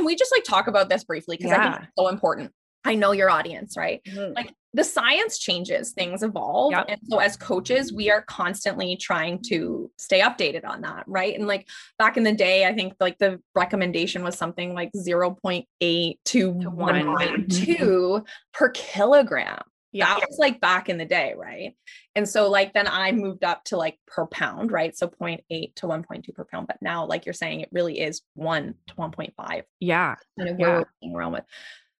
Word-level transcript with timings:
can 0.00 0.06
we 0.06 0.16
just 0.16 0.32
like 0.32 0.44
talk 0.44 0.66
about 0.66 0.88
this 0.88 1.04
briefly? 1.04 1.36
Because 1.36 1.52
I 1.52 1.62
think 1.62 1.76
it's 1.84 1.92
so 1.98 2.08
important. 2.08 2.52
I 2.82 2.94
know 2.94 3.12
your 3.12 3.28
audience, 3.28 3.76
right? 3.76 4.00
Mhm. 4.04 4.34
Like 4.34 4.54
the 4.72 4.82
science 4.82 5.38
changes, 5.38 5.92
things 5.92 6.22
evolve. 6.22 6.72
Yep. 6.72 6.86
And 6.88 7.00
so 7.10 7.18
as 7.18 7.36
coaches, 7.36 7.92
we 7.92 8.10
are 8.10 8.22
constantly 8.22 8.96
trying 8.96 9.42
to 9.48 9.90
stay 9.98 10.20
updated 10.20 10.64
on 10.64 10.80
that. 10.80 11.04
Right. 11.06 11.38
And 11.38 11.46
like 11.46 11.68
back 11.98 12.16
in 12.16 12.22
the 12.22 12.32
day, 12.32 12.64
I 12.64 12.72
think 12.72 12.94
like 12.98 13.18
the 13.18 13.38
recommendation 13.54 14.24
was 14.24 14.38
something 14.38 14.72
like 14.72 14.90
0.8 14.96 16.18
to 16.24 16.60
To 16.62 16.70
one. 16.70 16.94
1.2 16.94 18.24
per 18.54 18.70
kilogram. 18.70 19.60
Yeah. 19.92 20.06
That 20.06 20.28
was 20.28 20.38
like 20.38 20.60
back 20.60 20.88
in 20.88 20.98
the 20.98 21.04
day, 21.04 21.34
right? 21.36 21.74
And 22.14 22.28
so 22.28 22.48
like 22.48 22.72
then 22.74 22.86
I 22.86 23.12
moved 23.12 23.44
up 23.44 23.64
to 23.64 23.76
like 23.76 23.98
per 24.06 24.26
pound, 24.26 24.70
right? 24.70 24.96
So 24.96 25.08
0.8 25.08 25.74
to 25.76 25.86
1.2 25.86 26.34
per 26.34 26.44
pound. 26.44 26.66
But 26.68 26.80
now, 26.80 27.04
like 27.06 27.26
you're 27.26 27.32
saying, 27.32 27.60
it 27.60 27.68
really 27.72 28.00
is 28.00 28.22
one 28.34 28.74
to 28.88 28.94
1.5 28.94 29.62
Yeah. 29.80 30.14
kind 30.38 30.50
of 30.50 30.58
Yeah. 30.60 30.78
we're 30.78 30.84
playing 31.00 31.16
around 31.16 31.32
with. 31.32 31.44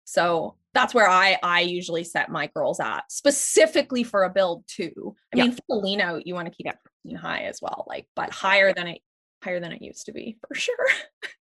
So 0.04 0.56
that's 0.72 0.94
where 0.94 1.08
I 1.08 1.36
I 1.42 1.60
usually 1.62 2.04
set 2.04 2.30
my 2.30 2.46
girls 2.48 2.78
at, 2.80 3.10
specifically 3.10 4.04
for 4.04 4.24
a 4.24 4.30
build 4.30 4.64
too. 4.68 5.16
I 5.34 5.36
Yeah. 5.38 5.44
mean, 5.44 5.52
for 5.52 5.62
the 5.68 5.74
lean 5.76 6.00
out, 6.00 6.26
you 6.26 6.34
want 6.34 6.46
to 6.48 6.54
keep 6.54 6.66
it 6.66 7.16
high 7.16 7.42
as 7.42 7.60
well, 7.62 7.84
like 7.88 8.06
but 8.14 8.30
higher 8.30 8.72
than 8.72 8.86
it 8.88 9.00
higher 9.42 9.58
than 9.60 9.72
it 9.72 9.82
used 9.82 10.06
to 10.06 10.12
be 10.12 10.38
for 10.46 10.54
sure. 10.54 10.76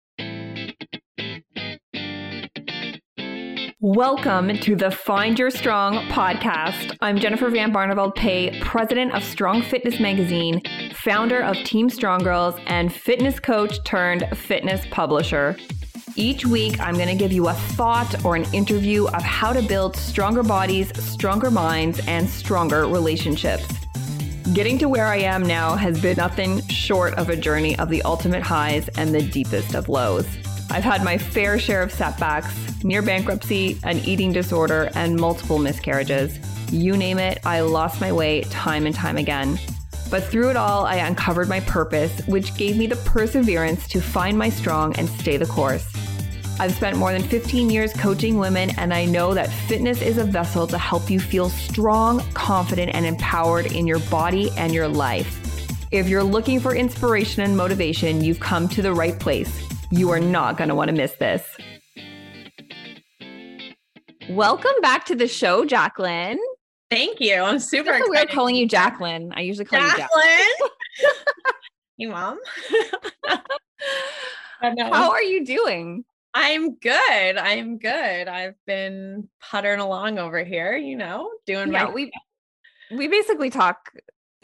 Welcome 3.80 4.58
to 4.58 4.74
the 4.74 4.90
Find 4.90 5.38
Your 5.38 5.50
Strong 5.50 6.08
podcast. 6.08 6.96
I'm 7.00 7.16
Jennifer 7.16 7.48
Van 7.48 7.72
Barneveld 7.72 8.16
Pay, 8.16 8.58
president 8.60 9.14
of 9.14 9.22
Strong 9.22 9.62
Fitness 9.62 10.00
Magazine, 10.00 10.60
founder 10.94 11.44
of 11.44 11.56
Team 11.58 11.88
Strong 11.88 12.24
Girls, 12.24 12.56
and 12.66 12.92
fitness 12.92 13.38
coach 13.38 13.76
turned 13.84 14.28
fitness 14.36 14.84
publisher. 14.90 15.56
Each 16.16 16.44
week, 16.44 16.80
I'm 16.80 16.96
going 16.96 17.06
to 17.06 17.14
give 17.14 17.30
you 17.30 17.46
a 17.46 17.52
thought 17.52 18.24
or 18.24 18.34
an 18.34 18.52
interview 18.52 19.06
of 19.06 19.22
how 19.22 19.52
to 19.52 19.62
build 19.62 19.94
stronger 19.94 20.42
bodies, 20.42 20.90
stronger 21.00 21.48
minds, 21.48 22.00
and 22.08 22.28
stronger 22.28 22.88
relationships. 22.88 23.64
Getting 24.54 24.78
to 24.78 24.88
where 24.88 25.06
I 25.06 25.18
am 25.18 25.44
now 25.44 25.76
has 25.76 26.02
been 26.02 26.16
nothing 26.16 26.66
short 26.66 27.14
of 27.14 27.28
a 27.28 27.36
journey 27.36 27.78
of 27.78 27.90
the 27.90 28.02
ultimate 28.02 28.42
highs 28.42 28.88
and 28.96 29.14
the 29.14 29.22
deepest 29.22 29.76
of 29.76 29.88
lows. 29.88 30.26
I've 30.70 30.84
had 30.84 31.02
my 31.02 31.16
fair 31.16 31.58
share 31.58 31.82
of 31.82 31.92
setbacks, 31.92 32.54
near 32.84 33.00
bankruptcy, 33.00 33.78
an 33.84 33.98
eating 33.98 34.32
disorder, 34.32 34.90
and 34.94 35.18
multiple 35.18 35.58
miscarriages. 35.58 36.38
You 36.70 36.96
name 36.96 37.18
it, 37.18 37.40
I 37.46 37.60
lost 37.60 38.00
my 38.00 38.12
way 38.12 38.42
time 38.42 38.84
and 38.84 38.94
time 38.94 39.16
again. 39.16 39.58
But 40.10 40.24
through 40.24 40.50
it 40.50 40.56
all, 40.56 40.84
I 40.84 40.96
uncovered 40.96 41.48
my 41.48 41.60
purpose, 41.60 42.20
which 42.26 42.56
gave 42.56 42.76
me 42.76 42.86
the 42.86 42.96
perseverance 42.96 43.88
to 43.88 44.00
find 44.00 44.36
my 44.36 44.50
strong 44.50 44.94
and 44.96 45.08
stay 45.08 45.36
the 45.38 45.46
course. 45.46 45.86
I've 46.60 46.74
spent 46.74 46.96
more 46.96 47.12
than 47.12 47.22
15 47.22 47.70
years 47.70 47.92
coaching 47.92 48.36
women, 48.36 48.70
and 48.78 48.92
I 48.92 49.04
know 49.04 49.32
that 49.32 49.52
fitness 49.68 50.02
is 50.02 50.18
a 50.18 50.24
vessel 50.24 50.66
to 50.66 50.76
help 50.76 51.08
you 51.08 51.20
feel 51.20 51.48
strong, 51.50 52.20
confident, 52.34 52.94
and 52.94 53.06
empowered 53.06 53.72
in 53.72 53.86
your 53.86 54.00
body 54.00 54.50
and 54.56 54.74
your 54.74 54.88
life. 54.88 55.34
If 55.92 56.08
you're 56.08 56.24
looking 56.24 56.60
for 56.60 56.74
inspiration 56.74 57.42
and 57.42 57.56
motivation, 57.56 58.22
you've 58.22 58.40
come 58.40 58.68
to 58.70 58.82
the 58.82 58.92
right 58.92 59.18
place. 59.18 59.68
You 59.90 60.10
are 60.10 60.20
not 60.20 60.58
going 60.58 60.68
to 60.68 60.74
want 60.74 60.88
to 60.90 60.94
miss 60.94 61.12
this. 61.14 61.42
Welcome 64.28 64.78
back 64.82 65.06
to 65.06 65.14
the 65.14 65.26
show, 65.26 65.64
Jacqueline. 65.64 66.38
Thank 66.90 67.20
you. 67.20 67.36
I'm 67.36 67.58
super 67.58 67.94
excited. 67.94 68.28
calling 68.28 68.54
you 68.54 68.68
Jacqueline. 68.68 69.32
I 69.34 69.40
usually 69.40 69.64
call 69.64 69.80
you 69.80 69.88
Jacqueline. 69.96 70.26
Jacqueline. 70.26 71.14
you 71.96 72.10
mom. 72.10 72.38
How 74.60 75.10
are 75.10 75.22
you 75.22 75.46
doing? 75.46 76.04
I'm 76.34 76.74
good. 76.74 77.38
I'm 77.38 77.78
good. 77.78 78.28
I've 78.28 78.56
been 78.66 79.30
puttering 79.40 79.80
along 79.80 80.18
over 80.18 80.44
here, 80.44 80.76
you 80.76 80.96
know, 80.96 81.30
doing 81.46 81.72
Yeah, 81.72 81.84
my 81.84 81.90
we 81.90 82.12
we 82.90 83.08
basically 83.08 83.48
talk 83.48 83.90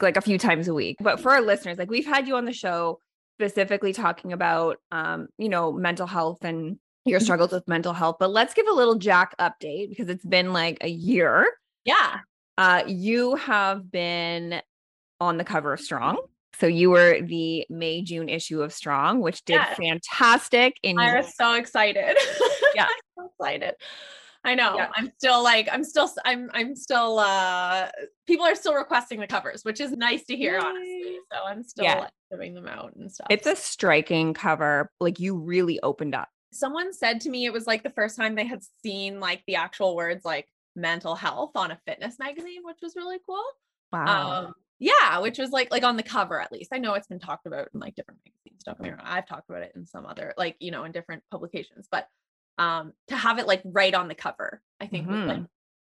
like 0.01 0.17
a 0.17 0.21
few 0.21 0.39
times 0.39 0.67
a 0.67 0.73
week. 0.73 0.97
But 0.99 1.19
for 1.19 1.31
our 1.31 1.41
listeners, 1.41 1.77
like 1.77 1.91
we've 1.91 2.05
had 2.05 2.27
you 2.27 2.35
on 2.35 2.45
the 2.45 2.53
show 2.53 2.99
specifically 3.37 3.93
talking 3.93 4.33
about 4.33 4.77
um, 4.91 5.27
you 5.37 5.49
know, 5.49 5.71
mental 5.71 6.07
health 6.07 6.43
and 6.43 6.79
your 7.07 7.19
Mm-hmm. 7.19 7.23
struggles 7.23 7.51
with 7.51 7.67
mental 7.67 7.93
health. 7.93 8.15
But 8.19 8.31
let's 8.31 8.55
give 8.55 8.67
a 8.67 8.71
little 8.73 8.95
Jac 8.95 9.37
update 9.37 9.89
because 9.89 10.09
it's 10.09 10.25
been 10.25 10.53
like 10.53 10.79
a 10.81 10.89
year. 10.89 11.45
yeah. 11.83 12.17
Uh, 12.57 12.83
you 12.87 13.35
have 13.35 13.91
been 13.91 14.61
on 15.19 15.37
the 15.37 15.43
cover 15.43 15.73
of 15.73 15.79
Strong. 15.81 16.17
So 16.57 16.67
you 16.67 16.89
were 16.89 17.19
the 17.21 17.65
May 17.69 18.01
June 18.01 18.29
issue 18.29 18.61
of 18.63 18.71
Strong, 18.73 19.19
which 19.19 19.43
did 19.43 19.55
Yes. 19.55 19.77
fantastic. 19.77 20.77
In 20.83 20.97
I 20.97 21.17
was 21.19 21.35
so 21.35 21.53
excited. 21.53 22.17
Yeah. 22.73 22.87
So 23.17 23.29
excited. 23.39 23.75
I 24.45 24.55
know. 24.55 24.75
Yeah. 24.77 24.89
I'm 24.95 25.11
still 25.17 25.43
like 25.43 25.67
I'm 25.71 25.83
still 25.83 26.09
I'm 26.23 26.49
I'm 26.53 26.75
still 26.75 27.19
uh 27.19 27.89
people 28.27 28.45
are 28.45 28.55
still 28.55 28.75
requesting 28.75 29.19
the 29.19 29.27
covers, 29.27 29.63
which 29.63 29.81
is 29.81 29.91
nice 29.91 30.23
to 30.25 30.35
hear 30.37 30.59
honestly. 30.59 31.17
So 31.33 31.39
I'm 31.45 31.63
still 31.63 31.83
Yeah. 31.85 31.99
like, 31.99 32.11
giving 32.31 32.53
them 32.53 32.67
out 32.67 32.95
and 32.95 33.11
stuff. 33.11 33.27
it's 33.29 33.47
a 33.47 33.55
striking 33.55 34.33
cover. 34.33 34.89
Like 34.99 35.19
you 35.19 35.35
really 35.35 35.79
opened 35.81 36.15
up. 36.15 36.29
someone 36.53 36.93
said 36.93 37.19
to 37.21 37.29
me 37.29 37.45
it 37.45 37.51
was 37.53 37.67
like 37.67 37.83
the 37.83 37.89
first 37.89 38.15
time 38.15 38.35
they 38.35 38.45
had 38.45 38.61
seen 38.83 39.19
like 39.19 39.43
the 39.47 39.55
actual 39.55 39.95
words 39.95 40.23
like 40.23 40.47
mental 40.75 41.15
health 41.15 41.51
on 41.55 41.71
a 41.71 41.79
fitness 41.87 42.17
magazine, 42.19 42.61
which 42.63 42.77
was 42.81 42.95
really 42.95 43.17
cool. 43.25 43.43
Wow. 43.91 44.45
Um, 44.47 44.53
yeah, 44.79 45.19
which 45.19 45.37
was 45.39 45.51
like 45.51 45.71
like 45.71 45.83
on 45.83 45.95
the 45.97 46.03
cover 46.03 46.39
at 46.41 46.51
least. 46.51 46.71
I 46.73 46.77
know 46.79 46.93
it's 46.93 47.07
been 47.07 47.19
talked 47.19 47.45
about 47.47 47.69
in 47.73 47.79
like 47.79 47.95
different 47.95 48.19
magazines. 48.25 48.61
Don't 48.63 48.77
get 48.77 48.83
me 48.83 48.89
wrong. 48.89 49.01
I've 49.03 49.27
talked 49.27 49.49
about 49.49 49.63
it 49.63 49.71
in 49.75 49.85
some 49.87 50.05
other 50.05 50.33
like 50.37 50.55
you 50.59 50.71
know 50.71 50.83
in 50.83 50.91
different 50.91 51.23
publications, 51.31 51.87
but 51.89 52.07
um 52.57 52.93
to 53.07 53.15
have 53.15 53.39
it 53.39 53.47
like 53.47 53.61
right 53.65 53.93
on 53.93 54.07
the 54.07 54.15
cover, 54.15 54.61
I 54.79 54.87
think 54.87 55.07
was 55.07 55.19
like 55.25 55.43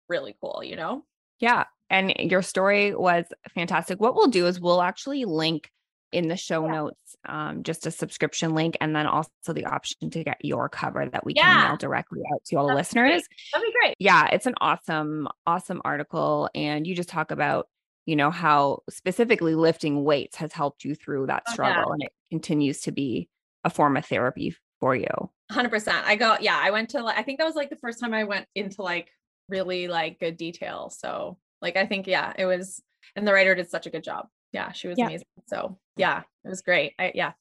really 0.09 0.35
cool. 0.41 0.61
You 0.63 0.75
know. 0.75 1.05
Yeah. 1.39 1.65
And 1.89 2.11
your 2.17 2.41
story 2.41 2.93
was 2.95 3.25
fantastic. 3.55 3.99
What 4.01 4.15
we'll 4.15 4.27
do 4.27 4.47
is 4.47 4.59
we'll 4.59 4.81
actually 4.81 5.23
link 5.25 5.69
in 6.11 6.27
the 6.29 6.35
show 6.37 6.65
Yeah. 6.65 6.71
notes 6.71 7.15
um, 7.27 7.63
just 7.63 7.85
a 7.85 7.91
subscription 7.91 8.55
link 8.55 8.75
and 8.81 8.95
then 8.95 9.05
also 9.07 9.29
the 9.53 9.65
option 9.65 10.09
to 10.09 10.23
get 10.23 10.37
your 10.43 10.67
cover 10.69 11.05
that 11.07 11.25
we 11.25 11.33
can 11.33 11.67
mail 11.67 11.77
directly 11.77 12.21
out 12.33 12.43
to 12.45 12.55
all 12.55 12.67
the 12.67 12.73
That'd 12.75 12.93
great. 12.93 13.03
listeners. 13.13 13.27
That'd 13.53 13.65
be 13.67 13.73
great. 13.79 13.95
Yeah, 13.99 14.27
it's 14.31 14.45
an 14.45 14.55
awesome, 14.61 15.27
awesome 15.45 15.81
article. 15.85 16.49
And 16.55 16.87
you 16.87 16.95
just 16.95 17.09
talk 17.09 17.31
about, 17.31 17.67
you 18.05 18.15
know, 18.15 18.31
how 18.31 18.83
specifically 18.89 19.53
lifting 19.55 20.03
weights 20.05 20.37
has 20.37 20.53
helped 20.53 20.83
you 20.85 20.95
through 20.95 21.27
that 21.27 21.43
Oh, 21.45 21.49
yeah. 21.49 21.53
struggle 21.53 21.91
and 21.91 22.03
it 22.03 22.11
continues 22.31 22.81
to 22.81 22.91
be 22.91 23.27
a 23.65 23.69
form 23.69 23.95
of 23.97 24.05
therapy 24.05 24.55
for 24.79 24.95
you. 24.95 25.29
100%. 25.51 26.03
I 26.03 26.15
go, 26.15 26.37
yeah, 26.41 26.59
I 26.61 26.71
went 26.71 26.89
to 26.89 27.01
like, 27.01 27.17
I 27.17 27.23
think 27.23 27.39
that 27.39 27.45
was 27.45 27.55
like 27.55 27.69
the 27.69 27.75
first 27.77 27.99
time 27.99 28.13
I 28.13 28.23
went 28.25 28.45
into 28.55 28.81
like 28.81 29.09
really 29.49 29.87
like 29.87 30.19
good 30.19 30.37
detail. 30.37 30.89
So, 30.89 31.37
like, 31.61 31.75
I 31.77 31.85
think, 31.85 32.05
yeah, 32.07 32.33
it 32.37 32.45
was, 32.45 32.81
and 33.15 33.27
the 33.27 33.33
writer 33.33 33.55
did 33.55 33.69
such 33.69 33.87
a 33.87 33.89
good 33.89 34.03
job. 34.03 34.27
Yeah, 34.51 34.71
she 34.71 34.87
was 34.87 34.97
Yeah. 34.97 35.07
amazing. 35.07 35.27
So, 35.47 35.77
yeah, 35.95 36.23
it 36.43 36.49
was 36.49 36.61
great. 36.61 36.93
I, 36.99 37.11
yeah. 37.15 37.31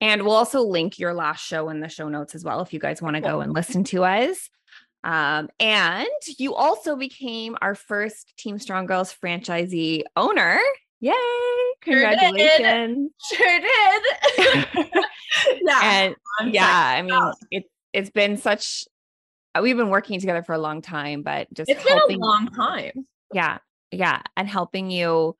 And 0.00 0.22
we'll 0.22 0.34
also 0.34 0.62
link 0.62 0.98
your 0.98 1.12
last 1.14 1.44
show 1.44 1.68
in 1.68 1.80
the 1.80 1.88
show 1.88 2.08
notes 2.08 2.34
as 2.34 2.44
well 2.44 2.60
if 2.60 2.72
you 2.72 2.78
guys 2.78 3.02
want 3.02 3.16
to 3.16 3.22
Cool. 3.22 3.30
go 3.30 3.40
and 3.40 3.52
listen 3.52 3.84
to 3.84 4.04
us. 4.04 4.48
Um, 5.02 5.48
and 5.58 6.06
you 6.38 6.54
also 6.54 6.94
became 6.94 7.56
our 7.62 7.74
first 7.74 8.34
Team 8.36 8.58
Strong 8.58 8.86
Girls 8.86 9.14
franchisee 9.14 10.02
owner. 10.16 10.58
Yay! 11.00 11.12
Sure 11.84 12.10
did. 12.10 12.18
Congratulations. 12.18 13.10
Sure 13.32 13.60
did. 13.60 14.02
yeah. 15.62 15.80
and 15.82 16.16
I'm 16.38 16.50
yeah. 16.50 16.94
I 16.96 17.02
mean, 17.02 17.32
it 17.50 17.64
it's 17.92 18.10
been 18.10 18.36
such 18.36 18.84
we've 19.60 19.76
been 19.76 19.88
working 19.88 20.20
together 20.20 20.42
for 20.42 20.54
a 20.54 20.58
long 20.58 20.82
time, 20.82 21.22
but 21.22 21.52
just 21.52 21.70
It's 21.70 21.82
been 21.84 21.98
a 21.98 22.24
long 22.24 22.48
time. 22.48 23.06
yeah, 23.32 23.58
yeah, 23.90 24.20
and 24.36 24.48
helping 24.48 24.90
you 24.90 25.36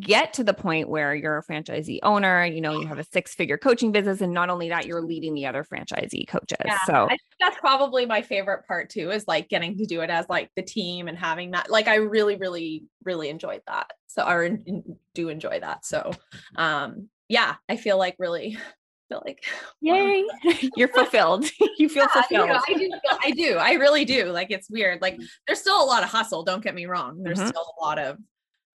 get 0.00 0.32
to 0.34 0.44
the 0.44 0.54
point 0.54 0.88
where 0.88 1.14
you're 1.14 1.38
a 1.38 1.42
franchisee 1.44 1.98
owner, 2.02 2.44
you 2.46 2.60
know, 2.60 2.80
you 2.80 2.86
have 2.86 2.98
a 2.98 3.04
six-figure 3.04 3.58
coaching 3.58 3.92
business 3.92 4.20
and 4.20 4.32
not 4.32 4.48
only 4.50 4.68
that, 4.70 4.86
you're 4.86 5.02
leading 5.02 5.34
the 5.34 5.46
other 5.46 5.64
franchisee 5.64 6.26
coaches. 6.26 6.56
Yeah, 6.64 6.78
So, 6.86 7.04
I 7.04 7.08
think 7.08 7.20
that's 7.38 7.58
probably 7.58 8.06
my 8.06 8.22
favorite 8.22 8.66
part 8.66 8.88
too, 8.90 9.10
is 9.10 9.26
like 9.28 9.48
getting 9.48 9.76
to 9.78 9.84
do 9.86 10.00
it 10.00 10.08
as 10.10 10.26
like 10.28 10.50
the 10.56 10.62
team 10.62 11.08
and 11.08 11.18
having 11.18 11.50
that. 11.50 11.70
Like, 11.70 11.88
I 11.88 11.96
really, 11.96 12.36
really, 12.36 12.84
really 13.04 13.28
enjoyed 13.28 13.60
that. 13.66 13.90
So, 14.06 14.24
en- 14.26 14.96
do 15.14 15.28
enjoy 15.28 15.60
that. 15.60 15.84
So, 15.84 16.12
um, 16.56 17.08
yeah, 17.28 17.56
I 17.68 17.76
feel 17.76 17.98
like 17.98 18.16
really 18.18 18.56
feel 19.10 19.22
like 19.26 19.44
yay, 19.82 20.24
you're 20.76 20.88
fulfilled. 20.88 21.44
you 21.78 21.88
feel 21.90 22.06
Yeah, 22.14 22.22
I 22.22 22.26
do, 22.30 22.36
fulfilled. 22.38 22.62
I 22.68 22.72
do, 22.72 22.78
feel- 22.88 23.18
I 23.24 23.30
do. 23.30 23.56
I 23.56 23.72
really 23.74 24.04
do. 24.06 24.24
Like 24.26 24.50
it's 24.50 24.70
weird. 24.70 25.02
Like 25.02 25.18
there's 25.46 25.60
still 25.60 25.82
a 25.82 25.84
lot 25.84 26.02
of 26.02 26.08
hustle. 26.08 26.44
Don't 26.44 26.64
get 26.64 26.74
me 26.74 26.86
wrong. 26.86 27.22
There's 27.22 27.38
Mhm. 27.40 27.48
still 27.48 27.66
a 27.78 27.84
lot 27.84 27.98
of, 27.98 28.16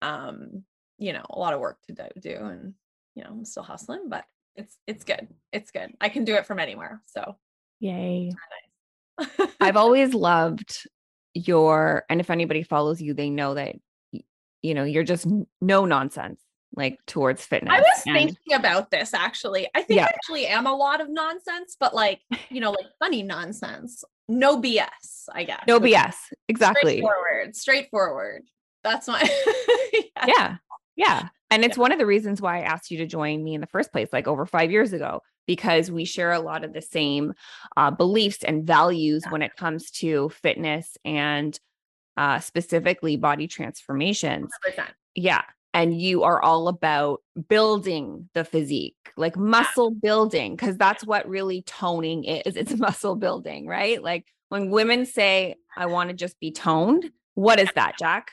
um, 0.02 0.62
you 0.98 1.12
know, 1.12 1.24
a 1.30 1.38
lot 1.38 1.52
of 1.54 1.60
work 1.60 1.78
to 1.88 1.92
do, 2.20 2.36
and 2.36 2.74
you 3.14 3.22
know, 3.24 3.30
I'm 3.30 3.44
still 3.44 3.62
hustling, 3.62 4.08
but 4.08 4.24
it's 4.54 4.76
it's 4.86 5.04
good. 5.04 5.28
It's 5.52 5.70
good. 5.70 5.92
I 6.00 6.08
can 6.08 6.24
do 6.24 6.34
it 6.34 6.46
from 6.46 6.58
anywhere. 6.58 7.02
So 7.06 7.36
Yay. 7.80 8.30
nice. 9.18 9.48
I've 9.60 9.76
always 9.76 10.14
loved 10.14 10.86
your, 11.34 12.04
and 12.08 12.20
if 12.20 12.30
anybody 12.30 12.62
follows 12.62 13.00
you, 13.02 13.12
they 13.14 13.28
know 13.30 13.54
that, 13.54 13.74
you 14.62 14.74
know, 14.74 14.84
you're 14.84 15.04
just 15.04 15.26
no 15.60 15.84
nonsense. 15.84 16.40
like 16.74 16.98
towards 17.06 17.44
fitness. 17.44 17.72
I 17.74 17.80
was 17.80 18.02
And- 18.06 18.16
thinking 18.16 18.54
about 18.54 18.90
this 18.90 19.12
actually. 19.14 19.68
I 19.74 19.82
think 19.82 19.98
Yeah. 19.98 20.04
I 20.04 20.08
actually 20.08 20.46
am 20.46 20.66
a 20.66 20.74
lot 20.74 21.00
of 21.00 21.08
nonsense, 21.10 21.76
but 21.78 21.94
like, 21.94 22.20
you 22.50 22.60
know, 22.60 22.70
like 22.70 22.86
funny 22.98 23.22
nonsense. 23.22 24.02
No 24.28 24.60
BS, 24.60 25.28
I 25.32 25.44
guess. 25.44 25.62
no 25.68 25.78
BS. 25.78 26.14
Exactly. 26.48 26.92
Straightforward. 26.98 27.56
Straightforward. 27.56 28.42
That's 28.82 29.06
my 29.08 29.20
Yeah. 29.92 30.26
Yeah. 30.26 30.56
Yeah. 30.96 31.28
And 31.50 31.64
it's 31.64 31.78
one 31.78 31.92
of 31.92 31.98
the 31.98 32.06
reasons 32.06 32.40
why 32.40 32.58
I 32.58 32.62
asked 32.62 32.90
you 32.90 32.98
to 32.98 33.06
join 33.06 33.44
me 33.44 33.54
in 33.54 33.60
the 33.60 33.66
first 33.68 33.92
place, 33.92 34.08
like 34.12 34.26
over 34.26 34.46
five 34.46 34.72
years 34.72 34.92
ago, 34.92 35.22
because 35.46 35.90
we 35.90 36.04
share 36.04 36.32
a 36.32 36.40
lot 36.40 36.64
of 36.64 36.72
the 36.72 36.82
same 36.82 37.34
uh, 37.76 37.90
beliefs 37.90 38.42
and 38.42 38.66
values 38.66 39.22
when 39.28 39.42
it 39.42 39.54
comes 39.56 39.90
to 39.92 40.28
fitness 40.30 40.96
and 41.04 41.58
uh, 42.16 42.40
specifically 42.40 43.16
body 43.16 43.46
transformations. 43.46 44.50
100%. 44.68 44.86
Yeah. 45.14 45.42
And 45.72 46.00
you 46.00 46.22
are 46.24 46.42
all 46.42 46.68
about 46.68 47.22
building 47.48 48.30
the 48.32 48.44
physique, 48.44 48.96
like 49.16 49.36
muscle 49.36 49.90
building, 49.90 50.56
because 50.56 50.78
that's 50.78 51.04
what 51.04 51.28
really 51.28 51.62
toning 51.62 52.24
is. 52.24 52.56
It's 52.56 52.74
muscle 52.78 53.14
building, 53.14 53.66
right? 53.66 54.02
Like 54.02 54.26
when 54.48 54.70
women 54.70 55.04
say, 55.04 55.56
I 55.76 55.86
want 55.86 56.08
to 56.10 56.16
just 56.16 56.40
be 56.40 56.50
toned, 56.50 57.10
what 57.34 57.60
is 57.60 57.68
that, 57.74 57.98
Jac? 57.98 58.30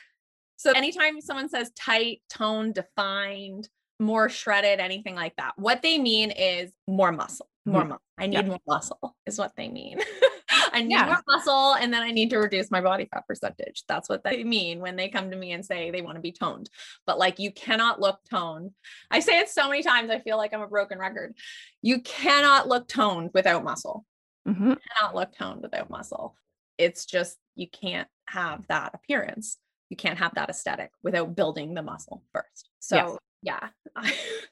So 0.64 0.72
anytime 0.72 1.20
someone 1.20 1.50
says 1.50 1.70
tight, 1.78 2.22
toned, 2.30 2.74
defined, 2.74 3.68
more 4.00 4.30
shredded, 4.30 4.80
anything 4.80 5.14
like 5.14 5.36
that, 5.36 5.52
what 5.56 5.82
they 5.82 5.98
mean 5.98 6.30
is 6.30 6.72
more 6.88 7.12
muscle. 7.12 7.48
More 7.66 7.82
Mhm. 7.82 7.88
muscle. 7.88 8.02
I 8.16 8.26
need 8.26 8.36
Yeah. 8.36 8.42
more 8.42 8.60
muscle 8.66 9.16
is 9.26 9.38
what 9.38 9.54
they 9.56 9.68
mean. 9.68 9.98
I 10.72 10.80
need 10.82 10.92
Yeah. 10.92 11.06
more 11.06 11.22
muscle 11.26 11.74
and 11.74 11.92
then 11.92 12.02
I 12.02 12.10
need 12.12 12.30
to 12.30 12.38
reduce 12.38 12.70
my 12.70 12.80
body 12.80 13.04
fat 13.12 13.26
percentage. 13.28 13.84
That's 13.88 14.08
what 14.08 14.24
they 14.24 14.42
mean 14.42 14.80
when 14.80 14.96
they 14.96 15.10
come 15.10 15.30
to 15.30 15.36
me 15.36 15.52
and 15.52 15.64
say 15.64 15.90
they 15.90 16.00
want 16.00 16.16
to 16.16 16.22
be 16.22 16.32
toned. 16.32 16.70
But 17.06 17.18
like 17.18 17.38
you 17.38 17.52
cannot 17.52 18.00
look 18.00 18.20
toned. 18.30 18.72
I 19.10 19.20
say 19.20 19.38
it 19.40 19.50
so 19.50 19.68
many 19.68 19.82
times 19.82 20.10
I 20.10 20.20
feel 20.20 20.38
like 20.38 20.54
I'm 20.54 20.62
a 20.62 20.66
broken 20.66 20.98
record. 20.98 21.36
You 21.82 22.00
cannot 22.00 22.68
look 22.68 22.88
toned 22.88 23.30
without 23.34 23.64
muscle. 23.64 24.06
Mhm. 24.48 24.78
cannot 24.98 25.14
look 25.14 25.32
toned 25.34 25.60
without 25.62 25.90
muscle. 25.90 26.36
It's 26.78 27.04
just 27.06 27.38
you 27.54 27.68
can't 27.68 28.08
have 28.28 28.66
that 28.68 28.94
appearance. 28.94 29.58
You 29.90 29.96
can't 29.96 30.18
have 30.18 30.34
that 30.34 30.48
aesthetic 30.50 30.90
without 31.02 31.36
building 31.36 31.74
the 31.74 31.82
muscle 31.82 32.22
first. 32.32 32.70
So 32.80 33.18
yeah, 33.42 33.68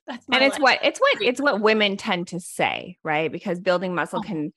that's 0.06 0.26
and 0.30 0.44
it's 0.44 0.58
life. 0.58 0.60
what 0.60 0.78
it's 0.82 1.00
what 1.00 1.16
it's 1.22 1.40
what 1.40 1.60
women 1.60 1.96
tend 1.96 2.28
to 2.28 2.40
say 2.40 2.98
right 3.02 3.30
because 3.32 3.60
building 3.60 3.94
muscle 3.94 4.20
Oh. 4.20 4.26
can 4.26 4.52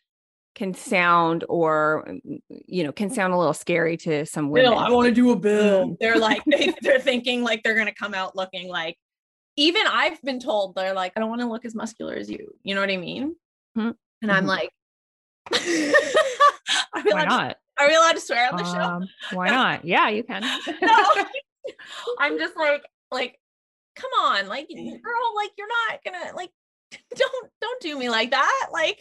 can 0.54 0.74
sound 0.74 1.44
or 1.50 2.06
mm, 2.07 2.39
you 2.50 2.83
know 2.83 2.92
can 2.92 3.10
sound 3.10 3.33
a 3.33 3.38
little 3.38 3.54
scary 3.54 3.98
to 3.98 4.25
some 4.25 4.50
women 4.50 4.72
Bill, 4.72 4.80
I 4.80 4.89
want 4.89 5.07
to 5.07 5.13
do 5.13 5.31
a. 5.31 5.36
Mm. 5.38 5.98
They're 6.00 6.18
like 6.19 6.44
they, 6.45 6.74
they're 6.81 7.00
thinking 7.00 7.44
like 7.44 7.63
they're 7.63 7.75
gonna 7.75 7.94
come 7.94 8.13
out 8.13 8.36
looking 8.36 8.69
like. 8.69 8.98
Even 9.57 9.88
I've 9.88 10.21
been 10.21 10.39
told 10.42 10.75
they're 10.75 10.94
like, 10.94 11.13
I 11.16 11.21
don't 11.21 11.30
want 11.30 11.39
to 11.39 11.48
look 11.48 11.63
as 11.63 11.74
muscular 11.74 12.13
as 12.16 12.30
you. 12.30 12.54
You 12.63 12.75
know 12.75 12.81
what 12.81 12.89
I 12.89 12.98
mean? 12.98 13.38
Mhm. 13.78 13.95
And 14.21 14.30
I'm 14.31 14.44
Mhm. 14.44 14.48
like, 14.48 14.69
are, 15.54 17.01
we 17.06 17.13
why 17.13 17.24
not 17.24 17.57
are 17.80 17.88
we 17.88 17.95
allowed 17.95 18.13
to 18.13 18.22
swear 18.22 18.50
on 18.51 18.57
the 18.57 18.63
show? 18.63 18.80
um, 18.80 19.07
why 19.33 19.48
not 19.50 19.86
yeah 19.86 20.10
you 20.10 20.24
can 20.24 20.42
no. 20.81 21.06
I'm 22.19 22.38
just 22.38 22.56
like, 22.56 22.86
like, 23.12 23.39
come 23.95 24.12
on, 24.22 24.48
like, 24.48 24.68
girl, 24.69 25.36
like, 25.36 25.51
you're 25.57 25.68
not 25.89 26.00
gonna 26.06 26.36
like, 26.36 26.51
don't 27.16 27.51
don't 27.60 27.81
do 27.81 27.98
me 27.98 28.10
like 28.10 28.31
that. 28.31 28.68
Like, 28.72 29.00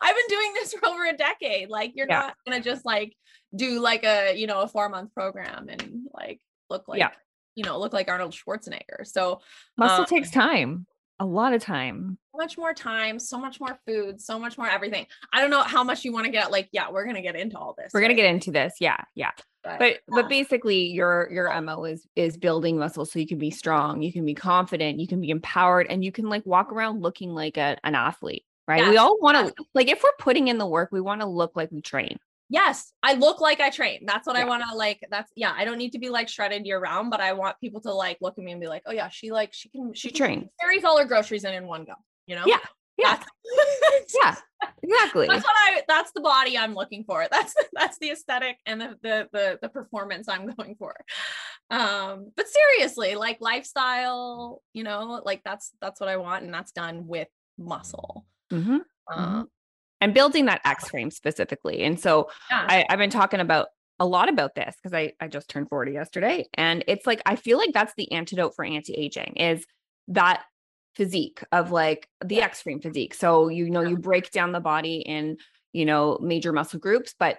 I've 0.00 0.16
been 0.16 0.36
doing 0.38 0.54
this 0.54 0.72
for 0.72 0.86
over 0.88 1.04
a 1.04 1.16
decade. 1.16 1.68
Like, 1.68 1.92
you're 1.94 2.06
Yeah. 2.08 2.18
not 2.20 2.36
gonna 2.46 2.62
just 2.62 2.84
like 2.86 3.14
do 3.54 3.80
like 3.80 4.04
a 4.04 4.34
you 4.34 4.46
know 4.46 4.60
a 4.62 4.68
four 4.68 4.88
month 4.88 5.12
program 5.14 5.68
and 5.68 6.06
like 6.14 6.40
look 6.70 6.88
like 6.88 6.98
Yeah. 6.98 7.10
you 7.54 7.64
know 7.64 7.78
look 7.78 7.92
like 7.92 8.08
Arnold 8.08 8.32
Schwarzenegger. 8.32 9.04
So 9.04 9.40
muscle 9.76 10.00
Um, 10.00 10.06
takes 10.06 10.30
time 10.30 10.86
a 11.20 11.26
lot 11.26 11.52
of 11.52 11.62
time 11.62 12.18
so 12.32 12.38
much 12.38 12.58
more 12.58 12.72
time, 12.72 13.18
so 13.18 13.36
much 13.38 13.58
more 13.58 13.76
food, 13.84 14.20
so 14.20 14.38
much 14.38 14.56
more 14.56 14.68
everything. 14.68 15.06
I 15.32 15.40
don't 15.40 15.50
know 15.50 15.62
how 15.62 15.82
much 15.82 16.04
you 16.04 16.12
want 16.12 16.26
to 16.26 16.30
get. 16.30 16.52
Like, 16.52 16.68
yeah, 16.70 16.88
we're 16.88 17.04
gonna 17.04 17.22
get 17.22 17.34
into 17.34 17.58
all 17.58 17.74
this. 17.76 17.90
we're 17.92 18.00
gonna 18.00 18.14
get 18.14 18.26
into 18.26 18.50
this 18.50 18.74
yeah 18.80 18.98
yeah 19.14 19.30
But, 19.64 19.78
but 19.78 19.96
but 20.08 20.28
basically 20.28 20.86
your 20.86 21.28
your 21.32 21.60
mo 21.60 21.84
is 21.84 22.06
is 22.14 22.36
building 22.36 22.78
muscle 22.78 23.04
so 23.04 23.18
you 23.18 23.26
can 23.26 23.38
be 23.38 23.50
strong 23.50 24.02
you 24.02 24.12
can 24.12 24.24
be 24.24 24.34
confident 24.34 25.00
you 25.00 25.08
can 25.08 25.20
be 25.20 25.30
empowered 25.30 25.86
and 25.90 26.04
you 26.04 26.12
can 26.12 26.28
like 26.28 26.46
walk 26.46 26.72
around 26.72 27.02
looking 27.02 27.34
like 27.34 27.56
a, 27.56 27.76
an 27.84 27.94
athlete 27.94 28.44
right 28.66 28.88
we 28.88 28.96
all 28.96 29.18
want 29.20 29.36
yes. 29.36 29.52
to 29.56 29.64
like 29.74 29.88
if 29.88 30.02
we're 30.02 30.10
putting 30.18 30.48
in 30.48 30.58
the 30.58 30.66
work 30.66 30.90
we 30.92 31.00
want 31.00 31.20
to 31.20 31.26
look 31.26 31.52
like 31.56 31.70
we 31.72 31.80
train 31.80 32.18
Yes, 32.50 32.92
I 33.02 33.14
look 33.14 33.40
like 33.40 33.60
I 33.60 33.70
train. 33.70 34.04
That's 34.06 34.26
what 34.26 34.36
I 34.36 34.44
want 34.44 34.62
to 34.68 34.74
like. 34.74 35.06
That's 35.10 35.30
yeah. 35.36 35.52
I 35.54 35.64
don't 35.64 35.78
need 35.78 35.92
to 35.92 35.98
be 35.98 36.08
like 36.08 36.28
shredded 36.28 36.64
year 36.64 36.80
round, 36.80 37.10
but 37.10 37.20
I 37.20 37.32
want 37.34 37.60
people 37.60 37.80
to 37.82 37.92
like 37.92 38.18
look 38.20 38.38
at 38.38 38.44
me 38.44 38.52
and 38.52 38.60
be 38.60 38.68
like, 38.68 38.82
oh 38.86 38.92
yeah, 38.92 39.08
she 39.08 39.30
like 39.30 39.52
she 39.52 39.68
can 39.68 39.92
she 39.94 40.08
can- 40.08 40.16
trains 40.16 40.50
carries 40.60 40.84
all 40.84 40.98
her 40.98 41.04
groceries 41.04 41.44
in 41.44 41.54
in 41.54 41.66
one 41.66 41.84
go. 41.84 41.94
You 42.26 42.36
know? 42.36 42.44
Yeah, 42.46 42.60
yeah. 42.96 43.22
Yeah 44.22 44.36
exactly 44.82 45.26
that's 45.26 45.44
what 45.44 45.56
I. 45.56 45.82
That's 45.88 46.12
the 46.12 46.20
body 46.20 46.56
I'm 46.56 46.74
looking 46.74 47.04
for. 47.04 47.26
That's 47.30 47.54
that's 47.72 47.98
the 47.98 48.10
aesthetic 48.10 48.58
and 48.66 48.80
the 48.80 48.96
the 49.02 49.28
the, 49.32 49.58
the 49.62 49.68
performance 49.68 50.28
I'm 50.28 50.50
going 50.50 50.76
for. 50.78 50.94
Um, 51.70 52.32
but 52.36 52.46
seriously, 52.48 53.14
like 53.14 53.38
lifestyle, 53.40 54.62
you 54.72 54.84
know, 54.84 55.22
like 55.24 55.42
that's 55.44 55.72
that's 55.80 56.00
what 56.00 56.08
I 56.08 56.16
want, 56.16 56.44
and 56.44 56.52
that's 56.52 56.72
done 56.72 57.06
with 57.06 57.28
muscle. 57.58 58.26
Mhm. 58.52 58.80
Um, 59.12 59.48
and 60.00 60.14
building 60.14 60.46
that 60.46 60.60
X 60.64 60.88
frame 60.88 61.10
specifically. 61.10 61.82
And 61.82 61.98
so 61.98 62.30
yeah. 62.50 62.66
I, 62.68 62.84
I've 62.88 62.98
been 62.98 63.10
talking 63.10 63.40
about 63.40 63.68
a 63.98 64.06
lot 64.06 64.28
about 64.28 64.54
this 64.54 64.76
because 64.76 64.94
I, 64.94 65.12
I 65.20 65.28
just 65.28 65.48
turned 65.48 65.68
40 65.68 65.92
yesterday. 65.92 66.46
And 66.54 66.84
it's 66.86 67.06
like, 67.06 67.20
I 67.26 67.36
feel 67.36 67.58
like 67.58 67.72
that's 67.72 67.94
the 67.96 68.10
antidote 68.12 68.54
for 68.54 68.64
anti-aging 68.64 69.34
is 69.36 69.66
that 70.08 70.44
physique 70.94 71.42
of 71.52 71.70
like 71.70 72.08
the. 72.24 72.40
X 72.40 72.62
frame 72.62 72.80
physique. 72.80 73.14
So, 73.14 73.48
you 73.48 73.70
know, 73.70 73.80
you 73.80 73.96
break 73.96 74.30
down 74.30 74.52
the 74.52 74.60
body 74.60 74.98
in, 74.98 75.36
you 75.72 75.84
know, 75.84 76.18
major 76.20 76.52
muscle 76.52 76.78
groups, 76.78 77.14
but 77.18 77.38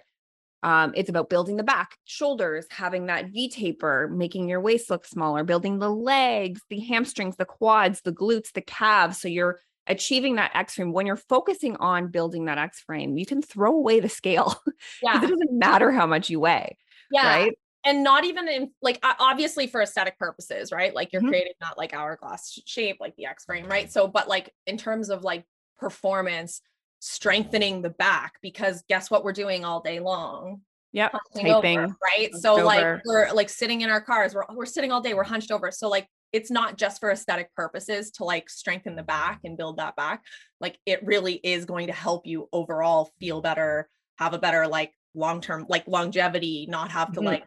um, 0.61 0.91
it's 0.95 1.09
about 1.09 1.29
building 1.29 1.55
the 1.55 1.63
back, 1.63 1.97
shoulders, 2.03 2.65
having 2.69 3.05
that 3.05 3.29
V 3.29 3.49
taper, 3.49 4.09
making 4.13 4.49
your 4.49 4.59
waist 4.59 4.89
look 4.89 5.05
smaller, 5.05 5.43
building 5.43 5.79
the 5.79 5.89
legs, 5.89 6.61
the 6.69 6.81
hamstrings, 6.81 7.37
the 7.37 7.45
quads, 7.45 8.01
the 8.01 8.11
glutes, 8.11 8.51
the 8.51 8.61
calves. 8.61 9.21
So 9.21 9.29
you're 9.29 9.59
achieving 9.89 10.35
that 10.35 10.51
X 10.55 10.75
frame. 10.75 10.93
When 10.93 11.05
you're 11.05 11.15
focusing 11.17 11.75
on 11.77 12.07
building 12.07 12.45
that 12.45 12.57
X 12.57 12.79
frame, 12.79 13.17
you 13.17 13.25
can 13.25 13.41
throw 13.41 13.73
away 13.73 13.99
the 13.99 14.07
scale. 14.09 14.55
yeah. 15.03 15.17
it 15.17 15.21
doesn't 15.27 15.51
matter 15.51 15.91
how 15.91 16.05
much 16.05 16.29
you 16.29 16.39
weigh, 16.39 16.77
Yeah. 17.11 17.27
right? 17.27 17.53
and 17.85 18.03
not 18.03 18.25
even 18.25 18.49
in 18.49 18.69
like 18.81 18.99
obviously 19.03 19.65
for 19.65 19.81
aesthetic 19.81 20.19
purposes 20.19 20.69
right 20.69 20.93
like 20.93 21.13
you're 21.13 21.21
Mhm. 21.21 21.29
creating 21.29 21.53
that 21.61 21.77
like 21.77 21.93
hourglass 21.93 22.59
shape 22.65 22.97
like 22.99 23.15
the 23.15 23.25
x 23.25 23.45
frame 23.45 23.67
right 23.67 23.89
so 23.89 24.05
but 24.05 24.27
like 24.27 24.53
in 24.67 24.75
terms 24.77 25.09
of 25.09 25.23
like 25.23 25.45
performance 25.77 26.61
strengthening 26.99 27.81
the 27.81 27.89
back 27.89 28.33
because 28.41 28.83
guess 28.89 29.09
what 29.09 29.23
we're 29.23 29.31
doing 29.31 29.63
all 29.63 29.79
day 29.79 30.01
long 30.01 30.59
Yep. 30.91 31.13
Hunching 31.33 31.53
over, 31.53 31.95
right 32.03 32.35
so 32.35 32.55
like 32.55 33.01
we're 33.05 33.31
like 33.31 33.47
sitting 33.47 33.79
in 33.79 33.89
our 33.89 34.01
cars 34.01 34.35
we're, 34.35 34.43
we're 34.53 34.65
sitting 34.65 34.91
all 34.91 34.99
day 34.99 35.13
we're 35.13 35.23
hunched 35.23 35.49
over 35.49 35.71
so 35.71 35.87
like 35.87 36.05
it's 36.31 36.51
not 36.51 36.77
just 36.77 36.99
for 36.99 37.09
aesthetic 37.11 37.53
purposes 37.55 38.11
to 38.11 38.23
like 38.23 38.49
strengthen 38.49 38.95
the 38.95 39.03
back 39.03 39.39
and 39.43 39.57
build 39.57 39.77
that 39.77 39.95
back 39.95 40.23
like 40.61 40.79
it 40.85 41.03
really 41.05 41.35
is 41.43 41.65
going 41.65 41.87
to 41.87 41.93
help 41.93 42.25
you 42.27 42.47
overall 42.53 43.11
feel 43.19 43.41
better 43.41 43.89
have 44.17 44.33
a 44.33 44.39
better 44.39 44.67
like 44.67 44.93
long 45.15 45.41
term 45.41 45.65
like 45.69 45.87
longevity 45.87 46.65
not 46.69 46.91
have 46.91 47.11
to 47.11 47.19
Mhm. 47.19 47.25
like 47.25 47.45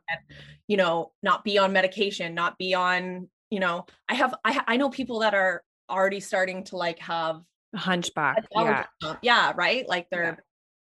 you 0.68 0.76
know 0.76 1.12
not 1.22 1.44
be 1.44 1.58
on 1.58 1.72
medication 1.72 2.34
not 2.34 2.58
be 2.58 2.74
on 2.74 3.28
you 3.50 3.60
know 3.60 3.86
i 4.08 4.14
have 4.14 4.34
i 4.44 4.62
i 4.66 4.76
know 4.76 4.90
people 4.90 5.20
that 5.20 5.34
are 5.34 5.62
already 5.90 6.20
starting 6.20 6.64
to 6.64 6.76
like 6.76 6.98
have 6.98 7.42
A 7.74 7.78
hunchback. 7.78 8.46
Yeah. 8.54 8.84
yeah 9.22 9.52
right 9.56 9.88
like 9.88 10.08
they're 10.10 10.24
Yeah. 10.24 10.36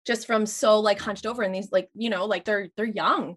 just 0.07 0.27
from 0.27 0.47
so 0.47 0.81
like 0.81 1.01
hunched 1.01 1.27
over 1.27 1.43
and 1.43 1.55
these 1.55 1.71
like 1.73 1.89
you 1.95 2.11
know 2.11 2.27
like 2.27 2.45
they're 2.45 2.69
they're 2.77 2.87
young 2.87 3.37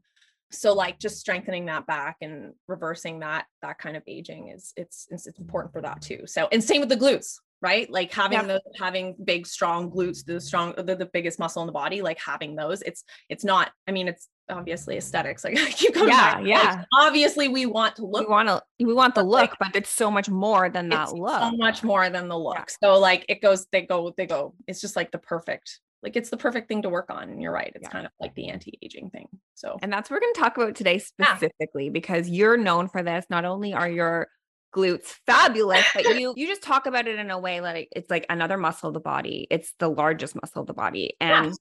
so 0.52 0.74
like 0.74 0.98
just 1.00 1.18
strengthening 1.20 1.66
that 1.66 1.86
back 1.88 2.18
and 2.22 2.54
reversing 2.68 3.20
that 3.20 3.46
that 3.62 3.78
kind 3.78 3.98
of 3.98 4.04
aging 4.08 4.48
is 4.50 4.74
it's 4.78 5.08
it's, 5.12 5.28
it's 5.28 5.40
important 5.40 5.74
for 5.74 5.82
that 5.82 6.02
too 6.02 6.22
so 6.26 6.48
and 6.52 6.64
same 6.64 6.80
with 6.80 6.90
the 6.90 6.96
glutes 6.98 7.36
right 7.62 7.90
like 7.90 8.14
having 8.14 8.38
Yeah. 8.40 8.44
the 8.46 8.62
having 8.80 9.16
big 9.26 9.46
strong 9.48 9.90
glutes 9.92 10.24
the 10.24 10.40
strong 10.40 10.74
the, 10.78 10.96
the 10.96 11.08
biggest 11.12 11.40
muscle 11.40 11.62
in 11.64 11.66
the 11.68 11.74
body 11.74 12.02
like 12.02 12.20
having 12.20 12.56
those 12.56 12.82
it's 12.84 13.04
it's 13.30 13.44
not 13.44 13.72
i 13.88 13.92
mean 13.92 14.08
it's 14.08 14.30
obviously 14.50 14.96
aesthetics 14.96 15.44
like 15.44 15.58
I 15.60 15.66
keep 15.72 15.94
coming 15.94 16.08
Yeah, 16.10 16.18
back, 16.36 16.38
like, 16.38 16.48
yeah. 16.48 16.84
obviously 16.98 17.50
we 17.50 17.66
want 17.66 17.98
to 17.98 18.06
look 18.06 18.28
We 18.28 18.32
want 18.32 18.48
to 18.48 18.64
we 18.80 18.94
want 18.94 19.14
the 19.16 19.22
But, 19.24 19.28
like, 19.30 19.50
look, 19.50 19.60
but 19.60 19.76
it's 19.76 19.90
so 19.90 20.10
much 20.10 20.30
more 20.30 20.70
than 20.70 20.88
that 20.90 21.10
it's 21.10 21.12
look. 21.12 21.42
so 21.42 21.52
much 21.58 21.84
more 21.84 22.10
than 22.10 22.30
the 22.30 22.38
look. 22.40 22.70
So 22.82 22.98
like 22.98 23.26
it 23.28 23.42
goes, 23.42 23.66
they 23.74 23.82
go, 23.82 24.14
they 24.16 24.26
go. 24.26 24.54
It's 24.66 24.80
just 24.80 24.96
like 24.96 25.12
the 25.12 25.18
perfect, 25.18 25.82
like 26.04 26.16
it's 26.16 26.30
the 26.30 26.38
perfect 26.38 26.68
thing 26.68 26.82
to 26.84 26.90
work 26.90 27.10
on. 27.10 27.30
And 27.30 27.42
you're 27.42 27.52
right. 27.52 27.72
It's 27.76 27.84
Yeah. 27.84 27.90
kind 27.90 28.06
of 28.06 28.12
like 28.20 28.36
the 28.36 28.50
anti-aging 28.50 29.10
thing. 29.10 29.28
So 29.56 29.78
And 29.82 29.92
that's 29.92 30.10
what 30.10 30.18
we're 30.18 30.22
going 30.22 30.34
to 30.36 30.40
talk 30.40 30.58
about 30.58 30.76
today 30.76 31.02
Yeah. 31.18 31.36
specifically 31.36 31.90
because 31.90 32.30
you're 32.30 32.58
known 32.58 32.88
for 32.88 33.02
this. 33.04 33.26
Not 33.30 33.46
only 33.46 33.74
are 33.74 33.90
your 33.90 34.28
glutes 34.76 35.16
fabulous, 35.26 35.86
but 35.96 36.16
you 36.18 36.34
you 36.38 36.46
just 36.48 36.62
talk 36.62 36.86
about 36.86 37.08
it 37.08 37.18
in 37.18 37.32
a 37.32 37.40
way 37.40 37.62
like 37.62 37.90
it's 37.94 38.10
like 38.12 38.26
another 38.30 38.58
muscle 38.58 38.90
of 38.90 38.94
the 38.94 39.00
body. 39.00 39.48
It's 39.50 39.74
the 39.80 39.90
largest 39.90 40.36
muscle 40.40 40.62
of 40.62 40.68
the 40.68 40.74
body. 40.74 41.16
And 41.20 41.48
Yeah. 41.48 41.52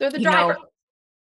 they're 0.00 0.10
the 0.10 0.18
you 0.20 0.24
know, 0.24 0.30
driver. 0.30 0.58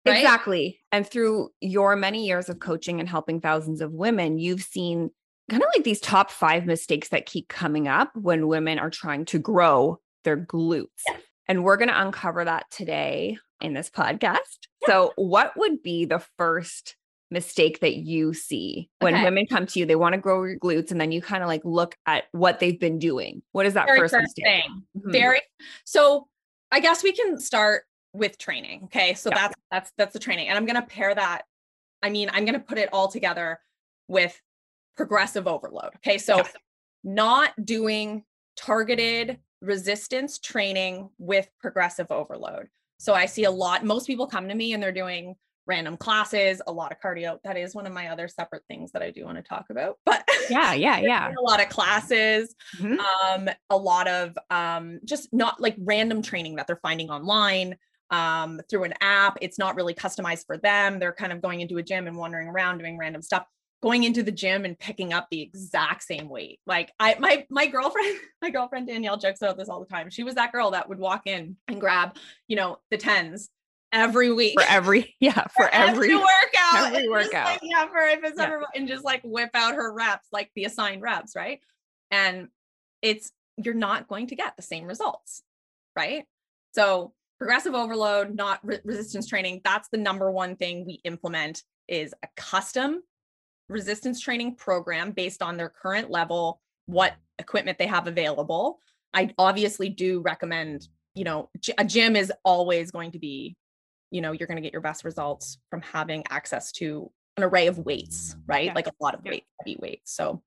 right? 0.06 0.16
Exactly. 0.16 0.80
And 0.90 1.06
through 1.06 1.50
your 1.60 1.94
many 1.94 2.26
years 2.26 2.48
of 2.48 2.58
coaching 2.58 2.98
and 3.00 3.08
helping 3.08 3.40
thousands 3.40 3.80
of 3.80 3.92
women, 3.92 4.38
you've 4.38 4.62
seen 4.62 5.10
kind 5.50 5.62
of 5.62 5.68
like 5.74 5.84
these 5.84 6.00
top 6.00 6.30
five 6.30 6.64
mistakes 6.66 7.08
that 7.10 7.26
keep 7.26 7.48
coming 7.48 7.86
up 7.88 8.10
when 8.16 8.48
women 8.48 8.78
are 8.78 8.90
trying 8.90 9.24
to 9.26 9.38
grow 9.38 10.00
their 10.24 10.36
glutes. 10.36 10.88
And 11.50 11.64
we're 11.64 11.76
going 11.76 11.88
to 11.88 12.00
uncover 12.00 12.44
that 12.44 12.70
today 12.70 13.36
in 13.60 13.74
this 13.74 13.90
podcast. 13.90 14.36
So, 14.86 15.12
what 15.16 15.52
would 15.56 15.82
be 15.82 16.04
the 16.04 16.20
first 16.38 16.94
mistake 17.32 17.80
that 17.80 17.96
you 17.96 18.32
see 18.34 18.88
when 19.00 19.14
Okay. 19.14 19.24
women 19.24 19.46
come 19.46 19.66
to 19.66 19.80
you? 19.80 19.84
They 19.84 19.96
want 19.96 20.12
to 20.14 20.20
grow 20.20 20.44
your 20.44 20.60
glutes, 20.60 20.92
and 20.92 21.00
then 21.00 21.10
you 21.10 21.20
kind 21.20 21.42
of 21.42 21.48
like 21.48 21.62
look 21.64 21.96
at 22.06 22.26
what 22.30 22.60
they've 22.60 22.78
been 22.78 23.00
doing. 23.00 23.42
What 23.50 23.66
is 23.66 23.74
that 23.74 23.86
Very 23.86 23.98
first, 23.98 24.14
mistake? 24.14 24.44
thing. 24.44 24.82
Mhm. 24.96 25.10
Very 25.12 25.42
so 25.84 26.28
I 26.70 26.78
guess 26.78 27.02
we 27.02 27.10
can 27.10 27.40
start 27.40 27.82
with 28.12 28.38
training. 28.38 28.84
Okay. 28.84 29.14
So 29.14 29.30
Yeah. 29.30 29.34
that's 29.48 29.54
that's 29.72 29.92
that's 29.98 30.12
the 30.12 30.20
training. 30.20 30.46
And 30.48 30.56
I'm 30.56 30.66
gonna 30.66 30.86
pair 30.86 31.12
that. 31.12 31.46
I 32.00 32.10
mean, 32.10 32.30
I'm 32.32 32.44
gonna 32.44 32.60
put 32.60 32.78
it 32.78 32.90
all 32.92 33.08
together 33.08 33.58
with 34.06 34.40
progressive 34.96 35.48
overload. 35.48 35.96
Okay. 35.96 36.18
So 36.18 36.36
Yeah. 36.36 36.44
not 37.02 37.54
doing 37.66 38.24
targeted 38.56 39.40
resistance 39.60 40.38
training 40.38 41.10
with 41.18 41.48
progressive 41.60 42.10
overload. 42.10 42.68
So 42.98 43.14
I 43.14 43.26
see 43.26 43.44
a 43.44 43.50
lot, 43.50 43.84
most 43.84 44.06
people 44.06 44.26
come 44.26 44.48
to 44.48 44.54
me 44.54 44.72
and 44.72 44.82
they're 44.82 44.92
doing 44.92 45.34
random 45.66 45.96
classes, 45.96 46.60
a 46.66 46.72
lot 46.72 46.90
of 46.92 46.98
cardio. 47.00 47.38
That 47.44 47.56
is 47.56 47.74
one 47.74 47.86
of 47.86 47.92
my 47.92 48.08
other 48.08 48.28
separate 48.28 48.62
things 48.68 48.92
that 48.92 49.02
I 49.02 49.10
do 49.10 49.24
want 49.24 49.36
to 49.36 49.42
talk 49.42 49.66
about. 49.70 49.98
But 50.04 50.24
Yeah, 50.50 50.74
yeah, 50.74 50.98
yeah. 50.98 51.32
a 51.38 51.42
lot 51.42 51.62
of 51.62 51.68
classes 51.68 52.54
Mhm. 52.76 52.98
um 52.98 53.48
a 53.70 53.76
lot 53.76 54.08
of 54.08 54.36
um 54.50 55.00
just 55.04 55.32
not 55.32 55.60
like 55.60 55.76
random 55.78 56.22
training 56.22 56.56
that 56.56 56.66
they're 56.66 56.80
finding 56.82 57.10
online 57.10 57.76
um 58.10 58.60
through 58.68 58.82
an 58.84 58.94
app 59.00 59.38
it's 59.40 59.58
not 59.58 59.76
really 59.76 59.94
customized 59.94 60.44
for 60.46 60.56
them 60.58 60.98
they're 60.98 61.12
kind 61.12 61.32
of 61.32 61.40
going 61.40 61.60
into 61.60 61.76
a 61.78 61.82
gym 61.82 62.08
and 62.08 62.16
wandering 62.16 62.48
around 62.48 62.78
doing 62.78 62.98
random 62.98 63.22
stuff 63.22 63.46
going 63.82 64.04
into 64.04 64.22
the 64.22 64.32
gym 64.32 64.64
and 64.64 64.78
picking 64.78 65.12
up 65.12 65.26
the 65.30 65.40
exact 65.40 66.02
same 66.02 66.28
weight 66.28 66.60
like 66.66 66.92
i 67.00 67.16
my 67.18 67.46
my 67.50 67.66
girlfriend 67.66 68.16
my 68.42 68.50
girlfriend 68.50 68.86
danielle 68.86 69.16
jokes 69.16 69.40
about 69.42 69.56
this 69.56 69.68
all 69.68 69.80
the 69.80 69.86
time 69.86 70.10
she 70.10 70.22
was 70.22 70.34
that 70.34 70.52
girl 70.52 70.70
that 70.70 70.88
would 70.88 70.98
walk 70.98 71.22
in 71.26 71.56
and 71.68 71.80
grab 71.80 72.16
you 72.48 72.56
know 72.56 72.78
the 72.90 72.96
tens 72.98 73.48
every 73.92 74.32
week 74.32 74.54
For 74.60 74.64
every, 74.68 75.16
yeah, 75.20 75.46
for 75.56 75.68
every, 75.72 76.14
workout 76.14 76.28
every 76.74 76.98
just, 77.00 77.10
like, 77.10 77.32
workout. 77.32 77.58
yeah, 77.62 77.86
for 77.88 77.98
if 78.06 78.22
it's 78.22 78.38
Yeah. 78.38 78.44
ever 78.44 78.64
and 78.76 78.86
just 78.86 79.04
like 79.04 79.20
whip 79.24 79.50
out 79.54 79.74
her 79.74 79.92
reps, 79.92 80.28
like 80.30 80.50
the 80.54 80.64
assigned 80.64 81.02
reps, 81.02 81.34
right? 81.34 81.58
And 82.12 82.48
it's 83.02 83.32
you're 83.56 83.74
not 83.74 84.06
going 84.06 84.28
to 84.28 84.36
get 84.36 84.54
the 84.56 84.62
same 84.62 84.84
results, 84.84 85.42
right? 85.96 86.24
So 86.72 87.14
progressive 87.38 87.74
overload, 87.74 88.32
not 88.34 88.60
re- 88.62 88.78
resistance 88.84 89.26
training. 89.26 89.62
That's 89.64 89.88
the 89.88 89.98
number 89.98 90.30
one 90.30 90.54
thing 90.54 90.86
we 90.86 91.00
implement 91.04 91.64
is 91.88 92.14
a 92.22 92.28
custom 92.36 93.02
resistance 93.70 94.20
training 94.20 94.56
program 94.56 95.12
based 95.12 95.42
on 95.42 95.56
their 95.56 95.68
current 95.70 96.10
level, 96.10 96.60
what 96.86 97.14
equipment 97.38 97.78
they 97.78 97.86
have 97.86 98.06
available. 98.06 98.80
I 99.14 99.32
obviously 99.38 99.88
do 99.88 100.20
recommend, 100.20 100.88
you 101.14 101.24
know, 101.24 101.48
a 101.78 101.84
gym 101.84 102.16
is 102.16 102.32
always 102.44 102.90
going 102.90 103.12
to 103.12 103.18
be 103.18 103.56
you 104.10 104.20
know 104.20 104.32
you're 104.32 104.48
going 104.48 104.56
to 104.56 104.62
get 104.62 104.72
your 104.72 104.82
best 104.82 105.04
results 105.04 105.58
from 105.70 105.80
having 105.82 106.24
access 106.30 106.72
to 106.72 107.10
an 107.36 107.44
array 107.44 107.68
of 107.68 107.78
weights 107.78 108.34
right 108.46 108.66
Yeah. 108.66 108.74
like 108.74 108.88
a 108.88 108.92
lot 109.00 109.14
of 109.14 109.20
Yeah. 109.24 109.30
weight 109.32 109.44
heavy 109.60 109.76
weights 109.80 110.12
so 110.12 110.42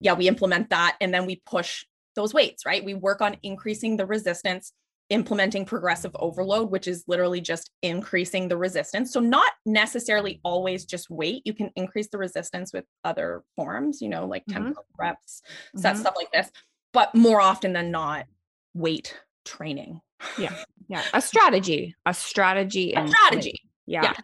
yeah 0.00 0.12
we 0.12 0.28
implement 0.28 0.68
that 0.70 0.96
and 1.00 1.12
then 1.12 1.24
we 1.24 1.36
push 1.46 1.86
those 2.14 2.34
weights 2.34 2.66
right 2.66 2.84
we 2.84 2.92
work 2.94 3.22
on 3.22 3.36
increasing 3.42 3.96
the 3.96 4.04
resistance 4.04 4.72
implementing 5.10 5.64
progressive 5.66 6.10
overload 6.16 6.70
which 6.70 6.88
is 6.88 7.04
literally 7.06 7.40
just 7.40 7.70
increasing 7.82 8.48
the 8.48 8.56
resistance 8.56 9.12
so 9.12 9.20
not 9.20 9.52
necessarily 9.66 10.40
always 10.44 10.84
just 10.86 11.10
weight 11.10 11.42
you 11.44 11.52
can 11.52 11.70
increase 11.76 12.08
the 12.08 12.16
resistance 12.18 12.72
with 12.72 12.84
other 13.04 13.42
forms 13.54 14.00
you 14.00 14.08
know 14.08 14.26
like 14.26 14.44
Mhm. 14.46 14.52
tempo 14.54 14.80
reps 14.98 15.42
set 15.76 15.94
Mhm. 15.94 15.98
stuff 16.00 16.14
like 16.16 16.32
this 16.32 16.50
but 16.92 17.14
more 17.14 17.40
often 17.40 17.72
than 17.74 17.90
not 17.90 18.26
weight 18.72 19.20
training 19.44 20.00
yeah, 20.38 20.54
Yeah. 20.88 21.02
a 21.12 21.20
strategy, 21.20 21.94
a 22.06 22.14
strategy, 22.14 22.92
a 22.94 23.00
and 23.00 23.10
strategy 23.10 23.60
Yeah. 23.86 24.02
Yeah. 24.04 24.14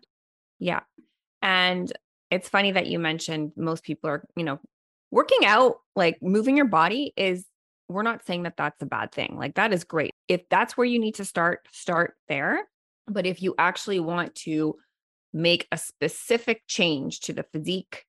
Yeah. 0.59 0.81
And 1.43 1.93
it's 2.31 2.49
funny 2.49 2.73
that 2.73 2.87
you 2.87 2.99
mentioned 2.99 3.53
most 3.57 3.83
people 3.83 4.09
are, 4.09 4.25
you 4.37 4.45
know, 4.45 4.61
working 5.11 5.45
out, 5.45 5.77
like 5.97 6.23
moving 6.23 6.57
your 6.57 6.67
body 6.67 7.13
is, 7.17 7.45
we're 7.91 8.03
not 8.03 8.25
saying 8.25 8.45
that 8.45 8.57
that's 8.57 8.81
a 8.83 8.87
bad 8.87 9.13
thing. 9.13 9.37
Like 9.37 9.57
that 9.57 9.73
is 9.73 9.85
great. 9.85 10.13
If 10.29 10.49
that's 10.49 10.77
where 10.77 10.87
you 10.87 10.99
need 10.99 11.17
to 11.17 11.25
start, 11.25 11.67
start 11.73 12.15
there. 12.29 12.69
But 13.09 13.27
if 13.27 13.43
you 13.43 13.55
actually 13.59 13.99
want 13.99 14.35
to 14.37 14.77
make 15.33 15.67
a 15.73 15.77
specific 15.77 16.63
change 16.69 17.21
to 17.21 17.33
the 17.33 17.45
physique, 17.53 18.05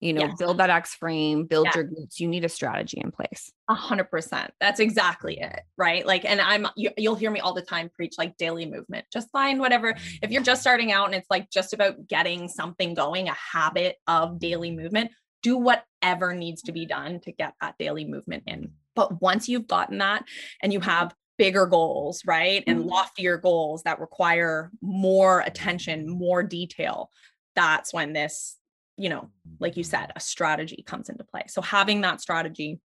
you 0.00 0.14
know, 0.14 0.32
build 0.38 0.58
that 0.58 0.70
X 0.70 0.94
frame, 0.94 1.44
build 1.44 1.66
Yeah. 1.66 1.76
your 1.76 1.84
glutes, 1.84 2.18
you 2.18 2.26
need 2.26 2.44
a 2.44 2.48
strategy 2.48 2.98
in 3.04 3.12
place. 3.12 3.52
A 3.68 3.74
hundred 3.74 4.10
percent. 4.10 4.50
That's 4.58 4.80
exactly 4.80 5.38
it. 5.38 5.60
Right. 5.76 6.06
Like, 6.06 6.24
and 6.24 6.40
I'm, 6.40 6.66
you, 6.74 6.90
you'll 6.96 7.16
hear 7.16 7.30
me 7.30 7.40
all 7.40 7.52
the 7.52 7.62
time 7.62 7.90
preach 7.94 8.14
like 8.16 8.36
daily 8.38 8.64
movement. 8.66 9.04
Just 9.12 9.30
find 9.30 9.60
whatever. 9.60 9.94
If 10.22 10.30
you're 10.30 10.42
just 10.42 10.60
mm-hmm. 10.60 10.62
starting 10.62 10.92
out 10.92 11.06
and 11.06 11.14
it's 11.14 11.30
like 11.30 11.50
just 11.50 11.74
about 11.74 12.08
getting 12.08 12.48
something 12.48 12.94
going, 12.94 13.28
a 13.28 13.34
habit 13.34 13.96
of 14.06 14.38
daily 14.38 14.70
movement, 14.70 15.10
do 15.42 15.56
whatever 15.58 16.34
needs 16.34 16.62
to 16.62 16.72
be 16.72 16.86
done 16.86 17.20
to 17.20 17.32
get 17.32 17.54
that 17.60 17.76
daily 17.78 18.06
movement 18.06 18.44
in. 18.46 18.72
But 19.00 19.22
once 19.22 19.48
you've 19.48 19.66
gotten 19.66 19.96
that 19.98 20.24
and 20.62 20.74
you 20.74 20.80
have 20.80 21.14
bigger 21.38 21.64
goals, 21.64 22.22
right? 22.26 22.62
And 22.66 22.84
loftier 22.84 23.38
goals 23.38 23.82
that 23.84 23.98
require 23.98 24.70
more 24.82 25.40
attention, 25.40 26.06
more 26.06 26.42
detail, 26.42 27.08
that's 27.56 27.94
when 27.94 28.12
this, 28.12 28.58
you 28.98 29.08
know, 29.08 29.30
like 29.58 29.78
you 29.78 29.84
said, 29.84 30.12
a 30.14 30.20
strategy 30.20 30.84
comes 30.86 31.08
into 31.08 31.24
play. 31.24 31.44
So 31.48 31.62
having 31.62 32.02
that 32.02 32.20
strategy 32.20 32.78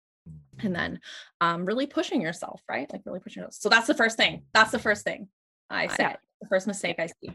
and 0.59 0.73
then 0.73 1.01
um, 1.41 1.65
really 1.65 1.85
pushing 1.85 2.21
yourself, 2.21 2.61
right? 2.69 2.89
Like 2.93 3.01
really 3.05 3.19
pushing 3.19 3.43
yourself. 3.43 3.61
So 3.61 3.67
that's 3.67 3.87
the 3.87 3.93
first 3.93 4.15
thing. 4.15 4.43
That's 4.53 4.71
the 4.71 4.79
first 4.79 5.03
thing 5.03 5.27
I 5.69 5.87
said. 5.87 6.17
The 6.39 6.47
first 6.47 6.65
mistake 6.65 6.95
I 6.97 7.07
see. 7.07 7.33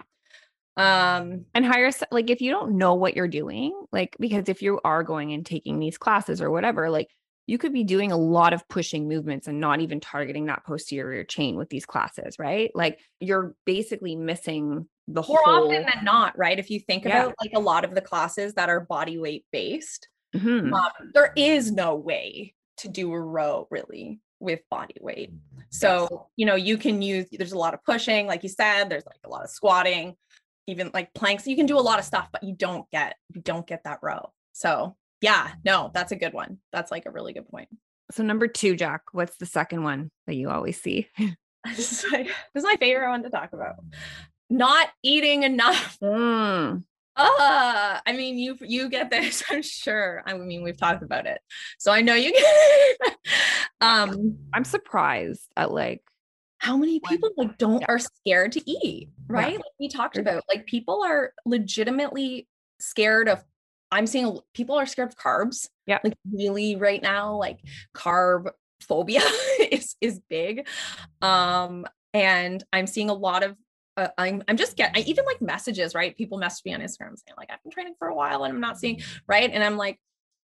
Um, 0.78 1.44
and 1.52 1.66
hire 1.66 1.90
like 2.10 2.30
if 2.30 2.40
you 2.40 2.50
don't 2.50 2.78
know 2.78 2.94
what 2.94 3.14
you're 3.14 3.28
doing 3.28 3.78
like 3.92 4.16
because 4.18 4.48
if 4.48 4.62
you 4.62 4.80
are 4.84 5.02
going 5.02 5.32
and 5.32 5.44
taking 5.44 5.78
these 5.78 5.98
classes 5.98 6.40
or 6.40 6.50
whatever 6.50 6.88
like 6.88 7.10
you 7.50 7.58
could 7.58 7.72
be 7.72 7.82
doing 7.84 8.12
a 8.12 8.16
lot 8.16 8.52
of 8.52 8.66
pushing 8.68 9.08
movements 9.08 9.48
and 9.48 9.58
not 9.58 9.80
even 9.80 9.98
targeting 9.98 10.46
that 10.46 10.64
posterior 10.64 11.24
chain 11.24 11.56
with 11.56 11.68
these 11.68 11.84
classes 11.84 12.38
right 12.38 12.70
like 12.74 13.00
you're 13.18 13.54
basically 13.66 14.14
missing 14.14 14.88
the 15.08 15.22
more 15.22 15.42
whole 15.44 15.66
often 15.66 15.86
than 15.92 16.04
not, 16.04 16.38
right? 16.38 16.58
If 16.58 16.70
you 16.70 16.78
think 16.78 17.04
Yeah. 17.04 17.22
about 17.22 17.34
like 17.40 17.50
a 17.54 17.58
lot 17.58 17.84
of 17.84 17.94
the 17.96 18.00
classes 18.00 18.54
that 18.54 18.68
are 18.68 18.80
body 18.80 19.18
weight 19.18 19.44
based, 19.50 20.08
Mhm. 20.34 20.72
um, 20.72 21.10
there 21.14 21.32
is 21.34 21.72
no 21.72 21.96
way 21.96 22.54
to 22.76 22.88
do 22.88 23.12
a 23.12 23.20
row 23.20 23.66
really 23.70 24.20
with 24.38 24.60
body 24.70 24.94
weight. 25.00 25.32
So, 25.70 26.28
you 26.36 26.46
know, 26.46 26.54
you 26.54 26.78
can 26.78 27.02
use, 27.02 27.26
there's 27.32 27.52
a 27.52 27.58
lot 27.58 27.74
of 27.74 27.82
pushing, 27.82 28.26
like 28.28 28.42
you 28.44 28.48
said, 28.48 28.88
there's 28.88 29.06
like 29.06 29.18
a 29.24 29.28
lot 29.28 29.42
of 29.42 29.50
squatting, 29.50 30.16
even 30.68 30.90
like 30.94 31.12
planks. 31.12 31.46
You 31.46 31.56
can 31.56 31.66
do 31.66 31.78
a 31.78 31.80
lot 31.80 31.98
of 31.98 32.04
stuff, 32.04 32.28
but 32.32 32.44
you 32.44 32.54
don't 32.54 32.88
get, 32.90 33.16
you 33.34 33.40
don't 33.40 33.66
get 33.66 33.82
that 33.84 33.98
row. 34.02 34.32
So, 34.52 34.96
yeah, 35.20 35.52
no, 35.64 35.90
that's 35.94 36.12
a 36.12 36.16
good 36.16 36.32
one. 36.32 36.58
That's 36.72 36.90
like 36.90 37.06
a 37.06 37.10
really 37.10 37.32
good 37.32 37.48
point. 37.48 37.68
so 38.12 38.22
number 38.22 38.48
two 38.48 38.74
Jac 38.76 39.02
what's 39.12 39.36
the 39.36 39.46
second 39.46 39.82
one 39.84 40.10
that 40.26 40.34
you 40.34 40.50
always 40.50 40.80
see 40.80 41.08
this 41.76 42.04
is 42.04 42.10
my, 42.10 42.22
this 42.24 42.62
is 42.62 42.64
my 42.64 42.76
favorite 42.80 43.08
one 43.10 43.22
to 43.22 43.30
talk 43.30 43.52
about. 43.52 43.76
Not 44.48 44.88
eating 45.02 45.42
enough. 45.44 45.98
Mm, 46.02 46.82
Uh, 47.16 48.00
I 48.06 48.12
mean, 48.16 48.38
you 48.38 48.56
you 48.62 48.88
get 48.88 49.10
this, 49.10 49.42
I'm 49.50 49.62
sure. 49.62 50.22
I 50.26 50.32
mean, 50.38 50.62
we've 50.62 50.76
talked 50.78 51.02
about 51.02 51.26
it, 51.26 51.40
so 51.78 51.92
I 51.92 52.00
know 52.00 52.14
you 52.14 52.32
get. 52.32 53.16
um, 53.80 54.36
i'm 54.52 54.64
surprised 54.64 55.42
at 55.56 55.70
like 55.70 56.02
how 56.58 56.76
many 56.76 57.00
people 57.00 57.30
like 57.36 57.56
don't 57.58 57.80
Yeah. 57.80 57.86
are 57.88 57.98
scared 57.98 58.52
to 58.52 58.70
eat, 58.70 59.08
right? 59.28 59.54
Like 59.56 59.64
we 59.78 59.88
talked 59.88 60.16
about, 60.18 60.42
like 60.48 60.66
people 60.66 61.02
are 61.04 61.32
legitimately 61.46 62.48
scared 62.80 63.28
of. 63.28 63.44
I'm 63.90 64.06
seeing 64.06 64.38
people 64.54 64.76
are 64.76 64.86
scared 64.86 65.08
of 65.08 65.16
carbs. 65.16 65.68
Yeah. 65.86 65.98
like 66.04 66.14
really 66.32 66.76
right 66.76 67.02
now, 67.02 67.34
like 67.34 67.58
carb 67.94 68.50
phobia 68.80 69.22
is 69.70 69.96
is 70.00 70.20
big, 70.28 70.66
um, 71.22 71.86
and 72.14 72.62
I'm 72.72 72.86
seeing 72.86 73.10
a 73.10 73.14
lot 73.14 73.42
of. 73.42 73.56
Uh, 73.96 74.08
I'm 74.16 74.42
I'm 74.46 74.56
just 74.56 74.76
getting 74.76 75.02
I 75.02 75.04
even 75.06 75.24
like 75.26 75.42
messages, 75.42 75.94
right? 75.94 76.16
People 76.16 76.38
message 76.38 76.64
me 76.64 76.74
on 76.74 76.80
Instagram 76.80 77.16
saying 77.16 77.36
like 77.36 77.50
I've 77.50 77.62
been 77.62 77.72
training 77.72 77.94
for 77.98 78.08
a 78.08 78.14
while 78.14 78.44
and 78.44 78.54
I'm 78.54 78.60
not 78.60 78.78
seeing 78.78 79.00
right, 79.26 79.50
and 79.52 79.62
I'm 79.62 79.76
like, 79.76 79.98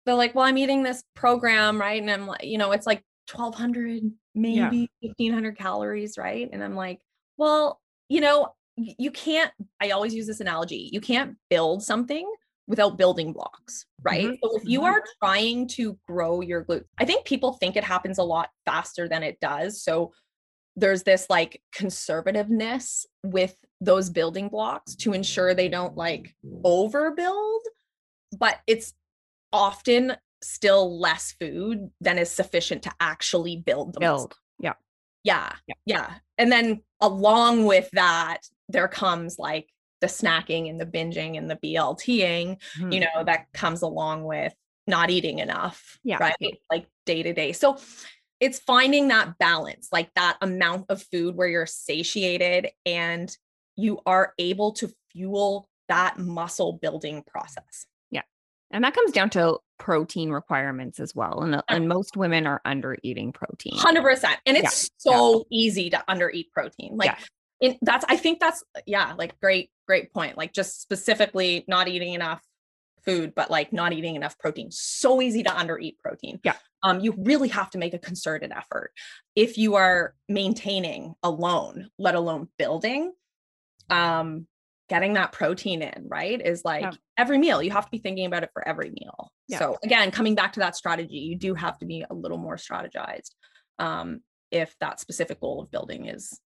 they're 0.05 0.15
like, 0.15 0.33
well, 0.33 0.45
I'm 0.45 0.57
eating 0.57 0.83
this 0.83 1.03
program, 1.13 1.79
right? 1.79 2.01
And 2.01 2.09
I'm 2.09 2.25
like, 2.25 2.45
you 2.45 2.57
know, 2.57 2.71
it's 2.71 2.87
like 2.87 3.03
1200 3.31 4.11
maybe 4.35 4.89
1500 5.01 5.57
calories 5.57 6.17
right 6.17 6.49
and 6.51 6.63
i'm 6.63 6.75
like 6.75 6.99
well 7.37 7.79
you 8.09 8.19
know 8.19 8.53
you 8.75 9.11
can't 9.11 9.51
i 9.79 9.91
always 9.91 10.13
use 10.13 10.27
this 10.27 10.39
analogy 10.39 10.89
you 10.91 10.99
can't 10.99 11.35
build 11.49 11.83
something 11.83 12.29
without 12.67 12.97
building 12.97 13.33
blocks 13.33 13.85
right 14.01 14.25
Mhm, 14.29 14.37
so 14.43 14.57
if 14.57 14.63
you 14.65 14.81
mhm. 14.81 14.85
are 14.85 15.03
trying 15.21 15.67
to 15.69 15.97
grow 16.07 16.41
your 16.41 16.63
glutes 16.65 16.85
i 16.99 17.05
think 17.05 17.25
people 17.25 17.53
think 17.53 17.75
it 17.75 17.83
happens 17.83 18.17
a 18.17 18.23
lot 18.23 18.49
faster 18.65 19.07
than 19.07 19.23
it 19.23 19.39
does 19.39 19.83
so 19.83 20.11
there's 20.75 21.03
this 21.03 21.29
like 21.29 21.61
conservativeness 21.75 23.05
with 23.23 23.55
those 23.81 24.09
building 24.09 24.49
blocks 24.49 24.95
to 24.95 25.13
ensure 25.13 25.53
they 25.53 25.67
don't 25.69 25.95
like 25.97 26.33
overbuild 26.63 27.59
but 28.37 28.59
it's 28.65 28.93
often 29.51 30.15
still 30.41 30.99
less 30.99 31.33
food 31.39 31.89
than 32.01 32.17
is 32.17 32.29
sufficient 32.29 32.83
to 32.83 32.91
actually 32.99 33.57
build 33.57 33.93
the. 33.93 33.99
Build. 33.99 34.35
Yeah. 34.59 34.73
Yeah, 35.23 35.53
Yeah. 35.67 35.75
yeah. 35.85 36.13
And 36.37 36.51
then 36.51 36.81
along 36.99 37.65
with 37.65 37.89
that, 37.93 38.39
there 38.67 38.87
comes 38.89 39.37
like 39.39 39.69
the 40.03 40.07
snacking 40.07 40.69
and 40.69 40.79
the 40.81 40.85
binging 40.85 41.37
and 41.37 41.49
the 41.49 41.55
BLTing, 41.55 42.61
you 42.77 42.85
Mhm. 42.85 42.99
know, 43.15 43.23
that 43.23 43.51
comes 43.53 43.81
along 43.81 44.25
with 44.25 44.53
not 44.85 45.09
eating 45.09 45.39
enough. 45.39 45.97
Yeah. 46.03 46.17
Right. 46.17 46.59
Like 46.69 46.87
day 47.05 47.23
to 47.23 47.31
day. 47.31 47.53
So 47.53 47.77
it's 48.41 48.59
finding 48.59 49.07
that 49.07 49.37
balance, 49.37 49.87
like 49.93 50.13
that 50.15 50.37
amount 50.41 50.87
of 50.89 51.01
food 51.03 51.37
where 51.37 51.47
you're 51.47 51.65
satiated 51.65 52.69
and 52.85 53.35
you 53.77 54.01
are 54.05 54.33
able 54.37 54.73
to 54.73 54.91
fuel 55.13 55.69
that 55.87 56.17
muscle 56.19 56.73
building 56.73 57.23
process. 57.23 57.85
Yeah. 58.11 58.23
And 58.71 58.83
that 58.83 58.93
comes 58.93 59.13
down 59.13 59.29
to 59.31 59.59
protein 59.79 60.31
requirements 60.31 60.99
as 60.99 61.15
well. 61.15 61.43
And, 61.43 61.55
uh, 61.55 61.61
and 61.69 61.87
most 61.87 62.17
women 62.17 62.45
are 62.45 62.59
under 62.65 62.97
eating 63.03 63.31
protein. 63.31 63.77
100%. 63.77 64.37
And 64.45 64.57
Yeah, 64.57 64.63
it's 64.63 64.89
so 64.97 65.45
easy 65.49 65.89
to 65.91 66.03
undereat 66.09 66.51
protein. 66.51 66.97
Like, 66.97 67.11
Yeah. 67.11 67.69
in, 67.69 67.77
that's, 67.81 68.03
I 68.09 68.17
think 68.17 68.41
that's, 68.41 68.61
yeah, 68.85 69.13
like 69.17 69.39
great, 69.39 69.69
great 69.87 70.13
point. 70.13 70.37
Like, 70.37 70.53
just 70.53 70.81
specifically 70.81 71.65
not 71.67 71.87
eating 71.87 72.13
enough 72.13 72.41
food, 73.05 73.33
but 73.35 73.51
like 73.51 73.73
not 73.73 73.93
eating 73.93 74.15
enough 74.15 74.37
protein. 74.39 74.69
So 74.71 75.21
easy 75.21 75.43
to 75.43 75.49
undereat 75.49 75.99
protein. 75.99 76.39
Yeah. 76.43 76.55
Um, 76.83 76.99
you 76.99 77.13
really 77.17 77.49
have 77.49 77.69
to 77.71 77.77
make 77.77 77.93
a 77.93 77.99
concerted 77.99 78.51
effort 78.51 78.91
if 79.35 79.57
you 79.57 79.75
are 79.75 80.15
maintaining 80.29 81.13
alone, 81.21 81.89
let 81.97 82.15
alone 82.15 82.49
building. 82.57 83.11
Um, 83.89 84.47
getting 84.89 85.13
that 85.13 85.31
protein 85.31 85.81
in, 85.81 86.05
right, 86.07 86.39
is 86.41 86.63
like 86.63 86.83
Yeah. 86.83 86.91
every 87.17 87.37
meal. 87.37 87.63
You 87.63 87.71
have 87.71 87.85
to 87.85 87.91
be 87.91 87.97
thinking 87.97 88.25
about 88.25 88.43
it 88.43 88.51
for 88.53 88.67
every 88.67 88.89
meal. 88.89 89.31
Yeah. 89.47 89.59
So 89.59 89.77
again, 89.83 90.11
coming 90.11 90.35
back 90.35 90.53
to 90.53 90.59
that 90.59 90.75
strategy, 90.75 91.17
you 91.17 91.37
do 91.37 91.53
have 91.55 91.77
to 91.79 91.85
be 91.85 92.05
a 92.09 92.13
little 92.13 92.37
more 92.37 92.57
strategized. 92.57 93.31
Um, 93.79 94.21
if 94.51 94.75
that 94.79 94.99
specific 94.99 95.39
goal 95.39 95.61
of 95.61 95.71
building 95.71 96.05
is, 96.05 96.39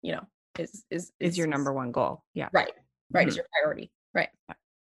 you 0.00 0.12
know, 0.12 0.26
is 0.58 0.84
is 0.90 1.12
is 1.20 1.38
your 1.38 1.46
number 1.46 1.72
one 1.72 1.92
goal. 1.92 2.22
Yeah. 2.34 2.48
right, 2.52 2.70
right, 3.10 3.28
is 3.28 3.34
Mhm. 3.34 3.38
your 3.38 3.46
priority. 3.52 3.90
Right. 4.14 4.28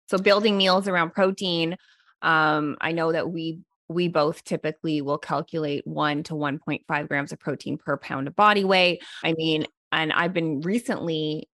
So 0.09 0.19
building 0.19 0.57
meals 0.57 0.89
around 0.89 1.13
protein. 1.13 1.77
Um, 2.23 2.77
I 2.81 2.93
know 2.93 3.13
that 3.13 3.31
we 3.31 3.61
we 3.89 4.09
both 4.09 4.45
typically 4.45 5.03
will 5.03 5.19
calculate 5.19 5.87
one 5.87 6.23
to 6.25 6.35
1.5 6.35 7.09
grams 7.09 7.33
of 7.33 7.39
protein 7.39 7.77
per 7.77 7.97
pound 7.99 8.27
of 8.27 8.35
body 8.35 8.65
weight. 8.65 9.03
I 9.23 9.35
mean, 9.35 9.67
and 9.93 10.13
I've 10.13 10.33
been 10.33 10.61
recently 10.63 11.49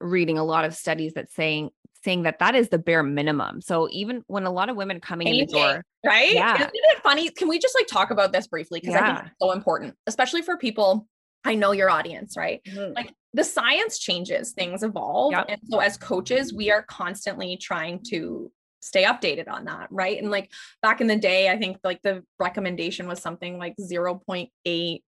reading 0.00 0.38
a 0.38 0.44
lot 0.44 0.64
of 0.64 0.74
studies 0.74 1.14
that 1.14 1.30
saying 1.30 1.70
saying 2.02 2.22
that 2.22 2.38
that 2.38 2.54
is 2.54 2.68
the 2.68 2.78
bare 2.78 3.02
minimum. 3.02 3.60
So 3.60 3.88
even 3.90 4.22
when 4.26 4.44
a 4.44 4.50
lot 4.50 4.68
of 4.68 4.76
women 4.76 5.00
coming 5.00 5.26
in 5.28 5.46
the 5.46 5.52
door, 5.52 5.84
Right? 6.04 6.34
Yeah. 6.34 6.54
Isn't 6.54 6.70
it 6.72 7.02
funny? 7.02 7.30
Can 7.30 7.48
we 7.48 7.58
just 7.58 7.74
like 7.74 7.88
talk 7.88 8.10
about 8.12 8.30
this 8.32 8.46
briefly? 8.46 8.78
Because 8.80 8.94
I 8.94 9.06
think 9.06 9.26
it's 9.26 9.34
so 9.40 9.50
important, 9.52 9.94
especially 10.06 10.40
for 10.42 10.56
people. 10.56 11.08
I 11.46 11.54
know 11.54 11.72
your 11.72 11.90
audience, 11.90 12.36
right? 12.36 12.60
like 12.94 13.12
the 13.32 13.44
science 13.44 13.98
changes, 13.98 14.52
things 14.52 14.82
evolve. 14.82 15.32
Yep. 15.32 15.46
And 15.48 15.60
so 15.68 15.78
as 15.80 15.96
coaches, 15.96 16.52
we 16.52 16.70
are 16.70 16.82
constantly 16.82 17.56
trying 17.56 18.00
to 18.08 18.50
stay 18.80 19.04
updated 19.04 19.48
on 19.48 19.64
that, 19.64 19.88
right? 19.90 20.20
And 20.20 20.30
like 20.30 20.50
back 20.80 21.00
in 21.00 21.06
the 21.06 21.16
day, 21.16 21.50
I 21.50 21.58
think 21.58 21.78
like 21.82 22.00
the 22.02 22.22
recommendation 22.38 23.08
was 23.08 23.20
something 23.20 23.58
like 23.58 23.74
0.8 23.80 24.48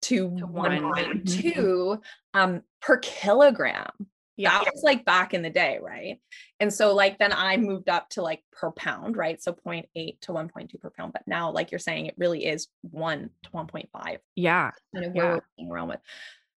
to 0.02 0.28
1.2 0.30 1.98
um, 2.34 2.62
per 2.80 2.98
kilogram. 2.98 3.90
Yeah, 4.38 4.50
That 4.62 4.72
was 4.72 4.82
like 4.82 5.04
back 5.04 5.34
in 5.34 5.42
the 5.42 5.50
day, 5.50 5.78
right? 5.82 6.20
And 6.60 6.72
so 6.72 6.94
like 6.94 7.18
then 7.18 7.32
I 7.32 7.56
moved 7.56 7.88
up 7.88 8.08
to 8.10 8.22
like 8.22 8.42
per 8.52 8.70
pound, 8.72 9.16
right? 9.16 9.42
So 9.42 9.52
0.8 9.52 10.20
to 10.22 10.32
1.2 10.32 10.80
per 10.80 10.90
pound. 10.90 11.12
But 11.12 11.22
now, 11.26 11.50
like 11.50 11.70
you're 11.70 11.78
saying, 11.78 12.06
it 12.06 12.14
really 12.16 12.46
is 12.46 12.68
one 12.82 13.30
to 13.42 13.50
1.5 13.50 14.18
yeah, 14.36 14.70
kind 14.94 15.06
of 15.06 15.12
where 15.12 15.42
Yeah. 15.58 15.66
around 15.70 15.88
with. 15.88 16.00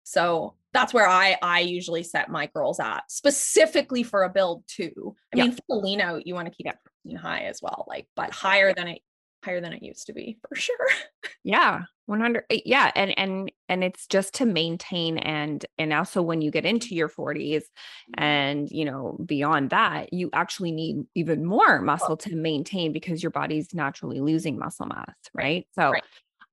So 0.03 0.55
that's 0.73 0.93
where 0.93 1.07
I 1.07 1.37
I 1.41 1.59
usually 1.61 2.03
set 2.03 2.29
my 2.29 2.47
girls 2.47 2.79
at, 2.79 3.09
specifically 3.11 4.03
for 4.03 4.23
a 4.23 4.29
build 4.29 4.63
too. 4.67 5.15
I 5.33 5.37
Yeah. 5.37 5.43
mean, 5.43 5.51
for 5.53 5.61
the 5.69 5.75
lean 5.75 6.01
out, 6.01 6.25
you 6.27 6.33
want 6.35 6.47
to 6.47 6.53
keep 6.55 6.67
it 6.67 7.17
high 7.17 7.41
as 7.41 7.61
well, 7.61 7.85
like 7.87 8.07
but 8.15 8.31
higher 8.33 8.73
than 8.73 8.87
it 8.89 9.01
higher 9.43 9.61
than 9.61 9.73
it 9.73 9.83
used 9.83 10.07
to 10.07 10.13
be 10.13 10.37
for 10.47 10.55
sure. 10.55 10.87
yeah, 11.43 11.83
100. 12.05 12.43
eh, 12.49 12.59
Yeah, 12.65 12.91
and 12.95 13.17
and 13.17 13.51
and 13.69 13.83
it's 13.83 14.05
just 14.07 14.33
to 14.35 14.45
maintain 14.45 15.17
and 15.17 15.65
and 15.77 15.93
also 15.93 16.21
when 16.21 16.41
you 16.41 16.51
get 16.51 16.65
into 16.65 16.93
your 16.93 17.09
40s 17.09 17.63
and 18.17 18.69
you 18.69 18.85
know 18.85 19.17
beyond 19.25 19.69
that 19.69 20.11
you 20.13 20.29
actually 20.33 20.71
need 20.71 21.05
even 21.15 21.45
more 21.45 21.81
muscle 21.81 22.17
to 22.17 22.35
maintain 22.35 22.91
because 22.91 23.23
your 23.23 23.31
body's 23.31 23.73
naturally 23.73 24.19
losing 24.19 24.59
muscle 24.59 24.85
mass 24.85 25.15
right 25.33 25.65
so 25.73 25.91
right. 25.91 26.03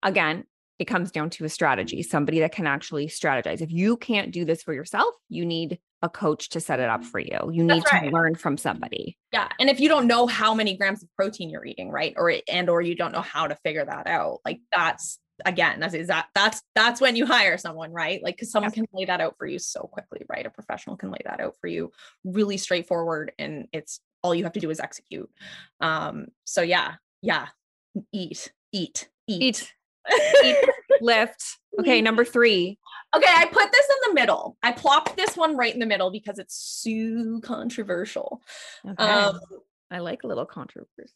again 0.02 0.44
it 0.78 0.84
comes 0.84 1.10
down 1.10 1.28
to 1.30 1.44
a 1.44 1.48
strategy 1.48 2.02
somebody 2.02 2.38
that 2.38 2.52
can 2.52 2.66
actually 2.66 3.08
strategize 3.08 3.60
if 3.60 3.72
you 3.72 3.96
can't 3.96 4.30
do 4.30 4.44
this 4.44 4.62
for 4.62 4.72
yourself 4.72 5.12
you 5.28 5.44
need 5.44 5.80
a 6.02 6.08
coach 6.08 6.48
to 6.50 6.60
set 6.60 6.80
it 6.80 6.88
up 6.88 7.04
for 7.04 7.18
you. 7.18 7.50
You 7.52 7.64
need 7.64 7.82
That's 7.84 8.04
to 8.04 8.10
learn 8.10 8.34
from 8.34 8.56
somebody. 8.56 9.16
Yeah, 9.32 9.48
and 9.58 9.68
if 9.68 9.80
you 9.80 9.88
don't 9.88 10.06
know 10.06 10.26
how 10.26 10.54
many 10.54 10.76
grams 10.76 11.02
of 11.02 11.08
protein 11.16 11.50
you're 11.50 11.64
eating, 11.64 11.90
right, 11.90 12.14
or 12.16 12.32
and 12.48 12.68
or 12.68 12.80
you 12.80 12.94
don't 12.94 13.12
know 13.12 13.20
how 13.20 13.46
to 13.46 13.56
figure 13.64 13.84
that 13.84 14.06
out, 14.06 14.40
like 14.44 14.60
that's 14.74 15.18
again, 15.44 15.80
that's 15.80 15.94
is 15.94 16.08
that 16.08 16.28
that's 16.34 16.62
that's 16.74 17.00
when 17.00 17.16
you 17.16 17.26
hire 17.26 17.58
someone, 17.58 17.92
right? 17.92 18.22
Like 18.22 18.36
because 18.36 18.50
someone 18.50 18.72
can 18.72 18.86
lay 18.92 19.06
that 19.06 19.20
out 19.20 19.36
for 19.38 19.46
you 19.46 19.58
so 19.58 19.82
quickly, 19.82 20.22
right? 20.28 20.46
A 20.46 20.50
professional 20.50 20.96
can 20.96 21.10
lay 21.10 21.20
that 21.24 21.40
out 21.40 21.54
for 21.60 21.66
you, 21.66 21.90
really 22.24 22.56
straightforward, 22.56 23.32
and 23.38 23.66
it's 23.72 24.00
all 24.22 24.34
you 24.34 24.44
have 24.44 24.52
to 24.52 24.60
do 24.60 24.70
is 24.70 24.80
execute. 24.80 25.30
Um, 25.80 26.26
so 26.44 26.62
yeah, 26.62 26.94
yeah, 27.22 27.46
eat, 28.12 28.52
eat, 28.72 29.08
eat, 29.26 29.40
eat. 29.40 29.72
Eat 30.42 30.56
lift. 31.02 31.58
Okay 31.78 32.00
number 32.00 32.24
three 32.24 32.78
Okay, 33.16 33.26
I 33.26 33.46
put 33.46 33.72
this 33.72 33.86
in 33.88 34.08
the 34.10 34.20
middle. 34.20 34.56
I 34.62 34.72
plopped 34.72 35.16
this 35.16 35.36
one 35.36 35.56
right 35.56 35.72
in 35.72 35.80
the 35.80 35.86
middle 35.86 36.10
because 36.10 36.38
it's 36.38 36.54
so 36.54 37.40
controversial. 37.42 38.42
okay. 38.88 39.02
Um, 39.02 39.40
i 39.90 39.98
like 40.00 40.22
a 40.24 40.26
little 40.26 40.44
controversy 40.44 41.10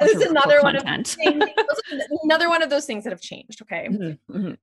This 0.00 0.14
is 0.16 0.22
another 0.22 0.62
one 0.62 0.74
of 0.76 0.82
content. 0.84 1.08
thing- 1.08 1.42
another 2.24 2.48
one 2.48 2.62
of 2.62 2.70
those 2.70 2.86
things 2.86 3.04
that 3.04 3.10
have 3.10 3.20
changed. 3.20 3.60
Okay. 3.62 3.88
Mhm, 3.90 4.18
mhm, 4.30 4.56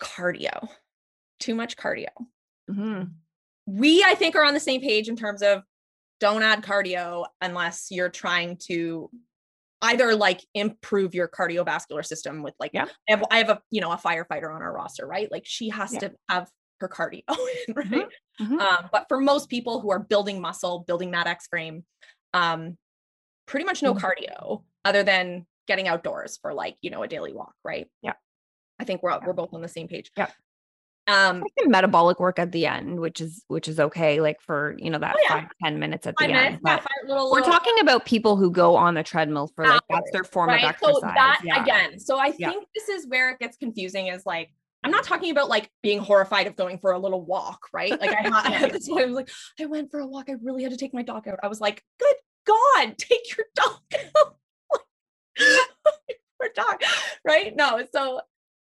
Cardio, 0.00 0.68
too 1.38 1.54
much 1.54 1.76
cardio. 1.76 2.08
mhm. 2.70 3.10
We, 3.66 4.02
I 4.02 4.14
think, 4.14 4.34
are 4.34 4.44
on 4.44 4.54
the 4.54 4.60
same 4.60 4.80
page 4.80 5.08
in 5.08 5.16
terms 5.16 5.42
of 5.42 5.62
don't 6.18 6.42
add 6.42 6.62
cardio 6.62 7.26
unless 7.40 7.88
you're 7.90 8.08
trying 8.08 8.56
to 8.68 9.08
either 9.82 10.14
like 10.14 10.44
improve 10.54 11.14
your 11.14 11.28
cardiovascular 11.28 12.04
system 12.04 12.42
with 12.42 12.54
like, 12.60 12.70
Yeah. 12.72 12.86
I 13.08 13.12
have, 13.12 13.24
I 13.30 13.38
have 13.38 13.48
a, 13.50 13.62
you 13.70 13.80
know, 13.80 13.92
a 13.92 13.96
firefighter 13.96 14.54
on 14.54 14.62
our 14.62 14.72
roster, 14.72 15.06
right? 15.06 15.30
Like 15.30 15.44
she 15.46 15.68
has 15.70 15.92
Yeah. 15.92 15.98
to 16.00 16.12
have 16.28 16.50
her 16.80 16.88
cardio 16.88 17.22
in, 17.68 17.74
right? 17.92 18.08
mhm. 18.40 18.60
Um, 18.60 18.88
but 18.92 19.06
for 19.08 19.20
most 19.20 19.48
people 19.48 19.80
who 19.80 19.90
are 19.90 19.98
building 20.00 20.40
muscle, 20.40 20.84
building 20.86 21.10
that 21.12 21.26
X 21.26 21.46
frame, 21.48 21.84
um, 22.34 22.78
pretty 23.46 23.64
much 23.66 23.82
no 23.82 23.94
Mhm. 23.94 24.00
cardio 24.00 24.64
other 24.84 25.02
than 25.02 25.46
getting 25.68 25.88
outdoors 25.88 26.38
for 26.42 26.54
like, 26.54 26.76
you 26.82 26.90
know, 26.90 27.02
a 27.02 27.08
daily 27.08 27.32
walk, 27.32 27.54
right? 27.64 27.88
Yeah. 28.02 28.14
I 28.80 28.84
think 28.84 29.02
we're 29.02 29.10
Yeah. 29.12 29.26
we're 29.26 29.32
both 29.34 29.54
on 29.54 29.62
the 29.62 29.68
same 29.68 29.88
page. 29.88 30.10
Yeah. 30.16 30.30
Um, 31.08 31.42
the 31.58 31.68
metabolic 31.68 32.20
work 32.20 32.38
at 32.38 32.52
the 32.52 32.66
end, 32.66 33.00
which 33.00 33.20
is 33.20 33.44
which 33.48 33.66
is 33.66 33.80
okay, 33.80 34.20
like 34.20 34.40
for 34.40 34.76
you 34.78 34.88
know 34.88 34.98
that 35.00 35.16
Oh, 35.16 35.20
yeah. 35.22 35.28
five 35.40 35.48
ten 35.62 35.78
minutes 35.80 36.06
at 36.06 36.14
the 36.16 36.24
five 36.26 36.30
end. 36.30 36.60
yeah, 36.64 36.76
five 36.76 36.86
little, 37.06 37.30
we're 37.32 37.40
little- 37.40 37.52
talking 37.52 37.74
about 37.80 38.04
people 38.04 38.36
who 38.36 38.50
go 38.50 38.76
on 38.76 38.94
the 38.94 39.02
treadmill 39.02 39.48
for 39.56 39.66
like 39.66 39.80
that's 39.90 40.10
their 40.12 40.22
form 40.22 40.50
of 40.50 40.60
exercise. 40.60 40.94
So 40.94 41.00
that 41.00 41.40
yeah. 41.44 41.62
again, 41.62 41.98
so 41.98 42.18
I 42.18 42.30
think 42.30 42.66
this 42.74 42.88
is 42.88 43.08
where 43.08 43.30
it 43.30 43.40
gets 43.40 43.56
confusing 43.56 44.06
is 44.06 44.24
like, 44.24 44.50
I'm 44.84 44.92
not 44.92 45.02
talking 45.02 45.32
about 45.32 45.48
like 45.48 45.70
being 45.82 45.98
horrified 45.98 46.46
of 46.46 46.54
going 46.54 46.78
for 46.78 46.92
a 46.92 46.98
little 46.98 47.24
walk, 47.24 47.66
right? 47.72 47.90
Like 48.00 48.10
I 48.10 48.22
had 48.52 48.72
why 48.86 49.02
I 49.02 49.06
was 49.06 49.14
like, 49.16 49.30
I 49.60 49.66
went 49.66 49.90
for 49.90 49.98
a 49.98 50.06
walk. 50.06 50.26
I 50.28 50.34
really 50.40 50.62
had 50.62 50.70
to 50.70 50.78
take 50.78 50.94
my 50.94 51.02
dog 51.02 51.26
out. 51.26 51.40
I 51.42 51.48
was 51.48 51.60
like, 51.60 51.82
good 51.98 52.14
God, 52.46 52.96
take 52.98 53.36
your 53.36 53.46
dog 53.54 53.80
out. 54.16 54.36
Dog, 56.54 56.82
right? 57.24 57.56
No, 57.56 57.82
so 57.94 58.20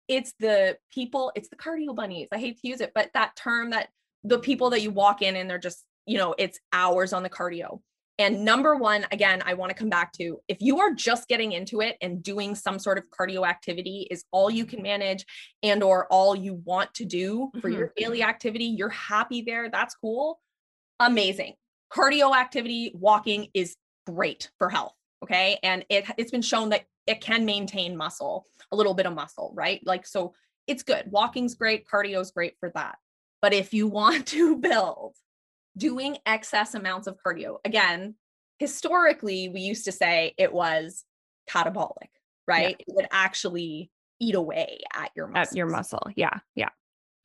it's 0.07 0.33
the 0.39 0.77
people, 0.91 1.31
it's 1.35 1.49
the 1.49 1.55
cardio 1.55 1.95
bunnies. 1.95 2.27
I 2.31 2.37
hate 2.37 2.59
to 2.61 2.67
use 2.67 2.81
it, 2.81 2.91
but 2.93 3.11
that 3.13 3.35
term 3.35 3.71
that 3.71 3.89
the 4.23 4.39
people 4.39 4.69
that 4.71 4.81
you 4.81 4.91
walk 4.91 5.21
in 5.21 5.35
and 5.35 5.49
they're 5.49 5.57
just, 5.57 5.83
you 6.05 6.17
know, 6.17 6.35
it's 6.37 6.59
hours 6.73 7.13
on 7.13 7.23
the 7.23 7.29
cardio. 7.29 7.79
And 8.17 8.45
number 8.45 8.75
one, 8.75 9.05
again, 9.11 9.43
I 9.45 9.55
want 9.55 9.71
to 9.71 9.75
come 9.75 9.89
back 9.89 10.13
to 10.13 10.39
if 10.47 10.61
you 10.61 10.79
are 10.79 10.93
just 10.93 11.27
getting 11.27 11.51
into 11.51 11.81
it 11.81 11.97
and 12.01 12.23
doing 12.23 12.55
some 12.55 12.79
sort 12.79 12.97
of 12.97 13.03
cardio 13.09 13.45
activity 13.45 14.07
is 14.09 14.23
all 14.31 14.49
you 14.49 14.65
can 14.65 14.81
manage 14.81 15.25
and 15.61 15.83
or 15.83 16.07
all 16.09 16.33
you 16.33 16.61
want 16.63 16.93
to 16.93 17.05
do 17.05 17.51
for 17.59 17.69
mm-hmm. 17.69 17.79
your 17.79 17.93
daily 17.97 18.23
activity, 18.23 18.65
you're 18.65 18.89
happy 18.89 19.41
there, 19.41 19.69
that's 19.69 19.95
cool. 19.95 20.39
Amazing. 20.99 21.55
Cardio 21.91 22.35
activity, 22.35 22.93
walking 22.95 23.49
is 23.53 23.75
great 24.07 24.49
for 24.59 24.69
health, 24.69 24.93
okay? 25.23 25.59
And 25.61 25.85
it 25.89 26.05
it's 26.17 26.31
been 26.31 26.41
shown 26.41 26.69
that 26.69 26.83
it 27.07 27.21
can 27.21 27.45
maintain 27.45 27.95
muscle, 27.97 28.45
a 28.71 28.75
little 28.75 28.93
bit 28.93 29.05
of 29.05 29.13
muscle, 29.13 29.51
right? 29.55 29.81
Like 29.85 30.05
so 30.07 30.33
it's 30.67 30.83
good. 30.83 31.05
Walking's 31.11 31.55
great, 31.55 31.87
cardio's 31.87 32.31
great 32.31 32.55
for 32.59 32.71
that. 32.75 32.97
But 33.41 33.53
if 33.53 33.73
you 33.73 33.87
want 33.99 34.27
to 34.27 34.57
build 34.57 35.15
doing 35.77 36.17
excess 36.25 36.73
amounts 36.73 37.07
of 37.07 37.17
cardio. 37.25 37.57
Again, 37.65 38.15
historically, 38.59 39.49
we 39.49 39.61
used 39.61 39.85
to 39.85 39.91
say 39.91 40.33
it 40.37 40.53
was 40.53 41.03
catabolic, 41.49 42.09
right? 42.47 42.75
It 42.79 42.85
would 42.87 43.07
actually 43.11 43.91
eat 44.19 44.35
away 44.35 44.79
at 44.93 45.11
your 45.15 45.27
muscle. 45.27 45.51
At 45.51 45.57
your 45.57 45.67
muscle. 45.67 46.07
Yeah. 46.15 46.39
Yeah. 46.55 46.69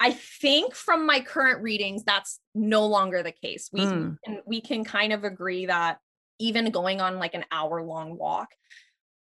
I 0.00 0.12
think 0.12 0.74
from 0.74 1.06
my 1.06 1.20
current 1.20 1.62
readings, 1.62 2.04
that's 2.04 2.40
no 2.54 2.86
longer 2.86 3.22
the 3.22 3.32
case. 3.32 3.68
We, 3.72 3.80
Mm. 3.82 4.16
can, 4.24 4.40
we 4.46 4.60
can 4.60 4.82
kind 4.82 5.12
of 5.12 5.24
agree 5.24 5.66
that 5.66 5.98
even 6.38 6.70
going 6.70 7.00
on 7.00 7.18
like 7.18 7.34
an 7.34 7.44
hour 7.52 7.82
long 7.82 8.16
walk, 8.16 8.48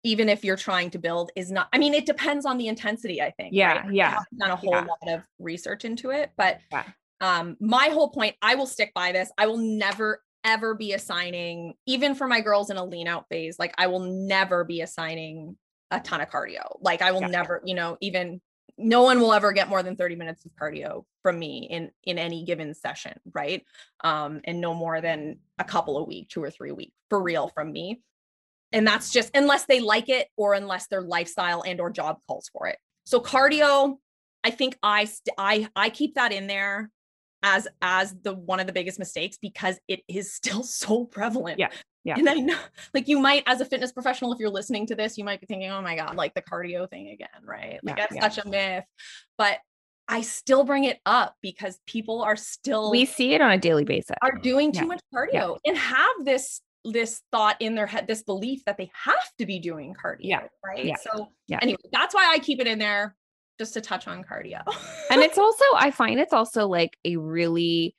even 0.03 0.29
if 0.29 0.45
you're 0.45 0.57
trying 0.57 0.91
to 0.91 0.99
build, 0.99 1.31
is 1.37 1.51
not, 1.51 1.69
I 1.73 1.79
mean, 1.79 1.95
it 1.95 2.07
depends 2.07 2.47
on 2.47 2.59
the 2.59 2.69
intensity, 2.69 3.21
I 3.21 3.31
think. 3.31 3.55
Yeah, 3.55 3.81
right? 3.81 3.93
Yeah, 3.93 4.19
haven't 4.41 4.53
a 4.53 4.57
whole 4.57 4.73
yeah. 4.73 4.85
lot 4.87 5.15
of 5.15 5.23
research 5.39 5.85
into 5.85 6.11
it, 6.11 6.31
but 6.37 6.61
Yeah. 6.73 6.85
um, 7.21 7.57
my 7.61 7.89
whole 7.89 8.09
point, 8.11 8.37
I 8.41 8.55
will 8.55 8.67
stick 8.67 8.93
by 8.95 9.13
this. 9.13 9.31
I 9.37 9.47
will 9.47 9.59
never, 9.59 10.23
ever 10.45 10.75
be 10.75 10.93
assigning, 10.93 11.75
even 11.87 12.15
for 12.15 12.27
my 12.27 12.41
girls 12.41 12.71
in 12.71 12.77
a 12.77 12.85
lean 12.85 13.09
out 13.09 13.27
phase, 13.29 13.59
like 13.59 13.75
I 13.77 13.89
will 13.89 14.01
never 14.01 14.65
be 14.65 14.81
assigning 14.81 15.57
a 15.91 16.01
ton 16.01 16.21
of 16.21 16.31
cardio. 16.31 16.79
Like 16.81 17.03
I 17.03 17.13
will 17.13 17.23
Yeah. 17.23 17.29
never, 17.29 17.61
you 17.65 17.75
know, 17.75 17.99
even 18.01 18.41
no 18.79 19.03
one 19.03 19.21
will 19.21 19.35
ever 19.35 19.53
get 19.53 19.69
more 19.69 19.83
than 19.83 19.97
30 19.97 20.17
minutes 20.17 20.45
of 20.47 20.53
cardio 20.53 21.05
from 21.23 21.39
me 21.39 21.67
in 21.71 21.91
in 22.05 22.19
any 22.19 22.45
given 22.45 22.73
session 22.73 23.13
right 23.35 23.65
um 24.05 24.41
and 24.45 24.59
no 24.59 24.73
more 24.73 25.03
than 25.03 25.39
a 25.59 25.65
couple 25.65 25.99
a 25.99 26.05
week 26.05 26.31
two 26.31 26.43
or 26.43 26.51
three 26.51 26.71
a 26.71 26.75
week 26.75 26.93
for 27.11 27.23
real 27.23 27.49
from 27.49 27.73
me 27.73 28.01
and 28.73 28.87
that's 28.87 29.11
just 29.11 29.31
unless 29.35 29.67
they 29.67 29.81
like 29.81 30.09
it 30.09 30.29
or 30.37 30.55
unless 30.55 30.87
their 30.89 31.03
lifestyle 31.03 31.63
and 31.67 31.81
or 31.81 31.91
job 31.91 32.19
calls 32.27 32.49
for 32.53 32.67
it 32.67 32.79
so 33.05 33.21
cardio 33.21 33.97
i 34.45 34.51
think 34.51 34.77
i 34.83 35.05
st- 35.05 35.35
i 35.39 35.69
i 35.77 35.91
keep 35.91 36.15
that 36.15 36.33
in 36.33 36.47
there 36.47 36.91
as 37.43 37.67
as 37.83 38.15
the 38.23 38.35
one 38.35 38.61
of 38.61 38.67
the 38.67 38.73
biggest 38.73 38.99
mistakes 38.99 39.39
because 39.41 39.79
it 39.89 40.01
is 40.09 40.33
still 40.41 40.63
so 40.63 41.05
prevalent 41.05 41.59
Yeah, 41.59 41.71
yeah. 42.05 42.17
and 42.19 42.29
i 42.29 42.35
know 42.35 42.59
like 42.95 43.09
you 43.09 43.19
might 43.19 43.43
as 43.47 43.61
a 43.61 43.65
fitness 43.65 43.93
professional 43.93 44.33
if 44.33 44.39
you're 44.39 44.51
listening 44.51 44.87
to 44.89 44.95
this 44.95 45.17
you 45.19 45.25
might 45.25 45.41
be 45.41 45.47
thinking 45.47 45.71
oh 45.71 45.83
my 45.83 45.97
god 45.97 46.17
like 46.17 46.35
the 46.35 46.43
cardio 46.43 46.89
thing 46.89 47.09
again 47.09 47.29
right 47.45 47.81
like 47.83 47.97
Yeah, 47.97 48.05
that's 48.09 48.15
yeah. 48.15 48.29
such 48.29 48.45
a 48.45 48.49
myth 48.49 48.85
but 49.39 49.59
i 50.09 50.21
still 50.23 50.65
bring 50.65 50.85
it 50.85 50.99
up 51.07 51.35
because 51.41 51.79
people 51.87 52.23
are 52.23 52.37
still 52.37 52.91
We 52.91 53.05
see 53.07 53.33
it 53.35 53.41
on 53.41 53.51
a 53.53 53.59
daily 53.59 53.85
basis. 53.85 54.17
are 54.23 54.33
doing 54.33 54.73
too 54.73 54.81
Yeah, 54.81 54.85
much 54.87 55.01
cardio 55.15 55.59
and 55.65 55.77
have 55.79 56.25
this 56.25 56.61
this 56.85 57.23
thought 57.31 57.57
in 57.61 57.75
their 57.75 57.87
head 57.87 58.07
this 58.07 58.23
belief 58.23 58.65
that 58.65 58.77
they 58.79 58.91
have 58.95 59.15
to 59.39 59.47
be 59.47 59.59
doing 59.59 59.95
cardio 59.95 60.19
Yeah, 60.21 60.43
right? 60.65 60.85
Yeah, 60.85 60.97
so 60.97 61.29
yeah. 61.47 61.59
anyway 61.63 61.79
that's 61.93 62.15
why 62.15 62.31
i 62.33 62.39
keep 62.39 62.61
it 62.61 62.67
in 62.67 62.79
there 62.79 63.17
just 63.59 63.75
to 63.75 63.83
touch 63.83 64.09
on 64.09 64.25
cardio. 64.25 64.63
And 65.11 65.21
it's 65.21 65.37
also 65.39 65.65
i 65.75 65.91
find 65.91 66.19
it's 66.19 66.33
also 66.33 66.67
like 66.67 66.97
a 67.05 67.17
really 67.17 67.95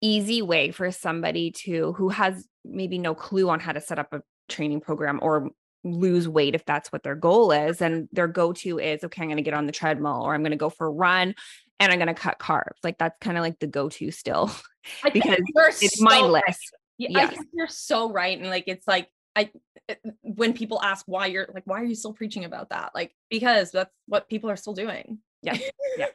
easy 0.00 0.42
way 0.42 0.70
for 0.70 0.90
somebody 0.90 1.50
to 1.50 1.92
who 1.94 2.08
has 2.10 2.46
maybe 2.64 2.98
no 2.98 3.14
clue 3.14 3.48
on 3.48 3.60
how 3.60 3.72
to 3.72 3.80
set 3.80 3.98
up 3.98 4.12
a 4.12 4.22
training 4.48 4.80
program 4.80 5.18
or 5.22 5.50
lose 5.82 6.28
weight 6.28 6.54
if 6.54 6.64
that's 6.64 6.92
what 6.92 7.02
their 7.02 7.14
goal 7.14 7.52
is 7.52 7.80
and 7.80 8.08
their 8.12 8.26
go-to 8.26 8.78
is 8.78 9.04
okay 9.04 9.22
i'm 9.22 9.28
going 9.28 9.36
to 9.36 9.42
get 9.42 9.54
on 9.54 9.66
the 9.66 9.72
treadmill 9.72 10.20
or 10.22 10.34
i'm 10.34 10.42
going 10.42 10.50
to 10.50 10.56
go 10.56 10.68
for 10.68 10.88
a 10.88 10.90
run 10.90 11.32
and 11.80 11.92
i'm 11.92 11.98
going 11.98 12.08
to 12.08 12.14
cut 12.14 12.38
carbs. 12.38 12.78
Like 12.82 12.98
that's 12.98 13.16
kind 13.20 13.36
of 13.36 13.42
like 13.42 13.58
the 13.58 13.66
go-to 13.66 14.10
still 14.10 14.50
because 15.12 15.38
it's 15.82 15.98
so 15.98 16.04
mindless. 16.04 16.42
right. 16.44 16.56
Yeah, 16.98 17.18
I 17.18 17.26
think 17.26 17.48
you're 17.52 17.68
so 17.68 18.10
right. 18.10 18.38
And 18.38 18.48
like, 18.48 18.64
it's 18.66 18.86
like, 18.88 19.08
I, 19.34 19.50
uh, 19.88 19.94
when 20.22 20.54
people 20.54 20.82
ask 20.82 21.04
why 21.06 21.26
you're 21.26 21.48
like, 21.52 21.64
why 21.66 21.80
are 21.80 21.84
you 21.84 21.94
still 21.94 22.14
preaching 22.14 22.44
about 22.44 22.70
that? 22.70 22.92
Like, 22.94 23.14
because 23.30 23.70
that's 23.70 23.90
what 24.06 24.28
people 24.28 24.48
are 24.50 24.56
still 24.56 24.72
doing. 24.72 25.18
Yeah, 25.42 25.58
yeah. 25.98 26.06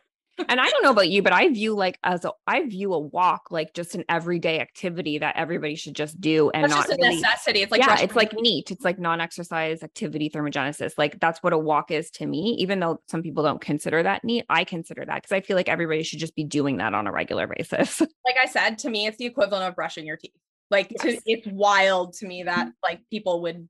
and 0.49 0.59
i 0.59 0.69
don't 0.69 0.83
know 0.83 0.91
about 0.91 1.09
you 1.09 1.21
but 1.21 1.33
i 1.33 1.47
view 1.49 1.75
like 1.75 1.99
as 2.03 2.25
a 2.25 2.31
i 2.47 2.65
view 2.65 2.93
a 2.93 2.99
walk 2.99 3.47
like 3.51 3.73
just 3.73 3.95
an 3.95 4.03
everyday 4.09 4.59
activity 4.59 5.17
that 5.17 5.35
everybody 5.35 5.75
should 5.75 5.93
just 5.93 6.19
do 6.19 6.49
and 6.51 6.63
That's 6.63 6.73
not 6.73 6.87
just 6.87 6.99
a 6.99 7.01
really 7.01 7.15
necessity. 7.15 7.61
It's 7.61 7.71
like, 7.71 7.81
yeah, 7.81 7.99
it's 7.99 8.15
like 8.15 8.33
NEAT. 8.33 8.71
It's 8.71 8.83
like 8.83 8.99
non-exercise 8.99 9.83
activity 9.83 10.29
thermogenesis. 10.29 10.93
Like 10.97 11.19
that's 11.19 11.41
what 11.43 11.53
a 11.53 11.57
walk 11.57 11.91
is 11.91 12.09
to 12.11 12.25
me. 12.25 12.55
Even 12.59 12.79
though 12.79 13.01
some 13.07 13.21
people 13.21 13.43
don't 13.43 13.61
consider 13.61 14.01
that 14.03 14.23
NEAT, 14.23 14.45
I 14.49 14.63
consider 14.63 15.05
that 15.05 15.15
because 15.15 15.31
I 15.31 15.41
feel 15.41 15.55
like 15.55 15.69
everybody 15.69 16.03
should 16.03 16.19
just 16.19 16.35
be 16.35 16.43
doing 16.43 16.77
that 16.77 16.93
on 16.93 17.07
a 17.07 17.11
regular 17.11 17.47
basis. 17.47 17.99
like 18.01 18.35
I 18.41 18.45
said, 18.45 18.77
to 18.79 18.89
me, 18.89 19.07
it's 19.07 19.17
the 19.17 19.25
equivalent 19.25 19.65
of 19.67 19.75
brushing 19.75 20.05
your 20.05 20.17
teeth. 20.17 20.31
Like 20.71 20.89
to, 21.01 21.19
it's 21.25 21.47
wild 21.47 22.13
to 22.13 22.25
me 22.25 22.43
that 22.43 22.59
mm-hmm. 22.59 22.69
like 22.81 23.01
people 23.11 23.41
would 23.41 23.67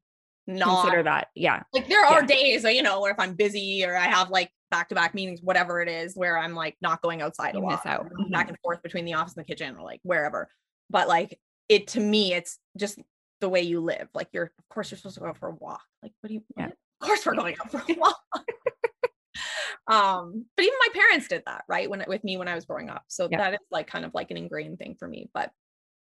not 0.47 0.83
consider 0.83 1.03
that. 1.03 1.29
Yeah. 1.35 1.63
like 1.73 1.87
there 1.87 2.05
are 2.05 2.21
Yeah. 2.21 2.27
days, 2.27 2.65
uh, 2.65 2.69
you 2.69 2.83
know, 2.83 3.01
where 3.01 3.11
if 3.11 3.19
I'm 3.19 3.33
busy 3.33 3.83
or 3.85 3.97
I 3.97 4.05
have 4.05 4.29
like 4.29 4.51
back-to-back 4.69 5.13
meetings, 5.13 5.41
whatever 5.41 5.81
it 5.81 5.89
is, 5.89 6.15
where 6.15 6.37
I'm 6.37 6.53
like 6.53 6.77
not 6.81 7.01
going 7.01 7.21
outside 7.21 7.55
a 7.55 7.57
You 7.57 7.65
miss 7.65 7.83
lot, 7.85 7.87
out. 7.87 8.05
or 8.05 8.09
back 8.29 8.45
mm-hmm. 8.45 8.49
and 8.49 8.57
forth 8.63 8.81
between 8.83 9.05
the 9.05 9.15
office 9.15 9.35
and 9.35 9.43
the 9.43 9.47
kitchen 9.47 9.75
or 9.75 9.83
like 9.83 9.99
wherever. 10.03 10.49
But 10.89 11.07
like 11.07 11.39
it 11.69 11.87
to 11.89 11.99
me, 11.99 12.33
it's 12.33 12.59
just 12.77 12.99
the 13.39 13.49
way 13.49 13.61
you 13.61 13.79
live. 13.81 14.07
Like 14.13 14.29
you're, 14.31 14.45
of 14.57 14.69
course, 14.69 14.91
you're 14.91 14.97
supposed 14.97 15.15
to 15.15 15.21
go 15.21 15.27
out 15.27 15.37
for 15.37 15.49
a 15.49 15.55
walk. 15.55 15.81
Like, 16.03 16.13
what 16.21 16.27
do 16.27 16.35
you? 16.35 16.43
Yeah. 16.55 16.65
what? 16.65 16.73
Of 17.01 17.07
course, 17.07 17.25
we're 17.25 17.35
going 17.35 17.55
out 17.59 17.71
for 17.71 17.81
a 17.89 17.95
walk. 17.95 18.19
um, 19.87 20.45
but 20.55 20.63
even 20.63 20.77
my 20.87 20.93
parents 20.93 21.27
did 21.27 21.43
that, 21.47 21.63
right? 21.67 21.89
When 21.89 22.03
with 22.07 22.23
me 22.23 22.37
when 22.37 22.47
I 22.47 22.55
was 22.55 22.65
growing 22.65 22.89
up, 22.89 23.03
so 23.07 23.27
Yeah. 23.31 23.37
that 23.39 23.53
is 23.53 23.59
like 23.71 23.87
kind 23.87 24.05
of 24.05 24.13
like 24.13 24.31
an 24.31 24.37
ingrained 24.37 24.77
thing 24.77 24.95
for 24.99 25.07
me. 25.07 25.29
But 25.33 25.51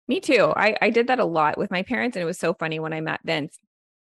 Me 0.07 0.19
too. 0.19 0.53
I, 0.55 0.75
I 0.81 0.89
did 0.91 1.07
that 1.07 1.19
a 1.19 1.25
lot 1.25 1.57
with 1.57 1.71
my 1.71 1.81
parents. 1.83 2.15
And 2.15 2.21
it 2.21 2.25
was 2.25 2.37
so 2.39 2.53
funny 2.53 2.79
when 2.79 2.93
I 2.93 3.01
met 3.01 3.21
Vince. 3.23 3.57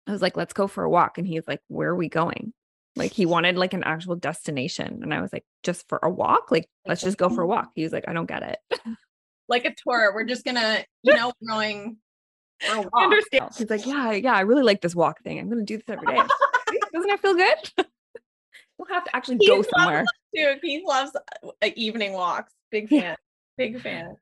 I 0.07 0.13
was 0.13 0.23
like, 0.23 0.37
let's 0.37 0.53
go 0.55 0.67
for 0.67 0.83
a 0.85 0.91
walk. 0.91 1.19
And 1.19 1.27
he's 1.27 1.47
like, 1.47 1.61
where 1.69 1.91
are 1.91 1.97
we 1.97 2.09
going? 2.09 2.53
Like 2.97 3.13
he 3.13 3.27
wanted 3.27 3.57
like 3.57 3.75
an 3.75 3.85
actual 3.85 4.17
destination. 4.17 5.01
And 5.03 5.13
I 5.15 5.21
was 5.21 5.33
like, 5.33 5.45
just 5.63 5.89
for 5.89 6.01
a 6.03 6.11
walk? 6.11 6.51
Like, 6.51 6.69
let's 6.87 7.03
just 7.03 7.19
go 7.19 7.29
for 7.29 7.43
a 7.43 7.47
walk. 7.47 7.71
He 7.75 7.83
was 7.83 7.93
like, 7.93 8.05
I 8.09 8.13
don't 8.13 8.27
get 8.27 8.43
it. 8.43 8.81
like 9.49 9.65
a 9.65 9.75
tour, 9.75 10.13
we're 10.15 10.25
just 10.25 10.45
gonna, 10.45 10.85
you 11.03 11.15
know, 11.15 11.33
going 11.47 11.99
for 12.61 12.75
a 12.75 12.77
I 12.77 12.81
walk. 12.81 12.91
understand. 12.95 13.51
He's 13.57 13.71
like, 13.71 13.87
yeah, 13.87 14.13
yeah, 14.13 14.35
I 14.35 14.41
really 14.41 14.63
like 14.63 14.81
this 14.81 14.95
walk 14.95 15.23
thing. 15.23 15.39
I'm 15.39 15.49
going 15.49 15.65
to 15.65 15.65
do 15.65 15.77
this 15.77 15.89
every 15.89 16.07
day. 16.07 16.17
Doesn't 16.93 17.09
that 17.09 17.21
feel 17.21 17.35
good? 17.35 17.87
we'll 18.79 18.89
have 18.89 19.05
to 19.05 19.15
actually 19.15 19.37
He 19.41 19.47
go 19.47 19.57
loves 19.57 19.69
somewhere. 19.77 20.05
Dude, 20.35 20.59
he 20.63 20.83
loves 20.87 21.13
uh, 21.15 21.69
evening 21.77 22.13
walks. 22.15 22.53
Big 22.71 22.89
fan. 22.89 23.17
Big 23.57 23.81
fan. 23.81 24.17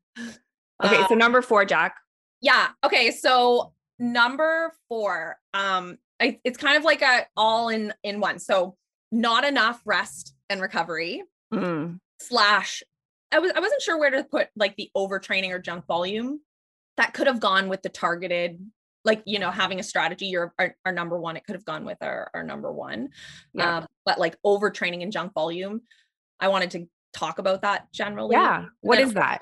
Okay, 0.84 1.04
so 1.08 1.14
number 1.14 1.42
four, 1.42 1.64
Jac. 1.64 1.94
yeah. 2.40 2.68
Okay. 2.84 3.10
So 3.10 3.72
number 3.98 4.72
four, 4.88 5.36
um, 5.54 5.98
I, 6.20 6.38
it's 6.44 6.56
kind 6.58 6.76
of 6.76 6.84
like 6.84 7.02
a 7.02 7.26
all 7.36 7.68
in 7.68 7.92
in 8.02 8.20
one. 8.20 8.38
So 8.38 8.76
not 9.10 9.44
enough 9.44 9.80
rest 9.84 10.34
and 10.50 10.60
recovery 10.60 11.22
Mm, 11.52 11.98
slash. 12.20 12.82
I 13.32 13.38
was 13.38 13.50
I 13.56 13.60
wasn't 13.60 13.80
sure 13.82 13.98
where 13.98 14.10
to 14.10 14.24
put 14.24 14.48
like 14.54 14.76
the 14.76 14.90
overtraining 14.96 15.50
or 15.50 15.58
junk 15.58 15.86
volume. 15.86 16.40
That 16.98 17.14
could 17.14 17.26
have 17.26 17.40
gone 17.40 17.68
with 17.68 17.80
the 17.82 17.88
targeted, 17.88 18.58
like 19.04 19.22
you 19.24 19.38
know, 19.38 19.50
having 19.50 19.80
a 19.80 19.82
strategy. 19.82 20.26
Your 20.26 20.52
our, 20.58 20.76
our 20.84 20.92
number 20.92 21.18
one. 21.18 21.36
It 21.36 21.44
could 21.44 21.54
have 21.54 21.64
gone 21.64 21.84
with 21.84 21.98
our 22.02 22.30
our 22.34 22.42
number 22.42 22.70
one. 22.70 23.08
Yeah. 23.54 23.78
Um, 23.78 23.86
but 24.04 24.18
like 24.18 24.36
overtraining 24.44 25.02
and 25.02 25.10
junk 25.12 25.32
volume, 25.34 25.80
I 26.38 26.48
wanted 26.48 26.70
to 26.72 26.86
talk 27.14 27.38
about 27.38 27.62
that 27.62 27.90
generally. 27.92 28.34
yeah. 28.36 28.66
what 28.80 28.98
is 28.98 29.14
that? 29.14 29.38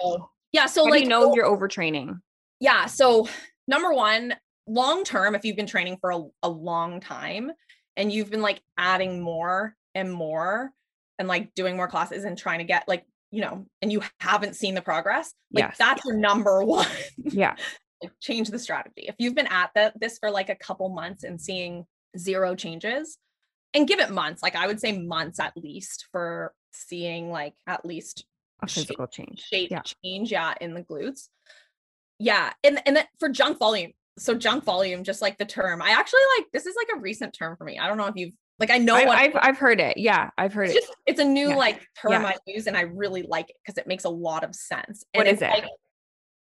Yeah. 0.56 0.66
So 0.66 0.84
How 0.84 0.90
like 0.90 1.02
you 1.02 1.08
know 1.08 1.34
you're 1.34 1.46
overtraining? 1.46 2.20
yeah. 2.60 2.86
So 2.86 3.28
number 3.68 3.92
one, 3.92 4.34
long 4.66 5.04
term, 5.04 5.34
if 5.34 5.44
you've 5.44 5.56
been 5.56 5.66
training 5.66 5.98
for 6.00 6.10
a, 6.10 6.22
a 6.42 6.48
long 6.48 7.00
time 7.00 7.52
and 7.96 8.10
you've 8.12 8.30
been 8.30 8.42
like 8.42 8.60
adding 8.78 9.20
more 9.20 9.74
and 9.94 10.12
more 10.12 10.70
and 11.18 11.28
like 11.28 11.54
doing 11.54 11.76
more 11.76 11.88
classes 11.88 12.24
and 12.24 12.36
trying 12.36 12.58
to 12.58 12.64
get 12.64 12.88
like, 12.88 13.04
you 13.30 13.40
know, 13.42 13.66
and 13.82 13.92
you 13.92 14.02
haven't 14.20 14.56
seen 14.56 14.74
the 14.74 14.82
progress, 14.82 15.32
like 15.52 15.64
Yes. 15.64 15.76
that's 15.78 16.04
your 16.04 16.16
number 16.16 16.62
one. 16.78 16.86
Yeah. 17.18 17.56
change 18.20 18.48
the 18.50 18.58
strategy. 18.58 19.04
If 19.08 19.14
you've 19.18 19.34
been 19.34 19.46
at 19.48 19.70
the, 19.74 19.92
this 20.00 20.18
for 20.18 20.30
like 20.30 20.48
a 20.48 20.54
couple 20.56 20.88
months 20.88 21.22
and 21.24 21.40
seeing 21.40 21.84
zero 22.18 22.54
changes, 22.54 23.18
and 23.74 23.86
give 23.86 24.00
it 24.00 24.10
months, 24.10 24.42
like 24.42 24.56
I 24.56 24.66
would 24.66 24.80
say 24.80 24.96
months 24.96 25.38
at 25.38 25.52
least 25.54 26.06
for 26.10 26.54
seeing 26.72 27.30
like 27.30 27.52
at 27.66 27.84
least 27.84 28.24
A 28.62 28.66
physical 28.66 29.06
change. 29.06 29.40
shape 29.40 29.70
Yeah. 29.70 29.82
change, 30.02 30.32
yeah, 30.32 30.54
in 30.60 30.74
the 30.74 30.82
glutes. 30.82 31.28
Yeah, 32.18 32.52
and 32.64 32.80
and 32.86 32.96
then 32.96 33.04
for 33.18 33.28
junk 33.28 33.58
volume, 33.58 33.92
so 34.18 34.34
junk 34.34 34.64
volume, 34.64 35.04
just 35.04 35.20
like 35.20 35.36
the 35.36 35.44
term, 35.44 35.82
I 35.82 35.90
actually 35.90 36.22
like 36.38 36.46
this 36.52 36.64
is 36.66 36.74
like 36.76 36.88
a 36.96 37.00
recent 37.00 37.34
term 37.34 37.56
for 37.56 37.64
me. 37.64 37.78
I 37.78 37.86
don't 37.86 37.98
know 37.98 38.06
if 38.06 38.16
you've 38.16 38.32
like 38.58 38.70
I 38.70 38.78
know 38.78 38.94
I, 38.96 39.04
what 39.04 39.18
I've 39.18 39.36
I've 39.36 39.58
heard 39.58 39.80
it. 39.80 39.98
Yeah, 39.98 40.30
I've 40.38 40.54
heard 40.54 40.68
it's 40.68 40.76
it. 40.76 40.80
just 40.80 40.96
it's 41.04 41.20
a 41.20 41.24
new 41.24 41.50
Yeah. 41.50 41.56
like 41.56 41.86
term 42.00 42.12
Yeah. 42.12 42.24
I 42.28 42.36
use 42.46 42.66
and 42.66 42.76
I 42.76 42.82
really 42.82 43.22
like 43.22 43.50
it 43.50 43.56
because 43.62 43.76
it 43.76 43.86
makes 43.86 44.04
a 44.04 44.08
lot 44.08 44.44
of 44.44 44.54
sense. 44.54 45.04
What 45.12 45.26
and 45.26 45.36
is 45.36 45.42
it? 45.42 45.50
like- 45.50 45.64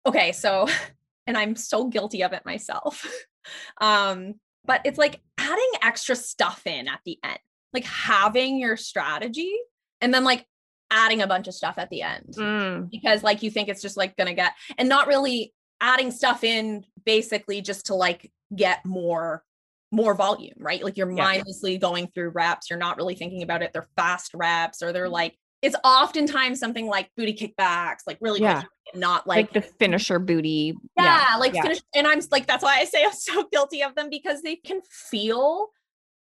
okay, 0.06 0.32
so 0.34 0.68
and 1.28 1.38
I'm 1.38 1.56
so 1.56 1.88
guilty 1.88 2.24
of 2.24 2.34
it 2.34 2.46
myself. 2.46 3.08
um, 3.80 4.34
but 4.66 4.82
it's 4.84 4.98
like 4.98 5.22
adding 5.38 5.72
extra 5.82 6.16
stuff 6.18 6.68
in 6.68 6.90
at 6.90 7.00
the 7.06 7.18
end, 7.24 7.40
like 7.72 7.86
having 7.86 8.58
your 8.58 8.76
strategy 8.76 9.54
and 10.02 10.14
then 10.14 10.26
like 10.26 10.46
adding 10.94 11.22
a 11.22 11.28
bunch 11.28 11.48
of 11.48 11.54
stuff 11.54 11.76
at 11.78 11.90
the 11.90 12.02
end 12.02 12.36
Mm, 12.38 12.90
because 12.92 13.24
like 13.24 13.42
you 13.44 13.50
think 13.52 13.68
it's 13.70 13.82
just 13.82 13.98
like 13.98 14.16
gonna 14.16 14.34
get 14.34 14.54
and 14.78 14.88
not 14.88 15.08
really 15.08 15.54
adding 15.82 16.12
stuff 16.12 16.44
in 16.44 16.86
basically 17.06 17.62
just 17.62 17.88
to 17.88 17.96
like 17.96 18.32
get 18.56 18.86
more 18.86 19.44
more 19.92 20.14
volume 20.14 20.56
right 20.60 20.84
like 20.84 20.96
you're 20.98 21.10
Yeah. 21.12 21.24
mindlessly 21.24 21.78
going 21.78 22.08
through 22.14 22.30
reps 22.30 22.70
you're 22.70 22.80
not 22.80 22.98
really 22.98 23.16
thinking 23.16 23.42
about 23.44 23.62
it 23.64 23.72
they're 23.74 23.88
fast 23.96 24.32
reps 24.34 24.82
or 24.84 24.94
they're 24.94 25.10
like 25.10 25.36
it's 25.62 25.76
oftentimes 25.84 26.60
something 26.60 26.88
like 26.88 27.10
booty 27.18 27.34
kickbacks 27.34 28.02
like 28.06 28.18
really 28.22 28.42
Yeah. 28.42 28.64
not 28.96 29.26
like, 29.28 29.54
like, 29.54 29.54
the 29.54 29.62
finisher 29.80 30.20
booty. 30.20 30.76
yeah, 30.98 31.36
like 31.40 31.54
yeah. 31.54 31.62
finish 31.64 31.80
and 31.96 32.06
i'm 32.08 32.20
like 32.32 32.46
that's 32.48 32.64
why 32.64 32.78
i 32.80 32.86
say 32.86 33.04
i'm 33.04 33.12
so 33.30 33.48
guilty 33.52 33.82
of 33.82 33.96
them 33.96 34.10
because 34.10 34.42
they 34.42 34.56
can 34.56 34.82
feel 34.90 35.70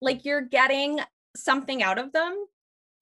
like 0.00 0.24
you're 0.24 0.42
getting 0.42 0.98
something 1.36 1.82
out 1.82 1.98
of 1.98 2.12
them. 2.12 2.34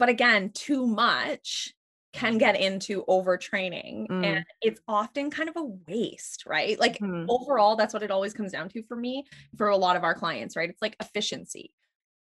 But 0.00 0.10
again, 0.10 0.52
too 0.52 0.86
much 0.88 1.74
can 2.14 2.38
get 2.38 2.56
into 2.60 3.04
overtraining 3.06 4.08
Mm. 4.08 4.24
and 4.24 4.44
it's 4.62 4.80
often 4.88 5.30
kind 5.30 5.48
of 5.50 5.56
a 5.56 5.64
waste, 5.64 6.44
right? 6.46 6.80
Like 6.80 7.00
Mhm. 7.00 7.28
overall, 7.28 7.76
that's 7.76 7.94
what 7.94 8.02
it 8.02 8.10
always 8.10 8.34
comes 8.34 8.52
down 8.52 8.70
to 8.70 8.82
for 8.82 8.96
me, 8.96 9.26
for 9.58 9.68
a 9.68 9.76
lot 9.78 9.96
of 9.96 10.04
our 10.04 10.16
clients, 10.16 10.56
right? 10.56 10.70
It's 10.70 10.82
like 10.82 10.96
efficiency. 11.00 11.72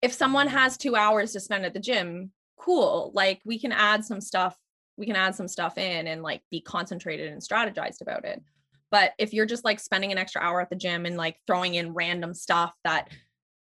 If 0.03 0.13
someone 0.13 0.47
has 0.47 0.77
two 0.77 0.95
hours 0.97 1.33
to 1.33 1.39
spend 1.39 1.65
at 1.65 1.73
the 1.73 1.79
gym, 1.79 2.33
cool. 2.57 3.11
Like 3.15 3.41
we 3.45 3.59
can 3.59 3.71
add 3.71 4.05
some 4.05 4.21
stuff, 4.21 4.57
we 4.97 5.07
can 5.07 5.15
add 5.15 5.35
some 5.35 5.47
stuff 5.47 5.77
in 5.79 6.07
and 6.07 6.23
like 6.23 6.43
be 6.51 6.61
concentrated 6.61 7.31
and 7.31 7.41
strategized 7.41 8.01
about 8.01 8.25
it. 8.25 8.43
But 8.91 9.13
if 9.19 9.33
you're 9.33 9.45
just 9.47 9.65
like 9.65 9.79
spending 9.79 10.11
an 10.11 10.17
extra 10.19 10.41
hour 10.41 10.61
at 10.61 10.69
the 10.69 10.75
gym 10.75 11.05
and 11.05 11.17
like 11.17 11.39
throwing 11.47 11.75
in 11.75 11.93
random 11.93 12.33
stuff 12.33 12.75
that 12.83 13.09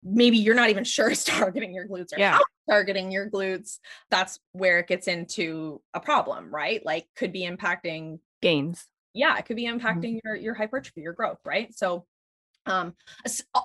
maybe 0.07 0.39
you're 0.39 0.55
not 0.55 0.71
even 0.71 0.85
sure 0.85 1.11
is 1.17 1.25
targeting 1.25 1.75
your 1.75 1.87
glutes 1.87 2.13
or 2.13 2.19
Yeah. 2.19 2.37
it's 2.37 2.45
targeting 2.69 3.11
your 3.11 3.29
glutes, 3.29 3.79
that's 4.11 4.39
where 4.53 4.79
it 4.79 4.87
gets 4.87 5.09
into 5.09 5.83
a 5.95 6.01
problem, 6.01 6.55
right? 6.55 6.85
Like 6.85 7.07
could 7.17 7.33
be 7.33 7.43
impacting 7.49 8.21
Gains. 8.41 8.87
yeah, 9.15 9.37
it 9.39 9.47
could 9.47 9.57
be 9.57 9.67
impacting 9.67 10.21
your 10.25 10.37
your 10.37 10.55
hypertrophy, 10.55 11.01
your 11.01 11.13
growth, 11.13 11.39
right? 11.45 11.75
So 11.77 12.07
um 12.67 12.95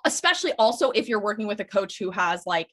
especially 0.06 0.54
also 0.60 0.91
if 0.91 1.08
you're 1.10 1.19
working 1.21 1.47
with 1.47 1.60
a 1.60 1.65
coach 1.65 1.97
who 1.99 2.12
has 2.12 2.43
like 2.45 2.69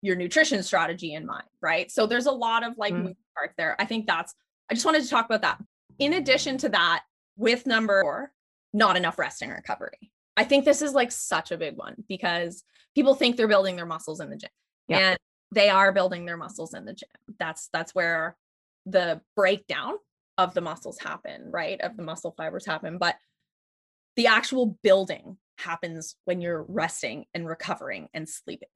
your 0.00 0.16
nutrition 0.16 0.62
strategy 0.62 1.14
in 1.14 1.24
mind, 1.26 1.46
right? 1.60 1.90
So 1.90 2.06
there's 2.06 2.26
a 2.26 2.32
lot 2.32 2.64
of 2.64 2.76
like 2.76 2.92
Mm. 2.92 2.98
moving 2.98 3.16
parts 3.36 3.54
there. 3.56 3.76
I 3.78 3.84
think 3.84 4.06
that's 4.06 4.34
I 4.70 4.74
just 4.74 4.84
wanted 4.86 5.02
to 5.04 5.08
talk 5.10 5.26
about 5.26 5.42
that. 5.42 5.58
In 5.98 6.14
addition 6.14 6.56
to 6.58 6.68
that, 6.70 7.02
with 7.36 7.66
number 7.66 8.00
4, 8.02 8.32
not 8.72 8.96
enough 8.96 9.18
rest 9.18 9.42
and 9.42 9.52
recovery. 9.52 10.10
I 10.36 10.44
think 10.44 10.64
this 10.64 10.82
is 10.82 10.92
like 10.92 11.12
such 11.12 11.50
a 11.50 11.58
big 11.58 11.76
one 11.76 11.96
because 12.08 12.64
people 12.94 13.14
think 13.14 13.36
they're 13.36 13.48
building 13.48 13.76
their 13.76 13.86
muscles 13.86 14.20
in 14.20 14.30
the 14.30 14.36
gym. 14.36 14.50
Yeah. 14.88 14.98
And 14.98 15.18
they 15.54 15.68
are 15.68 15.92
building 15.92 16.24
their 16.24 16.36
muscles 16.36 16.74
in 16.74 16.84
the 16.84 16.94
gym. 16.94 17.08
That's 17.38 17.68
that's 17.72 17.94
where 17.94 18.36
the 18.86 19.20
breakdown 19.36 19.94
of 20.38 20.54
the 20.54 20.60
muscles 20.60 20.98
happen, 20.98 21.50
right? 21.50 21.80
Of 21.80 21.96
the 21.96 22.02
muscle 22.02 22.34
fibers 22.36 22.66
happen, 22.66 22.98
but 22.98 23.16
the 24.16 24.26
actual 24.26 24.78
building 24.82 25.36
happens 25.58 26.16
when 26.24 26.40
you're 26.40 26.64
resting 26.68 27.26
and 27.34 27.46
recovering 27.46 28.08
and 28.14 28.28
sleeping. 28.28 28.68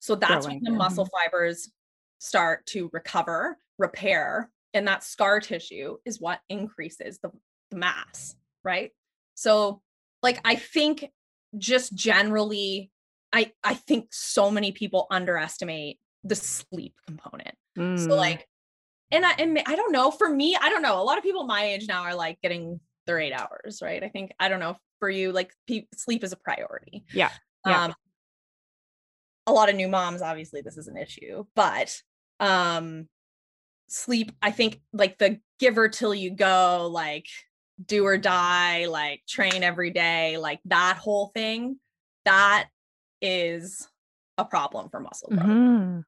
So 0.00 0.16
that's 0.16 0.46
when 0.46 0.60
the 0.62 0.72
muscle 0.72 1.04
mm-hmm. 1.04 1.30
fibers 1.30 1.70
start 2.18 2.66
to 2.66 2.90
recover, 2.92 3.56
repair, 3.78 4.50
and 4.74 4.88
that 4.88 5.04
scar 5.04 5.38
tissue 5.38 5.98
is 6.04 6.20
what 6.20 6.40
increases 6.48 7.18
the, 7.18 7.30
the 7.70 7.76
mass, 7.76 8.34
right? 8.64 8.90
So 9.34 9.80
like 10.22 10.40
I 10.44 10.54
think 10.56 11.10
just 11.58 11.94
generally 11.94 12.90
I 13.32 13.52
I 13.64 13.74
think 13.74 14.08
so 14.10 14.50
many 14.50 14.72
people 14.72 15.06
underestimate 15.10 15.98
the 16.24 16.36
sleep 16.36 16.94
component. 17.06 17.54
So 17.76 17.82
Mm. 17.82 18.16
like, 18.16 18.46
and 19.10 19.24
I 19.24 19.32
and 19.32 19.58
I 19.66 19.76
don't 19.76 19.92
know. 19.92 20.10
For 20.10 20.28
me, 20.28 20.56
I 20.60 20.68
don't 20.68 20.82
know. 20.82 21.00
A 21.00 21.04
lot 21.04 21.16
of 21.18 21.24
people 21.24 21.44
my 21.44 21.64
age 21.64 21.88
now 21.88 22.02
are 22.02 22.14
like 22.14 22.40
getting 22.42 22.80
their 23.06 23.18
eight 23.18 23.32
hours, 23.32 23.80
right? 23.82 24.02
I 24.02 24.08
think 24.08 24.32
I 24.38 24.48
don't 24.48 24.60
know 24.60 24.76
for 25.00 25.08
you, 25.10 25.32
like 25.32 25.52
pe- 25.66 25.86
sleep 25.94 26.22
is 26.22 26.32
a 26.32 26.36
priority. 26.36 27.04
Yeah, 27.12 27.30
yeah. 27.66 27.84
Um, 27.86 27.94
a 29.46 29.52
lot 29.52 29.68
of 29.68 29.74
new 29.74 29.88
moms, 29.88 30.22
obviously, 30.22 30.60
this 30.60 30.76
is 30.76 30.86
an 30.86 30.96
issue, 30.96 31.44
but 31.56 32.00
um, 32.38 33.08
sleep. 33.88 34.32
I 34.40 34.50
think 34.52 34.80
like 34.92 35.18
the 35.18 35.40
giver 35.58 35.88
till 35.88 36.14
you 36.14 36.30
go, 36.30 36.88
like 36.92 37.26
do 37.86 38.04
or 38.04 38.18
die, 38.18 38.86
like 38.86 39.22
train 39.28 39.62
every 39.62 39.90
day, 39.90 40.38
like 40.38 40.60
that 40.66 40.96
whole 40.96 41.30
thing. 41.34 41.78
That 42.24 42.68
is 43.20 43.88
a 44.38 44.44
problem 44.44 44.88
for 44.90 45.00
muscle 45.00 45.28
growth. 45.28 45.46
Mhm. 45.46 46.04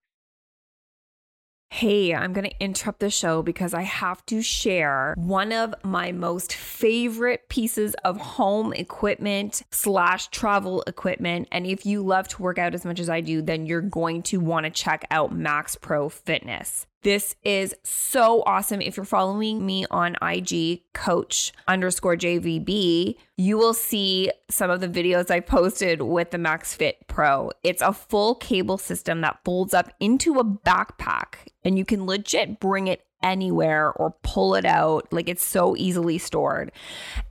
Hey, 1.70 2.14
I'm 2.14 2.32
going 2.32 2.48
to 2.48 2.60
interrupt 2.60 3.00
the 3.00 3.10
show 3.10 3.42
because 3.42 3.74
I 3.74 3.82
have 3.82 4.24
to 4.26 4.42
share 4.42 5.12
one 5.16 5.50
of 5.50 5.74
my 5.82 6.12
most 6.12 6.54
favorite 6.54 7.48
pieces 7.48 7.96
of 8.04 8.16
home 8.16 8.72
equipment 8.72 9.62
slash 9.72 10.28
travel 10.28 10.84
equipment. 10.87 11.48
And 11.50 11.66
if 11.66 11.84
you 11.84 12.04
love 12.04 12.28
to 12.28 12.42
work 12.42 12.58
out 12.58 12.74
as 12.74 12.84
much 12.84 13.00
as 13.00 13.08
I 13.08 13.20
do, 13.22 13.42
then 13.42 13.66
you're 13.66 13.80
going 13.80 14.22
to 14.24 14.38
want 14.38 14.66
to 14.66 14.70
check 14.70 15.04
out 15.10 15.34
Max 15.34 15.74
Pro 15.74 16.08
Fitness. 16.08 16.87
This 17.05 17.37
is 17.45 17.75
so 17.83 18.43
awesome. 18.47 18.81
If 18.81 18.97
you're 18.97 19.05
following 19.05 19.67
me 19.67 19.85
on 19.90 20.17
IG, 20.23 20.81
coach 20.95 21.53
underscore 21.69 22.17
JVB, 22.17 23.17
you 23.37 23.59
will 23.59 23.75
see 23.75 24.31
some 24.51 24.71
of 24.71 24.81
the 24.81 24.88
videos 24.88 25.31
I 25.31 25.40
posted 25.40 26.01
with 26.01 26.31
the 26.31 26.38
MaxFit 26.38 26.95
Pro. 27.07 27.51
It's 27.62 27.83
a 27.83 27.93
full 27.93 28.37
cable 28.37 28.79
system 28.79 29.21
that 29.21 29.38
folds 29.45 29.75
up 29.75 29.93
into 30.01 30.38
a 30.38 30.45
backpack 30.45 31.35
and 31.62 31.77
you 31.77 31.85
can 31.85 32.07
legit 32.07 32.59
bring 32.59 32.87
it 32.87 33.05
anywhere 33.24 33.90
or 33.92 34.14
pull 34.22 34.54
it 34.54 34.64
out. 34.64 35.12
Like 35.12 35.28
it's 35.28 35.44
so 35.44 35.74
easily 35.76 36.18
stored. 36.18 36.70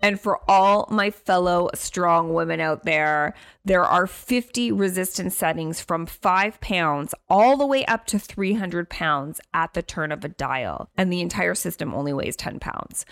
And 0.02 0.20
for 0.20 0.40
all 0.50 0.88
my 0.90 1.12
fellow 1.12 1.70
strong 1.74 2.34
women 2.34 2.60
out 2.60 2.84
there, 2.84 3.34
there 3.64 3.86
are 3.86 4.08
50 4.08 4.74
resistance 4.74 5.38
settings 5.38 5.80
from 5.80 6.06
five 6.06 6.60
pounds 6.60 7.16
all 7.30 7.56
the 7.56 7.66
way 7.66 7.86
up 7.86 8.06
to 8.08 8.20
300 8.20 8.90
pounds 8.90 9.40
at 9.54 9.74
the 9.74 9.82
turn 9.82 10.12
of 10.12 10.26
a 10.26 10.30
dial. 10.30 10.90
And 10.98 11.14
the 11.14 11.22
entire 11.22 11.56
system 11.56 11.94
only 11.94 12.12
weighs 12.12 12.36
10 12.36 12.60
pounds. 12.60 13.06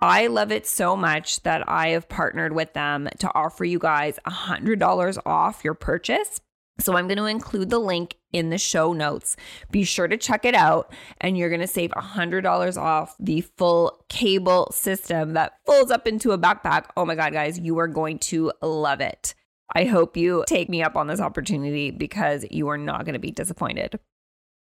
I 0.00 0.26
love 0.26 0.52
it 0.52 0.66
so 0.66 0.94
much 0.94 1.42
that 1.42 1.66
I 1.66 1.88
have 1.88 2.08
partnered 2.08 2.52
with 2.52 2.74
them 2.74 3.08
to 3.18 3.34
offer 3.34 3.64
you 3.64 3.78
guys 3.78 4.18
$100 4.26 5.18
off 5.24 5.64
your 5.64 5.72
purchase. 5.74 6.40
So 6.78 6.96
I'm 6.96 7.08
going 7.08 7.18
to 7.18 7.24
include 7.24 7.70
the 7.70 7.78
link 7.78 8.16
in 8.32 8.50
the 8.50 8.58
show 8.58 8.92
notes. 8.92 9.36
Be 9.70 9.82
sure 9.84 10.08
to 10.08 10.16
check 10.16 10.44
it 10.44 10.54
out 10.54 10.92
and 11.20 11.36
you're 11.36 11.48
going 11.48 11.60
to 11.62 11.66
save 11.66 11.90
$100 11.90 12.76
off 12.76 13.16
the 13.18 13.40
full 13.40 14.04
cable 14.08 14.70
system 14.72 15.32
that 15.32 15.54
folds 15.66 15.90
up 15.90 16.06
into 16.06 16.32
a 16.32 16.38
backpack. 16.38 16.86
Oh 16.96 17.06
my 17.06 17.14
god, 17.14 17.32
guys, 17.32 17.58
you 17.58 17.78
are 17.78 17.88
going 17.88 18.18
to 18.20 18.52
love 18.60 19.00
it. 19.00 19.34
I 19.74 19.84
hope 19.84 20.16
you 20.16 20.44
take 20.46 20.68
me 20.68 20.82
up 20.82 20.96
on 20.96 21.06
this 21.06 21.20
opportunity 21.20 21.90
because 21.90 22.44
you 22.50 22.68
are 22.68 22.78
not 22.78 23.04
going 23.04 23.14
to 23.14 23.18
be 23.18 23.32
disappointed. 23.32 23.98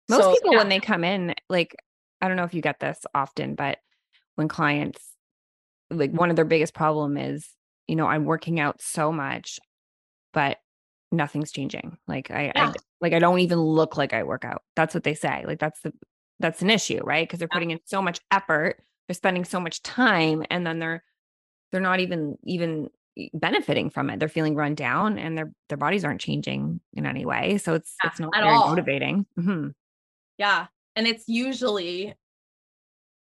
Most 0.09 0.21
So, 0.21 0.33
people 0.33 0.51
yeah. 0.51 0.57
when 0.59 0.69
they 0.69 0.79
come 0.79 1.03
in, 1.03 1.33
like 1.49 1.75
I 2.21 2.27
don't 2.27 2.37
know 2.37 2.43
if 2.43 2.53
you 2.53 2.61
get 2.61 2.79
this 2.79 3.05
often, 3.15 3.55
but 3.55 3.79
when 4.35 4.47
clients 4.47 4.99
like 5.89 6.11
one 6.11 6.29
of 6.29 6.35
their 6.35 6.45
biggest 6.45 6.73
problem 6.73 7.17
is, 7.17 7.49
you 7.87 7.95
know, 7.95 8.07
I'm 8.07 8.25
working 8.25 8.59
out 8.59 8.81
so 8.81 9.11
much, 9.11 9.59
but 10.33 10.57
nothing's 11.13 11.51
changing. 11.51 11.97
Like 12.07 12.31
I, 12.31 12.51
I 12.55 12.73
like 12.99 13.13
I 13.13 13.19
don't 13.19 13.39
even 13.39 13.59
look 13.59 13.95
like 13.97 14.13
I 14.13 14.23
work 14.23 14.43
out. 14.43 14.63
That's 14.75 14.93
what 14.93 15.03
they 15.03 15.13
say. 15.13 15.45
Like 15.47 15.59
that's 15.59 15.79
the 15.81 15.93
that's 16.39 16.61
an 16.61 16.69
issue, 16.69 17.01
right? 17.03 17.27
Because 17.27 17.39
they're 17.39 17.47
putting 17.47 17.71
in 17.71 17.79
so 17.85 18.01
much 18.01 18.19
effort, 18.31 18.83
they're 19.07 19.15
spending 19.15 19.45
so 19.45 19.59
much 19.59 19.81
time, 19.83 20.43
and 20.49 20.65
then 20.67 20.79
they're 20.79 21.03
they're 21.71 21.79
not 21.81 21.99
even 21.99 22.37
even 22.43 22.89
benefiting 23.33 23.89
from 23.91 24.09
it. 24.09 24.19
They're 24.19 24.27
feeling 24.27 24.55
run 24.55 24.75
down, 24.75 25.17
and 25.19 25.37
their 25.37 25.53
their 25.69 25.77
bodies 25.77 26.03
aren't 26.03 26.21
changing 26.21 26.81
in 26.93 27.05
any 27.05 27.25
way. 27.25 27.57
So 27.59 27.75
it's 27.75 27.95
Yeah, 28.03 28.09
it's 28.09 28.19
not 28.19 28.33
very 28.33 28.47
all. 28.47 28.69
motivating. 28.69 29.25
Mhm. 29.37 29.73
Yeah. 30.37 30.67
And 30.95 31.07
it's 31.07 31.27
usually 31.27 32.15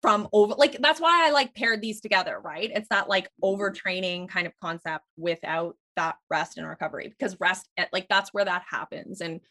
from 0.02 0.28
over 0.34 0.54
like 0.56 0.78
that's 0.80 1.02
why 1.02 1.28
I 1.28 1.32
like 1.32 1.56
paired 1.56 1.82
these 1.82 2.02
together, 2.02 2.40
right? 2.44 2.72
It's 2.74 2.90
that 2.90 3.10
like 3.10 3.30
overtraining 3.44 4.30
kind 4.30 4.46
of 4.46 4.54
concept 4.62 5.06
without 5.18 5.78
that 5.96 6.16
rest 6.30 6.58
and 6.58 6.68
recovery 6.68 7.08
because 7.08 7.40
rest 7.40 7.68
like 7.94 8.08
that's 8.10 8.34
where 8.34 8.46
that 8.46 8.64
happens. 8.70 9.22
And 9.22 9.42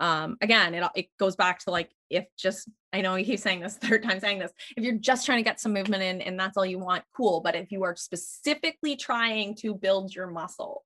um 0.00 0.36
again, 0.40 0.74
it 0.74 0.84
it 0.94 1.06
goes 1.18 1.36
back 1.36 1.60
to 1.60 1.70
like 1.70 1.90
if 2.10 2.26
just 2.36 2.68
I 2.92 3.00
know 3.00 3.14
you 3.16 3.24
keep 3.24 3.40
saying 3.40 3.60
this 3.60 3.76
third 3.82 4.02
time 4.02 4.20
saying 4.20 4.38
this, 4.38 4.52
if 4.76 4.84
you're 4.84 4.94
just 4.94 5.26
trying 5.26 5.38
to 5.38 5.48
get 5.48 5.60
some 5.60 5.72
movement 5.72 6.02
in 6.02 6.20
and 6.20 6.38
that's 6.38 6.56
all 6.56 6.66
you 6.66 6.78
want, 6.78 7.04
cool. 7.16 7.40
But 7.40 7.54
if 7.54 7.72
you 7.72 7.84
are 7.84 7.96
specifically 7.96 8.96
trying 8.96 9.54
to 9.56 9.74
build 9.74 10.14
your 10.14 10.26
muscles, 10.26 10.82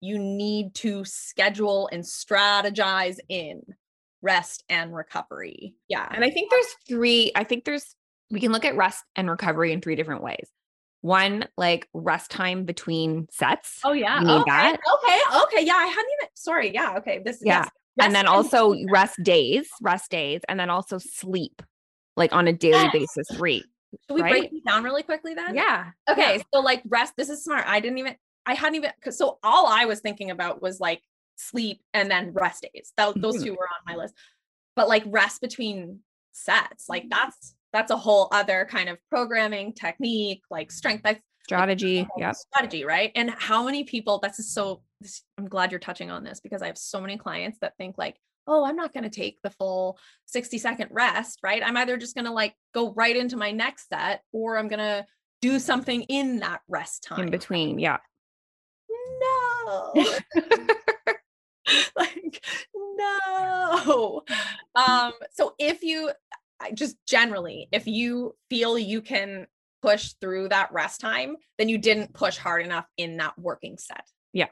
you 0.00 0.18
need 0.18 0.74
to 0.76 1.04
schedule 1.04 1.88
and 1.92 2.02
strategize 2.02 3.18
in 3.28 3.62
rest 4.22 4.64
and 4.68 4.94
recovery. 4.94 5.74
Yeah. 5.88 6.06
And 6.10 6.24
I 6.24 6.30
think 6.30 6.50
there's 6.50 6.74
three, 6.88 7.32
I 7.34 7.44
think 7.44 7.64
there's, 7.64 7.94
we 8.30 8.40
can 8.40 8.52
look 8.52 8.64
at 8.64 8.76
rest 8.76 9.04
and 9.14 9.30
recovery 9.30 9.72
in 9.72 9.80
three 9.80 9.94
different 9.94 10.22
ways. 10.22 10.48
One, 11.06 11.46
like 11.56 11.88
rest 11.94 12.30
time 12.32 12.64
between 12.64 13.28
sets. 13.30 13.80
Oh 13.84 13.92
yeah. 13.92 14.18
Need 14.18 14.28
okay. 14.28 14.50
that? 14.50 14.76
Okay. 14.94 15.38
Okay. 15.44 15.66
Yeah. 15.66 15.74
I 15.76 15.86
hadn't 15.86 16.10
even 16.20 16.28
sorry. 16.34 16.74
Yeah. 16.74 16.96
Okay. 16.98 17.20
This 17.24 17.38
Yeah. 17.44 17.60
yes. 17.60 17.70
and 18.00 18.14
then 18.14 18.26
also 18.26 18.74
rest 18.90 19.22
days, 19.22 19.68
rest 19.80 20.10
days, 20.10 20.40
and 20.48 20.58
then 20.58 20.68
also 20.68 20.98
sleep, 20.98 21.62
like 22.16 22.32
on 22.32 22.48
a 22.48 22.52
daily 22.52 22.82
Yes. 22.84 22.92
basis, 22.92 23.26
three. 23.36 23.64
Should 24.08 24.14
we 24.16 24.22
right? 24.22 24.30
break 24.32 24.50
these 24.50 24.62
down 24.64 24.82
really 24.82 25.02
quickly 25.04 25.32
then? 25.34 25.54
Yeah. 25.54 25.90
Okay. 26.10 26.36
yeah. 26.38 26.42
So 26.52 26.60
like 26.60 26.82
rest, 26.88 27.14
this 27.16 27.30
is 27.30 27.42
smart. 27.44 27.64
I 27.66 27.80
didn't 27.80 27.98
even 27.98 28.16
I 28.44 28.54
hadn't 28.54 28.76
even 28.76 28.90
so 29.10 29.38
all 29.42 29.66
I 29.66 29.84
was 29.86 30.00
thinking 30.00 30.30
about 30.30 30.60
was 30.60 30.80
like 30.80 31.02
sleep 31.36 31.82
and 31.94 32.10
then 32.10 32.32
rest 32.32 32.66
days. 32.72 32.92
Tho- 32.96 33.12
those 33.14 33.36
Mhm. 33.38 33.44
two 33.44 33.52
were 33.52 33.68
on 33.68 33.84
my 33.86 33.96
list. 33.96 34.14
But 34.74 34.88
like 34.88 35.04
rest 35.06 35.40
between 35.40 36.00
sets, 36.32 36.88
like 36.88 37.06
that's 37.08 37.54
that's 37.76 37.90
a 37.90 37.96
whole 37.96 38.28
other 38.32 38.66
kind 38.70 38.88
of 38.88 38.96
programming 39.10 39.74
technique, 39.74 40.40
like 40.50 40.72
strength. 40.72 41.02
That's 41.04 41.20
Strategy. 41.44 42.04
whole 42.10 42.22
Yep. 42.22 42.34
strategy, 42.34 42.84
right? 42.84 43.12
And 43.14 43.30
how 43.30 43.64
many 43.64 43.84
people, 43.84 44.18
that's 44.22 44.38
just 44.38 44.54
so, 44.54 44.82
this, 45.02 45.22
I'm 45.36 45.46
glad 45.46 45.70
you're 45.70 45.78
touching 45.78 46.10
on 46.10 46.24
this 46.24 46.40
because 46.40 46.62
I 46.62 46.68
have 46.68 46.78
so 46.78 47.02
many 47.02 47.18
clients 47.18 47.58
that 47.60 47.74
think 47.76 47.98
like, 47.98 48.16
oh, 48.46 48.64
I'm 48.64 48.76
not 48.76 48.94
going 48.94 49.04
to 49.04 49.10
take 49.10 49.38
the 49.42 49.50
full 49.50 49.98
60 50.24 50.56
second 50.56 50.88
rest, 50.90 51.40
right? 51.42 51.62
I'm 51.62 51.76
either 51.76 51.98
just 51.98 52.14
going 52.14 52.24
to 52.24 52.32
like 52.32 52.54
go 52.72 52.94
right 52.94 53.14
into 53.14 53.36
my 53.36 53.50
next 53.52 53.90
set 53.90 54.22
or 54.32 54.56
I'm 54.56 54.68
going 54.68 54.78
to 54.78 55.04
do 55.42 55.58
something 55.58 56.02
in 56.04 56.38
that 56.38 56.62
rest 56.68 57.04
time. 57.04 57.24
In 57.24 57.30
between. 57.30 57.78
Yeah. 57.78 57.98
No. 59.20 59.92
like, 61.96 62.42
no. 62.74 64.22
Um, 64.74 65.12
so 65.32 65.54
if 65.58 65.82
you 65.82 66.10
just 66.74 66.96
generally, 67.06 67.68
if 67.72 67.86
you 67.86 68.34
feel 68.48 68.78
you 68.78 69.02
can 69.02 69.46
push 69.82 70.14
through 70.20 70.48
that 70.48 70.72
rest 70.72 71.00
time, 71.00 71.36
then 71.58 71.68
you 71.68 71.78
didn't 71.78 72.14
push 72.14 72.36
hard 72.36 72.64
enough 72.64 72.86
in 72.96 73.18
that 73.18 73.38
working 73.38 73.78
set. 73.78 74.04
Yeah. 74.32 74.48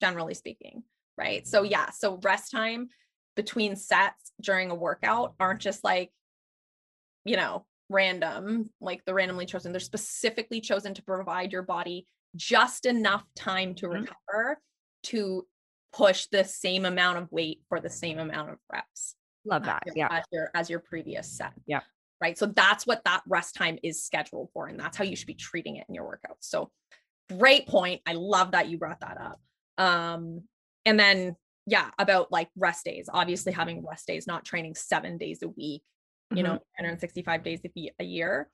Generally 0.00 0.34
speaking. 0.34 0.82
Right. 1.18 1.46
So, 1.46 1.62
yeah. 1.62 1.90
So, 1.90 2.18
rest 2.22 2.50
time 2.50 2.88
between 3.36 3.76
sets 3.76 4.32
during 4.40 4.70
a 4.70 4.74
workout 4.74 5.34
aren't 5.38 5.60
just 5.60 5.84
like, 5.84 6.10
you 7.24 7.36
know, 7.36 7.66
random, 7.88 8.70
like 8.80 9.04
the 9.04 9.14
randomly 9.14 9.46
chosen. 9.46 9.72
They're 9.72 9.80
specifically 9.80 10.60
chosen 10.60 10.94
to 10.94 11.02
provide 11.02 11.52
your 11.52 11.62
body 11.62 12.06
just 12.34 12.86
enough 12.86 13.24
time 13.36 13.74
to 13.76 13.86
mm-hmm. 13.86 14.04
recover 14.04 14.58
to 15.04 15.46
push 15.92 16.26
the 16.26 16.44
same 16.44 16.86
amount 16.86 17.18
of 17.18 17.30
weight 17.30 17.60
for 17.68 17.78
the 17.78 17.90
same 17.90 18.18
amount 18.18 18.50
of 18.50 18.56
reps. 18.72 19.14
Love 19.44 19.64
that. 19.64 19.82
As 19.86 19.96
yeah. 19.96 20.08
As 20.10 20.24
your 20.32 20.50
as 20.54 20.70
your 20.70 20.80
previous 20.80 21.28
set. 21.28 21.52
Yeah. 21.66 21.80
Right. 22.20 22.38
So 22.38 22.46
that's 22.46 22.86
what 22.86 23.02
that 23.04 23.22
rest 23.26 23.56
time 23.56 23.78
is 23.82 24.04
scheduled 24.04 24.50
for. 24.52 24.68
And 24.68 24.78
that's 24.78 24.96
how 24.96 25.02
you 25.02 25.16
should 25.16 25.26
be 25.26 25.34
treating 25.34 25.76
it 25.76 25.86
in 25.88 25.94
your 25.94 26.04
workouts. 26.04 26.42
So 26.42 26.70
great 27.36 27.66
point. 27.66 28.00
I 28.06 28.12
love 28.12 28.52
that 28.52 28.68
you 28.68 28.78
brought 28.78 29.00
that 29.00 29.18
up. 29.20 29.40
Um, 29.76 30.42
and 30.86 30.98
then 30.98 31.36
yeah, 31.66 31.90
about 31.98 32.30
like 32.32 32.48
rest 32.56 32.84
days. 32.84 33.08
Obviously, 33.12 33.52
having 33.52 33.84
rest 33.84 34.06
days, 34.06 34.26
not 34.26 34.44
training 34.44 34.74
seven 34.74 35.16
days 35.16 35.42
a 35.42 35.48
week, 35.48 35.82
you 36.30 36.42
mm-hmm. 36.42 36.54
know, 36.54 36.58
365 36.78 37.42
days 37.42 37.60
a 37.98 38.04
year. 38.04 38.48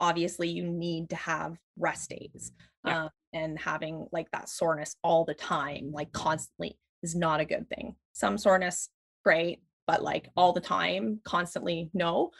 Obviously, 0.00 0.48
you 0.48 0.64
need 0.64 1.10
to 1.10 1.16
have 1.16 1.56
rest 1.76 2.10
days. 2.10 2.52
Yeah. 2.84 3.04
Um, 3.04 3.10
and 3.32 3.58
having 3.58 4.06
like 4.12 4.30
that 4.32 4.48
soreness 4.48 4.96
all 5.02 5.24
the 5.24 5.34
time, 5.34 5.90
like 5.92 6.12
constantly, 6.12 6.78
is 7.02 7.14
not 7.14 7.40
a 7.40 7.44
good 7.44 7.68
thing. 7.68 7.96
Some 8.12 8.38
soreness, 8.38 8.88
great, 9.24 9.60
but 9.86 10.02
like 10.02 10.28
all 10.36 10.52
the 10.52 10.60
time, 10.60 11.20
constantly, 11.24 11.90
no. 11.94 12.30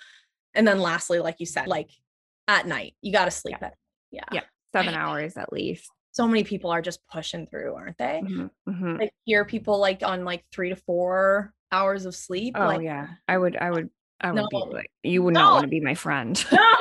And 0.55 0.67
then 0.67 0.81
lastly, 0.81 1.19
like 1.19 1.37
you 1.39 1.47
said, 1.47 1.67
like 1.67 1.91
at 2.49 2.67
night, 2.67 2.95
you 3.01 3.13
got 3.13 3.27
to 3.27 3.31
sleep 3.31 3.57
yeah. 3.61 3.69
at 3.69 3.75
yeah. 4.11 4.25
Yeah. 4.33 4.43
Seven 4.75 4.95
hours 4.95 5.37
at 5.37 5.53
least. 5.53 5.91
So 6.13 6.29
many 6.29 6.45
people 6.45 6.71
are 6.71 6.83
just 6.83 7.01
pushing 7.11 7.47
through, 7.47 7.75
aren't 7.75 7.99
they? 7.99 8.21
Mm-hmm. 8.23 8.71
Mm-hmm. 8.71 9.03
I 9.03 9.11
hear 9.25 9.45
people 9.45 9.79
like 9.79 10.03
on 10.03 10.25
like 10.25 10.45
three 10.53 10.69
to 10.69 10.77
four 10.77 11.55
hours 11.71 12.05
of 12.05 12.15
sleep. 12.15 12.55
Oh 12.57 12.67
like, 12.67 12.83
yeah. 12.83 13.09
I 13.27 13.39
would, 13.39 13.57
I 13.57 13.71
would, 13.71 13.89
I 14.21 14.31
would 14.31 14.37
no. 14.37 14.49
be 14.51 14.75
like, 14.75 14.91
you 15.03 15.23
would 15.23 15.35
no. 15.35 15.41
not 15.41 15.53
want 15.53 15.65
to 15.65 15.69
be 15.69 15.81
my 15.81 15.95
friend. 15.95 16.43
No. 16.53 16.77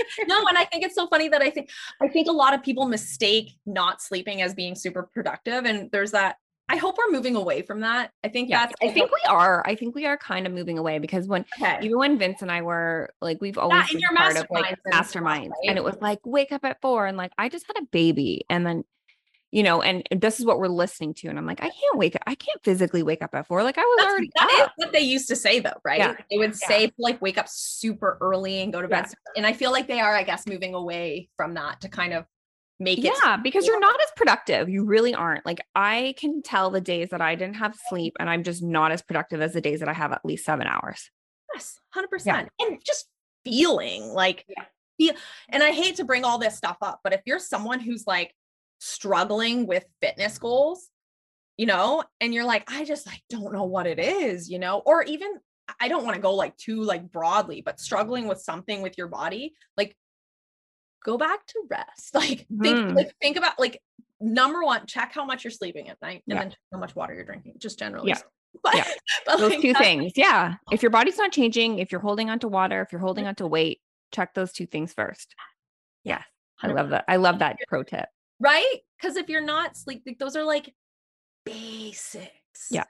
no, 0.26 0.46
and 0.48 0.56
I 0.58 0.64
think 0.64 0.84
it's 0.84 0.94
so 0.94 1.06
funny 1.06 1.28
that 1.28 1.42
I 1.42 1.50
think 1.50 1.70
I 2.00 2.08
think 2.08 2.28
a 2.28 2.32
lot 2.32 2.54
of 2.54 2.62
people 2.62 2.86
mistake 2.86 3.52
not 3.66 4.00
sleeping 4.00 4.42
as 4.42 4.54
being 4.54 4.74
super 4.74 5.02
productive. 5.02 5.64
And 5.64 5.90
there's 5.90 6.12
that 6.12 6.36
I 6.72 6.76
hope 6.76 6.96
we're 6.96 7.12
moving 7.12 7.36
away 7.36 7.60
from 7.60 7.80
that. 7.80 8.12
I 8.24 8.28
think 8.28 8.48
yeah, 8.48 8.60
that's 8.60 8.72
I 8.82 8.90
think 8.90 9.10
we 9.10 9.20
are. 9.28 9.62
I 9.66 9.74
think 9.74 9.94
we 9.94 10.06
are 10.06 10.16
kind 10.16 10.46
of 10.46 10.54
moving 10.54 10.78
away 10.78 10.98
because 10.98 11.28
when 11.28 11.44
okay. 11.60 11.78
even 11.82 11.98
when 11.98 12.18
Vince 12.18 12.40
and 12.40 12.50
I 12.50 12.62
were 12.62 13.12
like 13.20 13.42
we've 13.42 13.58
always 13.58 13.92
yeah, 13.92 14.08
been 14.08 14.16
part 14.16 14.38
of 14.38 14.46
like 14.50 14.78
masterminds 14.90 15.50
right? 15.50 15.68
and 15.68 15.76
it 15.76 15.84
was 15.84 15.96
like 16.00 16.20
wake 16.24 16.50
up 16.50 16.64
at 16.64 16.80
four 16.80 17.06
and 17.06 17.18
like 17.18 17.32
I 17.36 17.50
just 17.50 17.66
had 17.66 17.76
a 17.76 17.84
baby 17.92 18.46
and 18.48 18.66
then 18.66 18.84
you 19.50 19.62
know 19.62 19.82
and 19.82 20.02
this 20.18 20.40
is 20.40 20.46
what 20.46 20.58
we're 20.58 20.68
listening 20.68 21.12
to 21.12 21.28
and 21.28 21.38
I'm 21.38 21.44
like 21.44 21.60
I 21.60 21.68
can't 21.68 21.98
wake 21.98 22.16
up 22.16 22.22
I 22.26 22.34
can't 22.34 22.58
physically 22.64 23.02
wake 23.02 23.20
up 23.20 23.34
at 23.34 23.46
four 23.46 23.62
like 23.62 23.76
I 23.76 23.82
was 23.82 23.96
that's, 23.98 24.10
already 24.10 24.30
that 24.36 24.60
up. 24.64 24.72
what 24.76 24.92
they 24.92 25.00
used 25.00 25.28
to 25.28 25.36
say 25.36 25.60
though 25.60 25.78
right 25.84 25.98
yeah. 25.98 26.14
they 26.30 26.38
would 26.38 26.56
say 26.56 26.90
like 26.98 27.20
wake 27.20 27.36
up 27.36 27.48
super 27.50 28.16
early 28.22 28.62
and 28.62 28.72
go 28.72 28.80
to 28.80 28.88
bed 28.88 29.06
and 29.36 29.46
I 29.46 29.52
feel 29.52 29.72
like 29.72 29.88
they 29.88 30.00
are 30.00 30.16
I 30.16 30.22
guess 30.22 30.46
moving 30.46 30.72
away 30.72 31.28
from 31.36 31.52
that 31.54 31.82
to 31.82 31.90
kind 31.90 32.14
of 32.14 32.24
make 32.82 32.98
it 32.98 33.12
yeah 33.22 33.36
because 33.36 33.66
you're 33.66 33.80
not 33.80 34.00
as 34.00 34.10
productive. 34.16 34.68
You 34.68 34.84
really 34.84 35.14
aren't. 35.14 35.46
Like 35.46 35.60
i 35.74 36.14
can 36.18 36.42
tell 36.42 36.70
the 36.70 36.80
days 36.80 37.10
that 37.10 37.20
i 37.20 37.34
didn't 37.34 37.56
have 37.56 37.76
sleep 37.88 38.16
and 38.18 38.28
i'm 38.28 38.42
just 38.42 38.62
not 38.62 38.92
as 38.92 39.02
productive 39.02 39.40
as 39.40 39.52
the 39.52 39.60
days 39.60 39.80
that 39.80 39.88
i 39.88 39.92
have 39.92 40.12
at 40.12 40.24
least 40.24 40.44
seven 40.44 40.66
hours. 40.66 41.10
Yes 41.54 41.78
100% 41.94 42.26
yeah. 42.26 42.46
and 42.60 42.78
just 42.84 43.06
feeling 43.44 44.08
like 44.08 44.44
yeah. 44.48 44.64
feel 44.96 45.14
and 45.48 45.62
i 45.62 45.70
hate 45.70 45.96
to 45.96 46.04
bring 46.04 46.24
all 46.24 46.38
this 46.38 46.56
stuff 46.56 46.76
up 46.80 47.00
but 47.02 47.12
if 47.12 47.20
you're 47.26 47.38
someone 47.38 47.80
who's 47.80 48.06
like 48.06 48.32
struggling 48.78 49.66
with 49.66 49.84
fitness 50.00 50.38
goals 50.38 50.88
you 51.56 51.66
know 51.66 52.02
and 52.20 52.32
you're 52.32 52.44
like 52.44 52.64
i 52.70 52.84
just 52.84 53.06
like 53.06 53.22
don't 53.28 53.52
know 53.52 53.64
what 53.64 53.86
it 53.86 53.98
is 53.98 54.48
you 54.48 54.58
know 54.58 54.82
or 54.86 55.02
even 55.02 55.28
i 55.80 55.88
don't 55.88 56.04
want 56.04 56.14
to 56.14 56.22
go 56.22 56.34
like 56.34 56.56
too 56.56 56.82
like 56.82 57.10
broadly 57.10 57.62
but 57.62 57.80
struggling 57.80 58.28
with 58.28 58.40
something 58.40 58.82
with 58.82 58.96
your 58.96 59.08
body 59.08 59.52
like 59.76 59.96
go 61.04 61.18
back 61.18 61.46
to 61.46 61.62
rest. 61.70 62.14
Like 62.14 62.46
think 62.48 62.78
mm. 62.78 62.94
like 62.94 63.12
think 63.20 63.36
about 63.36 63.58
like 63.58 63.80
number 64.20 64.62
one, 64.62 64.86
check 64.86 65.12
how 65.12 65.24
much 65.24 65.44
you're 65.44 65.50
sleeping 65.50 65.88
at 65.88 66.00
night 66.00 66.22
and 66.28 66.36
yeah. 66.36 66.42
then 66.44 66.54
how 66.72 66.78
much 66.78 66.94
water 66.94 67.14
you're 67.14 67.24
drinking, 67.24 67.54
just 67.58 67.78
generally. 67.78 68.10
Yeah. 68.10 68.18
But, 68.62 68.74
yeah. 68.74 68.84
But 69.26 69.38
those 69.38 69.52
like, 69.52 69.62
two 69.62 69.72
things. 69.72 70.12
Yeah. 70.14 70.56
If 70.70 70.82
your 70.82 70.90
body's 70.90 71.16
not 71.16 71.32
changing, 71.32 71.78
if 71.78 71.90
you're 71.90 72.02
holding 72.02 72.28
on 72.28 72.38
to 72.40 72.48
water, 72.48 72.82
if 72.82 72.92
you're 72.92 73.00
holding 73.00 73.26
on 73.26 73.34
to 73.36 73.46
weight, 73.46 73.80
check 74.12 74.34
those 74.34 74.52
two 74.52 74.66
things 74.66 74.92
first. 74.92 75.34
Yeah. 76.04 76.22
I 76.62 76.66
love 76.66 76.90
that. 76.90 77.06
I 77.08 77.16
love 77.16 77.38
that 77.38 77.56
pro 77.66 77.82
tip. 77.82 78.10
Right? 78.38 78.76
Because 79.00 79.16
if 79.16 79.30
you're 79.30 79.40
not 79.40 79.78
sleeping, 79.78 80.16
those 80.20 80.36
are 80.36 80.44
like 80.44 80.74
basics. 81.46 82.68
Yeah. 82.70 82.84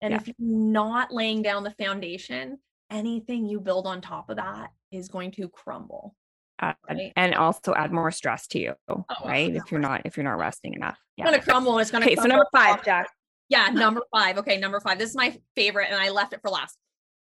And 0.00 0.12
yeah. 0.12 0.18
if 0.18 0.28
you're 0.28 0.34
not 0.38 1.12
laying 1.12 1.42
down 1.42 1.64
the 1.64 1.72
foundation, 1.72 2.58
anything 2.88 3.44
you 3.44 3.58
build 3.58 3.88
on 3.88 4.00
top 4.00 4.30
of 4.30 4.36
that 4.36 4.70
is 4.92 5.08
going 5.08 5.32
to 5.32 5.48
crumble 5.48 6.14
add, 6.60 6.76
right. 6.88 7.12
and 7.16 7.34
also 7.34 7.74
add 7.74 7.92
more 7.92 8.10
stress 8.10 8.46
to 8.48 8.58
you, 8.58 8.74
oh, 8.88 9.04
right? 9.24 9.54
If 9.54 9.70
you're 9.70 9.80
not 9.80 10.02
if 10.04 10.16
you're 10.16 10.24
not 10.24 10.38
resting 10.38 10.74
enough. 10.74 10.98
Yeah. 11.16 11.24
It's 11.24 11.30
gonna 11.30 11.42
crumble. 11.42 11.78
It's 11.78 11.90
gonna. 11.90 12.04
Okay, 12.04 12.16
so 12.16 12.24
number 12.24 12.46
five, 12.52 12.84
Jac. 12.84 13.08
Yeah, 13.48 13.68
number 13.68 14.02
five. 14.12 14.38
Okay, 14.38 14.58
number 14.58 14.80
five. 14.80 14.98
This 14.98 15.10
is 15.10 15.16
my 15.16 15.36
favorite, 15.56 15.88
and 15.90 16.00
I 16.00 16.10
left 16.10 16.32
it 16.32 16.40
for 16.42 16.50
last. 16.50 16.76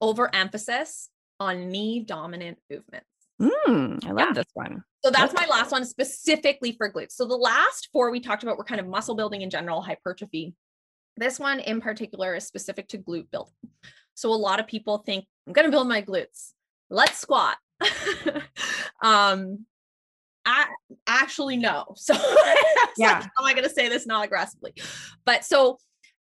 Overemphasis 0.02 1.10
on 1.40 1.70
knee 1.70 2.02
dominant 2.02 2.58
movements. 2.70 3.08
Mm, 3.42 4.06
I 4.06 4.12
love 4.12 4.28
yeah. 4.30 4.34
this 4.34 4.52
one. 4.54 4.84
So 5.04 5.12
that's 5.12 5.34
my 5.34 5.46
last 5.48 5.72
one 5.72 5.86
specifically 5.86 6.74
for 6.74 6.92
glutes. 6.92 7.14
So 7.14 7.26
the 7.26 7.36
last 7.36 7.90
four 7.92 8.12
we 8.12 8.20
talked 8.20 8.44
about 8.44 8.58
were 8.58 8.64
kind 8.64 8.80
of 8.80 8.88
muscle 8.88 9.16
building 9.16 9.42
in 9.42 9.50
general, 9.50 9.82
hypertrophy. 9.82 10.56
This 11.18 11.40
one 11.40 11.60
in 11.60 11.82
particular 11.82 12.36
is 12.36 12.46
specific 12.46 12.88
to 12.90 12.98
glute 12.98 13.30
building. 13.32 13.54
So 14.14 14.32
a 14.32 14.36
lot 14.36 14.60
of 14.60 14.68
people 14.68 15.00
think 15.00 15.26
I'm 15.48 15.54
going 15.54 15.66
to 15.66 15.72
build 15.72 15.88
my 15.88 16.02
glutes. 16.02 16.52
Let's 16.90 17.18
squat. 17.18 17.58
um, 19.04 19.66
I 20.46 20.68
actually 21.08 21.58
no. 21.58 21.86
So 21.96 22.14
yeah, 22.98 23.20
like, 23.20 23.24
how 23.24 23.44
am 23.44 23.46
I 23.46 23.54
going 23.54 23.64
to 23.64 23.74
say 23.74 23.90
this 23.90 24.06
not 24.06 24.26
aggressively? 24.26 24.74
But 25.26 25.46
so, 25.46 25.78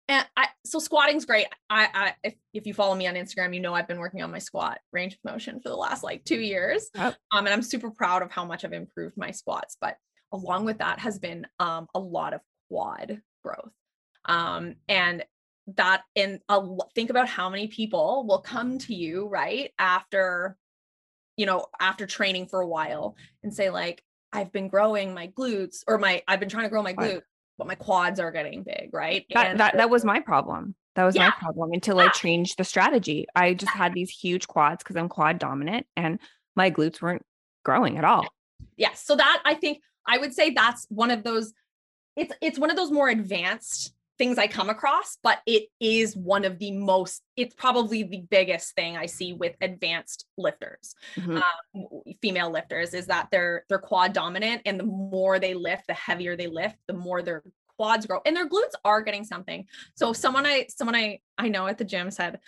and 0.08 0.26
I 0.38 0.48
so 0.66 0.80
squatting's 0.80 1.26
great. 1.26 1.48
I, 1.70 1.88
I 1.94 2.14
if 2.24 2.36
if 2.54 2.68
you 2.68 2.74
follow 2.74 2.96
me 2.96 3.08
on 3.08 3.16
Instagram, 3.16 3.54
you 3.54 3.60
know 3.60 3.74
I've 3.74 3.88
been 3.88 4.00
working 4.00 4.22
on 4.22 4.32
my 4.32 4.40
squat 4.40 4.80
range 4.92 5.14
of 5.14 5.32
motion 5.32 5.60
for 5.60 5.70
the 5.70 5.76
last 5.76 6.04
like 6.04 6.24
two 6.24 6.40
years. 6.40 6.90
Yep. 6.96 7.16
Um, 7.32 7.46
and 7.46 7.54
I'm 7.54 7.62
super 7.62 7.92
proud 7.92 8.22
of 8.22 8.32
how 8.32 8.46
much 8.46 8.64
I've 8.64 8.74
improved 8.74 9.18
my 9.18 9.32
squats. 9.32 9.78
But 9.80 9.98
along 10.32 10.66
with 10.66 10.78
that 10.80 11.00
has 11.00 11.20
been 11.20 11.48
um 11.60 11.88
a 11.96 12.00
lot 12.00 12.34
of 12.34 12.42
quad 12.70 13.22
growth. 13.44 13.72
Um, 14.26 14.76
and 14.88 15.26
that 15.76 16.02
and 16.16 16.40
uh, 16.50 16.66
think 16.96 17.10
about 17.10 17.28
how 17.28 17.50
many 17.50 17.68
people 17.68 18.26
will 18.28 18.42
come 18.42 18.78
to 18.80 18.94
you 18.94 19.28
right 19.28 19.72
after 19.80 20.58
you 21.38 21.46
know, 21.46 21.66
after 21.80 22.06
training 22.06 22.48
for 22.48 22.62
a 22.62 22.68
while 22.68 23.16
and 23.44 23.54
say 23.54 23.70
like, 23.70 24.04
I've 24.34 24.52
been 24.52 24.68
growing 24.68 25.14
my 25.14 25.28
glutes 25.28 25.84
or 25.88 25.98
my, 25.98 26.24
I've 26.28 26.40
been 26.40 26.50
trying 26.50 26.64
to 26.64 26.70
grow 26.70 26.84
my 26.84 26.94
glutes, 26.94 27.24
but 27.58 27.68
my 27.68 27.76
quads 27.76 28.20
are 28.20 28.32
getting 28.32 28.64
big. 28.64 28.90
Right. 28.94 29.26
That, 29.34 29.48
and 29.48 29.60
that, 29.60 29.78
that 29.78 29.90
was 29.90 30.06
my 30.06 30.20
problem. 30.20 30.76
That 30.96 31.06
was 31.06 31.16
yeah. 31.16 31.28
my 31.28 31.32
problem 31.32 31.72
until 31.74 31.98
yeah. 31.98 32.06
I 32.06 32.10
changed 32.10 32.58
the 32.58 32.64
strategy. 32.64 33.26
I 33.36 33.54
just 33.54 33.72
had 33.72 33.94
these 33.96 34.10
huge 34.10 34.48
quads 34.48 34.84
because 34.84 34.96
I'm 34.96 35.10
quad 35.10 35.40
dominant 35.40 35.86
and 35.96 36.20
my 36.56 36.72
glutes 36.72 37.02
weren't 37.02 37.26
growing 37.64 37.98
at 37.98 38.06
all. 38.06 38.26
Yes. 38.78 39.04
So 39.04 39.16
that 39.16 39.42
I 39.46 39.56
think 39.56 39.80
I 40.06 40.18
would 40.18 40.34
say 40.34 40.52
that's 40.52 40.86
one 40.90 41.12
of 41.12 41.24
those, 41.24 41.54
it's 42.16 42.34
it's 42.42 42.60
one 42.60 42.70
of 42.70 42.76
those 42.76 42.92
more 42.92 43.10
advanced 43.10 43.94
things 44.22 44.38
I 44.38 44.46
come 44.46 44.70
across, 44.70 45.18
but 45.24 45.40
it 45.48 45.64
is 45.80 46.16
one 46.16 46.46
of 46.46 46.60
the 46.60 46.70
most, 46.74 47.24
it's 47.36 47.56
probably 47.56 48.04
the 48.04 48.22
biggest 48.30 48.76
thing 48.76 48.96
I 48.96 49.08
see 49.08 49.34
with 49.34 49.56
advanced 49.62 50.28
lifters, 50.38 50.94
mm-hmm. 51.16 51.38
um, 51.38 52.02
female 52.22 52.52
lifters, 52.52 52.94
is 52.94 53.08
that 53.08 53.30
they're 53.32 53.66
they're 53.68 53.80
quad 53.80 54.14
dominant, 54.14 54.62
and 54.68 54.80
the 54.80 54.84
more 54.84 55.40
they 55.40 55.56
lift, 55.56 55.88
the 55.88 55.96
heavier 55.96 56.38
they 56.38 56.46
lift, 56.46 56.76
the 56.86 56.94
more 56.94 57.24
their 57.24 57.42
quads 57.78 58.06
grow, 58.06 58.20
and 58.28 58.36
their 58.36 58.48
glutes 58.48 58.76
are 58.86 59.02
getting 59.02 59.24
something. 59.24 59.66
So 59.96 60.14
someone 60.14 60.46
I 60.46 60.68
someone 60.70 60.96
I 60.96 61.20
I 61.40 61.48
know 61.50 61.66
at 61.66 61.80
the 61.80 61.84
gym 61.84 62.12
said, 62.12 62.42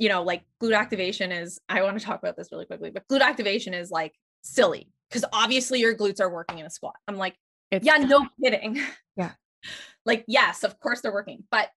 you 0.00 0.08
know, 0.08 0.24
like 0.24 0.42
glute 0.60 0.76
activation 0.76 1.30
is. 1.30 1.60
I 1.68 1.80
want 1.82 1.96
to 1.96 2.04
talk 2.04 2.18
about 2.20 2.36
this 2.36 2.50
really 2.50 2.66
quickly, 2.66 2.90
but 2.90 3.06
glute 3.06 3.20
activation 3.20 3.72
is 3.72 3.92
like 3.92 4.16
silly 4.42 4.88
because 5.08 5.24
obviously 5.32 5.78
your 5.78 5.94
glutes 5.94 6.20
are 6.20 6.28
working 6.28 6.58
in 6.58 6.66
a 6.66 6.70
squat. 6.70 6.96
I'm 7.06 7.18
like, 7.18 7.36
it's 7.70 7.86
yeah, 7.86 7.98
no 7.98 8.26
kidding. 8.42 8.80
Yeah 9.14 9.32
like 10.04 10.24
yes 10.26 10.64
of 10.64 10.78
course 10.80 11.00
they're 11.00 11.12
working 11.12 11.44
but 11.50 11.68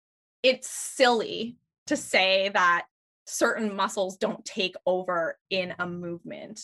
it's 0.43 0.69
silly 0.69 1.57
to 1.87 1.97
say 1.97 2.51
that 2.53 2.85
certain 3.27 3.75
muscles 3.75 4.17
don't 4.17 4.45
take 4.45 4.75
over 4.87 5.39
in 5.51 5.75
a 5.79 5.87
movement 5.87 6.61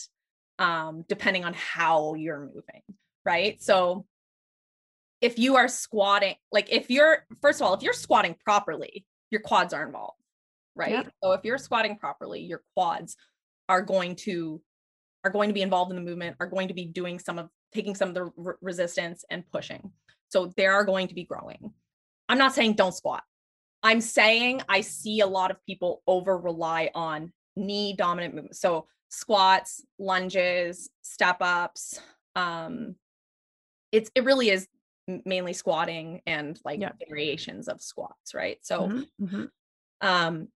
um, 0.59 1.03
depending 1.09 1.43
on 1.43 1.53
how 1.53 2.13
you're 2.13 2.39
moving, 2.39 2.83
right? 3.25 3.61
So 3.61 4.05
if 5.19 5.39
you 5.39 5.55
are 5.55 5.67
squatting, 5.67 6.35
like 6.51 6.71
if 6.71 6.91
you're, 6.91 7.25
first 7.41 7.59
of 7.59 7.67
all, 7.67 7.73
if 7.73 7.81
you're 7.81 7.93
squatting 7.93 8.35
properly, 8.45 9.05
your 9.31 9.41
quads 9.41 9.73
are 9.73 9.83
involved, 9.83 10.21
right? 10.75 10.91
Yep. 10.91 11.13
So 11.23 11.31
if 11.31 11.41
you're 11.43 11.57
squatting 11.57 11.97
properly, 11.97 12.41
your 12.41 12.61
quads 12.75 13.17
are 13.67 13.81
going 13.81 14.15
to 14.17 14.61
are 15.23 15.31
going 15.31 15.49
to 15.49 15.53
be 15.53 15.61
involved 15.61 15.91
in 15.91 15.95
the 15.95 16.01
movement, 16.01 16.35
are 16.39 16.47
going 16.47 16.67
to 16.67 16.73
be 16.73 16.85
doing 16.85 17.19
some 17.19 17.37
of 17.37 17.47
taking 17.71 17.93
some 17.93 18.09
of 18.09 18.15
the 18.15 18.31
re- 18.35 18.55
resistance 18.61 19.23
and 19.29 19.43
pushing. 19.51 19.91
So 20.31 20.51
they 20.55 20.65
are 20.65 20.85
going 20.85 21.07
to 21.09 21.15
be 21.15 21.25
growing. 21.25 21.73
I'm 22.29 22.37
not 22.37 22.53
saying 22.55 22.73
don't 22.73 22.95
squat. 22.95 23.23
I'm 23.83 23.99
saying 23.99 24.61
I 24.69 24.81
see 24.81 25.19
a 25.19 25.27
lot 25.27 25.51
of 25.51 25.63
people 25.65 26.01
over 26.07 26.37
rely 26.37 26.89
on 26.95 27.33
knee 27.55 27.93
dominant 27.97 28.35
movement. 28.35 28.55
So 28.55 28.87
squats, 29.09 29.83
lunges, 29.99 30.89
step 31.01 31.37
ups. 31.41 31.99
Um, 32.35 32.95
it's 33.91 34.09
it 34.15 34.23
really 34.23 34.49
is 34.49 34.67
mainly 35.25 35.51
squatting 35.51 36.21
and 36.25 36.57
like 36.63 36.79
yeah. 36.79 36.91
variations 37.09 37.67
of 37.67 37.81
squats, 37.81 38.33
right? 38.33 38.57
So, 38.61 38.87
mm-hmm. 38.87 39.25
Mm-hmm. 39.25 39.43
um, 39.99 40.47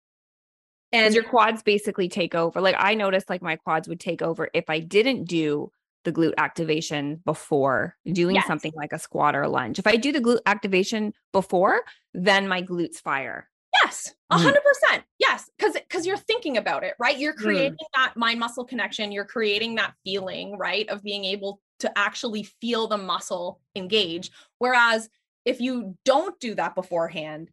and 0.92 1.12
your 1.12 1.24
quads 1.24 1.64
basically 1.64 2.08
take 2.08 2.36
over. 2.36 2.60
Like 2.60 2.76
I 2.78 2.94
noticed, 2.94 3.28
like 3.28 3.42
my 3.42 3.56
quads 3.56 3.88
would 3.88 3.98
take 3.98 4.22
over 4.22 4.48
if 4.54 4.70
I 4.70 4.78
didn't 4.78 5.24
do 5.24 5.72
the 6.04 6.12
glute 6.12 6.34
activation 6.38 7.20
before 7.24 7.96
doing 8.12 8.36
yes. 8.36 8.46
something 8.46 8.72
like 8.76 8.92
a 8.92 8.98
squat 8.98 9.34
or 9.34 9.42
a 9.42 9.48
lunge. 9.48 9.78
If 9.78 9.86
I 9.86 9.96
do 9.96 10.12
the 10.12 10.20
glute 10.20 10.40
activation 10.46 11.12
before, 11.32 11.82
then 12.12 12.48
my 12.48 12.62
glutes 12.62 12.96
fire. 12.96 13.48
Yes, 13.82 14.14
a 14.30 14.36
mm. 14.36 14.42
hundred 14.42 14.62
percent. 14.62 15.04
Yes, 15.18 15.50
because 15.58 15.74
because 15.74 16.06
you're 16.06 16.16
thinking 16.16 16.56
about 16.56 16.84
it, 16.84 16.94
right? 16.98 17.18
You're 17.18 17.34
mm. 17.34 17.38
creating 17.38 17.72
mm. 17.72 17.96
that 17.96 18.16
mind 18.16 18.38
muscle 18.38 18.64
connection. 18.64 19.12
You're 19.12 19.24
creating 19.24 19.74
that 19.76 19.94
feeling, 20.04 20.56
right, 20.56 20.88
of 20.88 21.02
being 21.02 21.24
able 21.24 21.60
to 21.80 21.98
actually 21.98 22.44
feel 22.60 22.86
the 22.86 22.98
muscle 22.98 23.60
engage. 23.74 24.30
Whereas 24.58 25.08
if 25.44 25.60
you 25.60 25.96
don't 26.04 26.38
do 26.40 26.54
that 26.54 26.74
beforehand, 26.74 27.50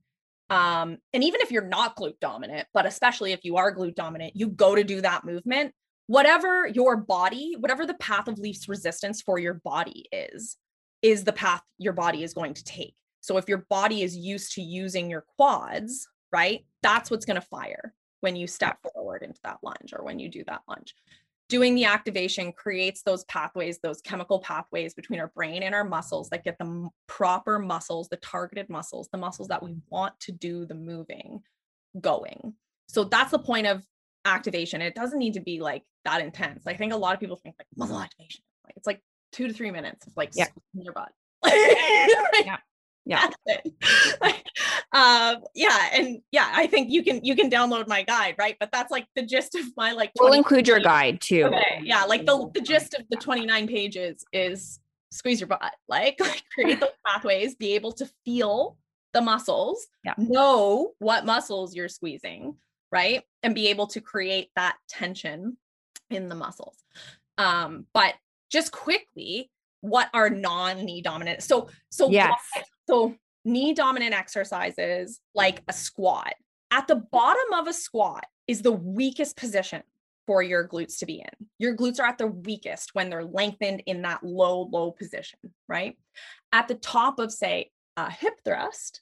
um, 0.50 0.98
and 1.14 1.24
even 1.24 1.42
if 1.42 1.52
you're 1.52 1.64
not 1.64 1.96
glute 1.96 2.20
dominant, 2.20 2.68
but 2.74 2.86
especially 2.86 3.32
if 3.32 3.44
you 3.44 3.58
are 3.58 3.74
glute 3.74 3.96
dominant, 3.96 4.36
you 4.36 4.48
go 4.48 4.76
to 4.76 4.84
do 4.84 5.02
that 5.02 5.26
movement, 5.26 5.74
whatever 6.12 6.68
your 6.68 6.98
body, 6.98 7.56
whatever 7.58 7.86
the 7.86 7.94
path 7.94 8.28
of 8.28 8.38
least 8.38 8.68
resistance 8.68 9.22
for 9.22 9.40
your 9.40 9.54
body 9.54 10.06
is, 10.12 10.58
is 11.02 11.24
the 11.24 11.32
path 11.32 11.62
your 11.78 11.94
body 11.94 12.22
is 12.24 12.34
going 12.34 12.54
to 12.54 12.64
take. 12.66 12.96
So 13.22 13.38
if 13.38 13.48
your 13.48 13.66
body 13.70 14.02
is 14.02 14.16
used 14.16 14.54
to 14.56 14.62
using 14.62 15.10
your 15.10 15.24
quads, 15.38 16.06
right, 16.34 16.66
that's 16.84 17.10
what's 17.10 17.26
going 17.26 17.40
to 17.40 17.48
fire 17.48 17.94
when 18.20 18.36
you 18.36 18.46
step 18.46 18.78
forward 18.94 19.24
into 19.24 19.40
that 19.44 19.60
lunge 19.64 19.94
or 19.94 20.04
when 20.04 20.20
you 20.20 20.28
do 20.28 20.44
that 20.48 20.62
lunge 20.68 20.94
doing 21.48 21.76
the 21.76 21.84
activation 21.84 22.54
creates 22.54 23.02
those 23.02 23.26
pathways, 23.26 23.78
those 23.80 24.00
chemical 24.00 24.40
pathways 24.40 24.94
between 24.94 25.20
our 25.20 25.28
brain 25.36 25.64
and 25.64 25.76
our 25.76 25.84
muscles 25.84 26.30
that 26.30 26.46
get 26.46 26.58
the 26.58 26.90
proper 27.08 27.60
muscles, 27.60 28.08
the 28.08 28.16
targeted 28.16 28.70
muscles, 28.70 29.10
the 29.12 29.18
muscles 29.18 29.50
that 29.50 29.62
we 29.62 29.76
want 29.90 30.18
to 30.22 30.32
do 30.32 30.66
the 30.66 30.74
moving 30.74 31.42
going. 32.00 32.54
So 32.88 33.04
that's 33.04 33.32
the 33.32 33.40
point 33.40 33.68
of 33.68 33.86
activation. 34.26 34.82
It 34.82 34.96
doesn't 34.96 35.20
need 35.20 35.34
to 35.34 35.42
be 35.42 35.60
like 35.60 35.84
that 36.06 36.22
intense. 36.22 36.68
I 36.68 36.74
think 36.74 36.94
a 36.94 36.98
lot 36.98 37.14
of 37.14 37.20
people 37.20 37.36
think 37.38 37.56
like 37.60 37.68
muscle 37.76 38.00
activation. 38.00 38.42
Like 38.66 38.74
it's 38.78 38.88
like 38.88 39.02
two 39.32 39.48
to 39.48 39.54
three 39.54 39.72
minutes 39.72 40.08
of 40.08 40.14
like 40.16 40.32
yeah. 40.34 40.48
your 40.74 40.94
butt. 40.94 41.12
yeah 41.46 42.58
yeah 43.06 43.30
like, 44.22 44.46
um 44.94 45.38
yeah 45.56 45.90
and 45.94 46.20
yeah 46.32 46.52
i 46.54 46.68
think 46.68 46.92
you 46.92 47.04
can 47.04 47.24
you 47.24 47.36
can 47.36 47.50
download 47.50 47.88
my 47.88 48.04
guide 48.04 48.36
right 48.38 48.58
but 48.60 48.70
that's 48.72 48.92
like 48.92 49.08
the 49.16 49.26
gist 49.26 49.56
of 49.56 49.66
my 49.76 49.92
like 49.92 50.12
we'll 50.20 50.34
include 50.34 50.68
your 50.68 50.80
guide 50.80 51.20
too 51.20 51.46
okay 51.46 51.82
yeah 51.84 52.04
like 52.04 52.26
the, 52.26 52.50
the 52.54 52.62
gist 52.62 52.94
of 52.94 53.06
the 53.10 53.18
29 53.18 53.68
pages 53.68 54.24
is 54.34 54.80
squeeze 55.12 55.40
your 55.40 55.48
butt 55.48 55.74
like, 55.88 56.16
like 56.20 56.44
create 56.54 56.80
those 56.80 56.90
pathways 57.08 57.56
be 57.56 57.74
able 57.74 57.92
to 57.92 58.10
feel 58.24 58.78
the 59.14 59.22
muscles 59.22 59.88
yeah. 60.06 60.14
know 60.18 60.92
what 61.00 61.26
muscles 61.26 61.76
you're 61.76 61.90
squeezing 61.90 62.56
right 62.92 63.24
and 63.44 63.56
be 63.56 63.68
able 63.68 63.88
to 63.88 64.02
create 64.02 64.50
that 64.56 64.76
tension 64.90 65.58
in 66.10 66.30
the 66.30 66.36
muscles 66.36 66.78
um 67.38 67.86
but 67.94 68.16
just 68.52 68.72
quickly 68.72 69.50
what 69.82 70.10
are 70.14 70.30
non-knee 70.30 71.02
dominant 71.02 71.42
so 71.42 71.70
so 71.90 72.10
yes. 72.10 72.34
So, 72.92 73.16
knee 73.46 73.74
dominant 73.74 74.14
exercises 74.14 75.22
like 75.34 75.64
a 75.70 75.74
squat. 75.74 76.34
At 76.72 76.88
the 76.88 76.98
bottom 76.98 77.54
of 77.54 77.68
a 77.68 77.74
squat 77.74 78.26
is 78.50 78.62
the 78.62 78.74
weakest 78.74 79.38
position 79.38 79.82
for 80.28 80.44
your 80.44 80.68
glutes 80.68 81.00
to 81.00 81.06
be 81.06 81.22
in. 81.22 81.48
Your 81.58 81.74
glutes 81.74 82.02
are 82.02 82.06
at 82.06 82.18
their 82.18 82.28
weakest 82.28 82.90
when 82.94 83.10
they're 83.10 83.24
lengthened 83.24 83.84
in 83.86 84.02
that 84.02 84.24
low, 84.24 84.70
low 84.72 84.92
position, 84.92 85.40
right? 85.70 85.98
At 86.52 86.68
the 86.68 86.76
top 86.76 87.18
of, 87.18 87.32
say, 87.32 87.72
a 87.96 88.12
hip 88.12 88.34
thrust, 88.44 89.02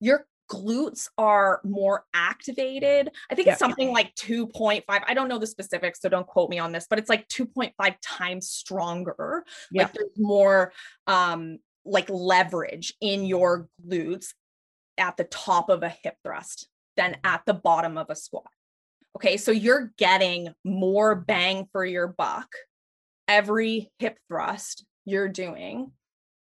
your 0.00 0.26
glutes 0.50 1.08
are 1.18 1.60
more 1.64 2.04
activated. 2.14 3.10
I 3.30 3.34
think 3.34 3.48
it's 3.48 3.58
something 3.58 3.92
like 3.92 4.14
2.5. 4.16 4.82
I 4.88 5.14
don't 5.14 5.28
know 5.28 5.38
the 5.38 5.46
specifics, 5.46 6.00
so 6.00 6.08
don't 6.08 6.26
quote 6.26 6.50
me 6.50 6.58
on 6.58 6.72
this, 6.72 6.86
but 6.88 6.98
it's 6.98 7.08
like 7.08 7.28
2.5 7.28 7.72
times 8.02 8.48
stronger. 8.48 9.44
Like 9.72 9.92
there's 9.92 10.18
more 10.18 10.72
um 11.06 11.58
like 11.84 12.08
leverage 12.08 12.94
in 13.00 13.24
your 13.24 13.68
glutes 13.86 14.28
at 14.96 15.16
the 15.16 15.24
top 15.24 15.68
of 15.68 15.82
a 15.82 15.88
hip 15.88 16.16
thrust 16.24 16.68
than 16.96 17.16
at 17.24 17.42
the 17.46 17.54
bottom 17.54 17.98
of 17.98 18.06
a 18.08 18.16
squat. 18.16 18.46
Okay, 19.16 19.36
so 19.36 19.50
you're 19.50 19.92
getting 19.98 20.48
more 20.64 21.14
bang 21.14 21.68
for 21.72 21.84
your 21.84 22.08
buck 22.08 22.48
every 23.28 23.90
hip 23.98 24.18
thrust 24.28 24.84
you're 25.04 25.28
doing 25.28 25.92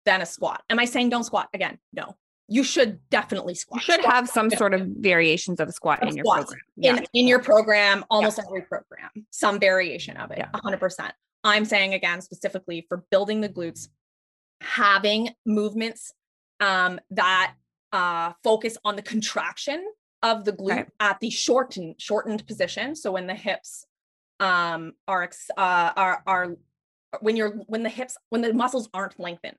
than 0.04 0.22
a 0.22 0.26
squat. 0.26 0.62
Am 0.70 0.78
I 0.78 0.84
saying 0.84 1.10
don't 1.10 1.24
squat 1.24 1.48
again? 1.52 1.78
No. 1.92 2.16
You 2.48 2.62
should 2.62 3.00
definitely 3.10 3.54
squat. 3.54 3.80
You 3.86 3.94
should 3.94 4.04
have 4.04 4.28
some 4.28 4.50
sort 4.50 4.72
of 4.72 4.86
variations 4.86 5.58
of 5.58 5.72
squat 5.72 6.02
of 6.02 6.10
in 6.10 6.16
your 6.16 6.24
program. 6.24 6.60
Yeah. 6.76 6.96
In, 6.96 7.06
in 7.12 7.26
your 7.26 7.40
program, 7.40 8.04
almost 8.10 8.38
yeah. 8.38 8.44
every 8.46 8.62
program, 8.62 9.10
some 9.30 9.58
variation 9.58 10.16
of 10.16 10.30
it, 10.30 10.38
yeah. 10.38 10.50
100%. 10.54 11.10
I'm 11.44 11.64
saying 11.64 11.94
again, 11.94 12.20
specifically 12.20 12.86
for 12.88 13.04
building 13.10 13.40
the 13.40 13.48
glutes, 13.48 13.88
having 14.60 15.30
movements 15.44 16.12
um, 16.60 17.00
that 17.10 17.54
uh, 17.92 18.32
focus 18.42 18.76
on 18.84 18.96
the 18.96 19.02
contraction 19.02 19.84
of 20.22 20.44
the 20.44 20.52
glute 20.52 20.88
at 20.98 21.20
the 21.20 21.30
shortened 21.30 21.96
shortened 21.98 22.46
position. 22.46 22.96
So 22.96 23.12
when 23.12 23.26
the 23.26 23.34
hips 23.34 23.86
um, 24.40 24.92
are 25.06 25.30
uh, 25.56 25.92
are 25.96 26.22
are 26.26 26.56
when 27.20 27.36
you're 27.36 27.50
when 27.66 27.82
the 27.82 27.88
hips 27.88 28.16
when 28.30 28.42
the 28.42 28.52
muscles 28.52 28.88
aren't 28.92 29.18
lengthened. 29.18 29.56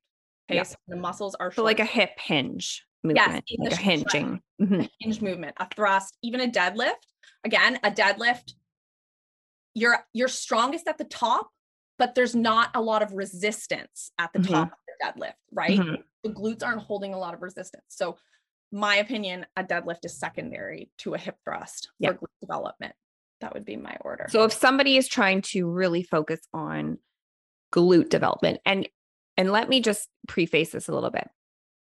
Okay, 0.50 0.58
yeah. 0.58 0.64
so 0.64 0.76
the 0.88 0.96
muscles 0.96 1.36
are 1.36 1.52
so 1.52 1.64
like 1.64 1.80
a 1.80 1.86
hip 1.86 2.12
hinge 2.18 2.86
movement, 3.04 3.44
yes, 3.48 3.60
like 3.60 3.74
a 3.74 3.76
hinging, 3.76 4.42
mm-hmm. 4.62 4.82
a 4.82 4.90
hinge 5.00 5.22
movement, 5.22 5.56
a 5.60 5.68
thrust, 5.76 6.18
even 6.24 6.42
a 6.42 6.48
deadlift. 6.48 6.94
Again, 7.44 7.80
a 7.84 7.92
deadlift. 7.92 8.54
You're 9.74 10.00
you're 10.14 10.28
strongest 10.28 10.88
at 10.88 10.98
the 10.98 11.04
top, 11.04 11.50
but 12.00 12.16
there's 12.16 12.36
not 12.36 12.70
a 12.76 12.82
lot 12.82 13.04
of 13.04 13.12
resistance 13.14 14.12
at 14.18 14.32
the 14.34 14.40
mm-hmm. 14.40 14.54
top 14.54 14.72
of 14.72 14.78
the 14.88 15.06
deadlift, 15.06 15.34
right? 15.52 15.80
Mm-hmm. 15.80 15.96
The 16.24 16.30
glutes 16.30 16.64
aren't 16.64 16.82
holding 16.82 17.14
a 17.14 17.18
lot 17.18 17.34
of 17.34 17.42
resistance. 17.42 17.84
So, 17.90 18.18
my 18.72 18.98
opinion, 18.98 19.46
a 19.56 19.64
deadlift 19.64 20.06
is 20.06 20.18
secondary 20.18 20.90
to 21.00 21.14
a 21.14 21.18
hip 21.18 21.36
thrust 21.44 21.90
yeah. 22.00 22.12
for 22.12 22.16
glute 22.16 22.40
development. 22.42 22.96
That 23.42 23.54
would 23.54 23.66
be 23.66 23.78
my 23.78 23.98
order. 24.02 24.28
So, 24.30 24.44
if 24.44 24.54
somebody 24.54 24.98
is 24.98 25.08
trying 25.08 25.42
to 25.54 25.70
really 25.70 26.04
focus 26.04 26.40
on 26.54 26.98
glute 27.74 28.10
development, 28.10 28.60
and 28.66 28.88
and 29.38 29.52
let 29.52 29.70
me 29.70 29.82
just 29.82 30.10
preface 30.28 30.72
this 30.72 30.88
a 30.88 30.94
little 30.94 31.12
bit. 31.12 31.28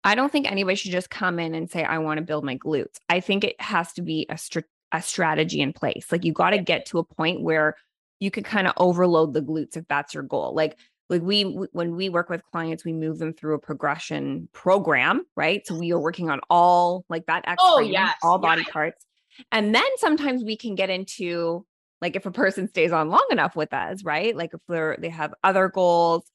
I 0.04 0.16
don't 0.16 0.32
think 0.32 0.50
anybody 0.50 0.76
should 0.76 0.92
just 0.92 1.10
come 1.10 1.40
in 1.40 1.54
and 1.54 1.70
say, 1.70 1.84
I 1.84 1.98
want 1.98 2.18
to 2.20 2.24
build 2.24 2.44
my 2.44 2.58
glutes. 2.58 2.96
I 3.10 3.20
think 3.20 3.44
it 3.44 3.60
has 3.62 3.94
to 3.94 4.02
be 4.02 4.26
a, 4.30 4.38
str- 4.38 4.60
a 4.92 5.02
strategy 5.02 5.62
in 5.62 5.74
place. 5.74 6.08
Like 6.12 6.24
you 6.24 6.34
got 6.34 6.52
to 6.52 6.60
get 6.60 6.86
to 6.88 7.00
a 7.00 7.04
point 7.04 7.42
where 7.42 7.76
you 8.20 8.32
can 8.32 8.44
kind 8.44 8.68
of 8.68 8.74
overload 8.78 9.34
the 9.34 9.42
glutes 9.42 9.78
if 9.78 9.86
that's 9.88 10.14
your 10.14 10.24
goal. 10.24 10.54
Like 10.56 10.78
like 11.10 11.22
we 11.22 11.44
when 11.44 11.96
we 11.96 12.10
work 12.10 12.30
with 12.30 12.44
clients 12.52 12.84
we 12.84 12.94
move 12.94 13.18
them 13.18 13.34
through 13.34 13.56
a 13.56 13.60
progression 13.60 14.50
program 14.54 15.26
right 15.36 15.66
so 15.66 15.76
we 15.76 15.92
are 15.92 15.96
mm-hmm. 15.96 16.04
working 16.04 16.30
on 16.30 16.40
all 16.50 17.06
like 17.10 17.26
that 17.28 17.48
X 17.48 17.58
oh 17.60 17.80
yeah 17.80 18.14
all 18.24 18.38
body 18.38 18.64
yeah. 18.66 18.74
parts 18.74 19.06
and 19.52 19.74
then 19.74 19.86
sometimes 19.98 20.44
we 20.44 20.58
can 20.58 20.76
get 20.76 20.90
into 20.90 21.66
like 22.02 22.16
if 22.16 22.26
a 22.26 22.32
person 22.32 22.68
stays 22.68 22.92
on 22.92 23.10
long 23.10 23.26
enough 23.32 23.56
with 23.56 23.74
us 23.74 24.04
right 24.04 24.36
like 24.36 24.54
if 24.54 24.60
they're 24.68 24.98
they 25.00 25.10
have 25.10 25.34
other 25.44 25.70
goals 25.70 26.30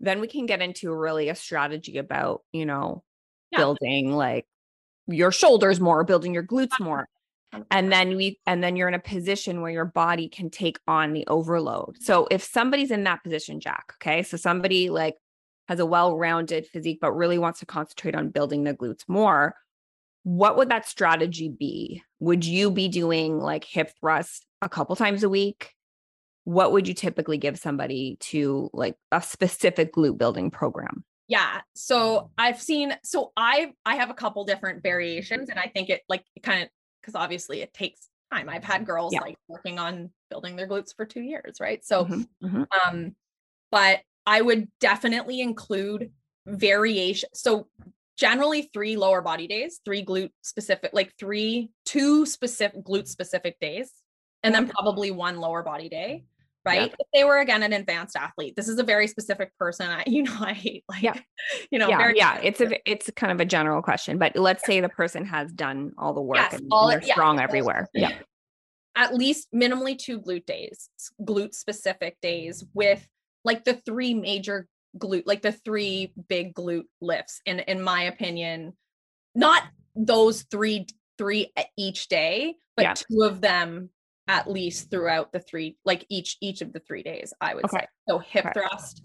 then 0.00 0.20
we 0.20 0.26
can 0.26 0.46
get 0.46 0.62
into 0.62 0.92
really 0.92 1.28
a 1.28 1.34
strategy 1.34 1.98
about 1.98 2.42
you 2.52 2.66
know 2.66 3.02
yeah. 3.50 3.58
building 3.58 4.12
like 4.12 4.46
your 5.06 5.32
shoulders 5.32 5.80
more 5.80 6.04
building 6.04 6.34
your 6.34 6.42
glutes 6.44 6.78
more 6.80 7.08
and 7.70 7.90
then 7.92 8.16
we 8.16 8.38
and 8.46 8.62
then 8.62 8.76
you're 8.76 8.88
in 8.88 8.94
a 8.94 8.98
position 8.98 9.62
where 9.62 9.70
your 9.70 9.84
body 9.84 10.28
can 10.28 10.50
take 10.50 10.78
on 10.86 11.12
the 11.12 11.26
overload 11.28 11.96
so 12.00 12.26
if 12.30 12.42
somebody's 12.42 12.90
in 12.90 13.04
that 13.04 13.22
position 13.22 13.60
Jac 13.60 13.94
okay 14.00 14.22
so 14.22 14.36
somebody 14.36 14.90
like 14.90 15.14
has 15.68 15.80
a 15.80 15.86
well-rounded 15.86 16.66
physique 16.66 16.98
but 17.00 17.12
really 17.12 17.38
wants 17.38 17.60
to 17.60 17.66
concentrate 17.66 18.14
on 18.14 18.30
building 18.30 18.64
the 18.64 18.74
glutes 18.74 19.04
more 19.08 19.54
what 20.26 20.56
would 20.56 20.70
that 20.70 20.88
strategy 20.88 21.48
be? 21.48 22.02
Would 22.18 22.44
you 22.44 22.72
be 22.72 22.88
doing 22.88 23.38
like 23.38 23.62
hip 23.62 23.92
thrust 24.00 24.44
a 24.60 24.68
couple 24.68 24.96
times 24.96 25.22
a 25.22 25.28
week? 25.28 25.75
What 26.46 26.70
would 26.70 26.86
you 26.86 26.94
typically 26.94 27.38
give 27.38 27.58
somebody 27.58 28.16
to 28.20 28.70
like 28.72 28.94
a 29.10 29.20
specific 29.20 29.92
glute 29.92 30.16
building 30.16 30.50
program? 30.50 31.04
Yeah. 31.26 31.60
So 31.74 32.30
I've 32.38 32.62
seen 32.62 32.94
so 33.02 33.32
I 33.36 33.72
I 33.84 33.96
have 33.96 34.10
a 34.10 34.14
couple 34.14 34.44
different 34.44 34.82
variations 34.82 35.48
and 35.48 35.58
I 35.58 35.66
think 35.66 35.90
it 35.90 36.02
like 36.08 36.24
kind 36.44 36.62
of 36.62 36.68
because 37.00 37.16
obviously 37.16 37.62
it 37.62 37.74
takes 37.74 38.08
time. 38.32 38.48
I've 38.48 38.62
had 38.62 38.86
girls 38.86 39.12
yeah. 39.12 39.22
like 39.22 39.36
working 39.48 39.80
on 39.80 40.10
building 40.30 40.54
their 40.54 40.68
glutes 40.68 40.94
for 40.94 41.04
2 41.04 41.20
years, 41.20 41.56
right? 41.60 41.84
So 41.84 42.04
mm-hmm. 42.04 42.46
Mm-hmm. 42.46 42.62
um 42.88 43.16
but 43.72 44.02
I 44.24 44.40
would 44.40 44.68
definitely 44.78 45.40
include 45.40 46.12
variation. 46.46 47.28
So 47.34 47.66
generally 48.16 48.70
three 48.72 48.96
lower 48.96 49.20
body 49.20 49.48
days, 49.48 49.80
three 49.84 50.04
glute 50.04 50.30
specific, 50.42 50.90
like 50.92 51.12
three, 51.18 51.70
two 51.84 52.24
specific 52.24 52.84
glute 52.84 53.08
specific 53.08 53.58
days, 53.60 53.92
and 54.42 54.54
then 54.54 54.68
probably 54.68 55.10
one 55.10 55.38
lower 55.38 55.62
body 55.62 55.88
day. 55.88 56.24
Right. 56.66 56.92
If 56.98 57.06
they 57.14 57.22
were 57.24 57.38
again 57.38 57.62
an 57.62 57.72
advanced 57.72 58.16
athlete, 58.16 58.56
this 58.56 58.68
is 58.68 58.78
a 58.78 58.82
very 58.82 59.06
specific 59.06 59.56
person. 59.56 59.88
I, 59.88 60.02
you 60.06 60.24
know, 60.24 60.36
I 60.40 60.52
hate 60.52 60.84
like, 60.88 61.02
yeah. 61.02 61.18
you 61.70 61.78
know, 61.78 61.88
yeah, 61.88 62.12
yeah. 62.14 62.40
It's 62.42 62.60
a, 62.60 62.90
it's 62.90 63.10
kind 63.14 63.32
of 63.32 63.40
a 63.40 63.44
general 63.44 63.82
question, 63.82 64.18
but 64.18 64.36
let's 64.36 64.62
yeah. 64.64 64.74
say 64.74 64.80
the 64.80 64.88
person 64.88 65.24
has 65.26 65.52
done 65.52 65.92
all 65.96 66.12
the 66.12 66.20
work 66.20 66.38
yes, 66.38 66.54
and, 66.54 66.68
all, 66.70 66.88
they're 66.88 67.02
strong 67.02 67.38
everywhere. 67.40 67.88
Yeah. 67.94 68.18
At 68.96 69.14
least 69.14 69.48
minimally 69.54 69.96
two 69.96 70.20
glute 70.20 70.46
days, 70.46 70.88
glute 71.20 71.54
specific 71.54 72.16
days 72.20 72.64
with 72.74 73.06
like 73.44 73.64
the 73.64 73.74
three 73.74 74.14
major 74.14 74.66
glute, 74.98 75.24
like 75.26 75.42
the 75.42 75.52
three 75.52 76.12
big 76.28 76.54
glute 76.54 76.86
lifts. 77.00 77.40
In 77.44 77.60
in 77.60 77.82
my 77.82 78.04
opinion, 78.04 78.72
not 79.34 79.64
those 79.94 80.42
three 80.50 80.86
three 81.18 81.52
eh, 81.56 81.64
each 81.76 82.08
day, 82.08 82.54
but 82.76 83.04
two 83.08 83.22
of 83.22 83.42
them 83.42 83.90
at 84.28 84.50
least 84.50 84.90
throughout 84.90 85.32
the 85.32 85.40
three 85.40 85.76
like 85.84 86.04
each 86.08 86.36
each 86.40 86.60
of 86.60 86.72
the 86.72 86.80
three 86.80 87.02
days 87.02 87.32
i 87.40 87.54
would 87.54 87.64
okay. 87.64 87.78
say 87.78 87.86
so 88.08 88.18
hip 88.18 88.46
okay. 88.46 88.52
thrust 88.60 89.02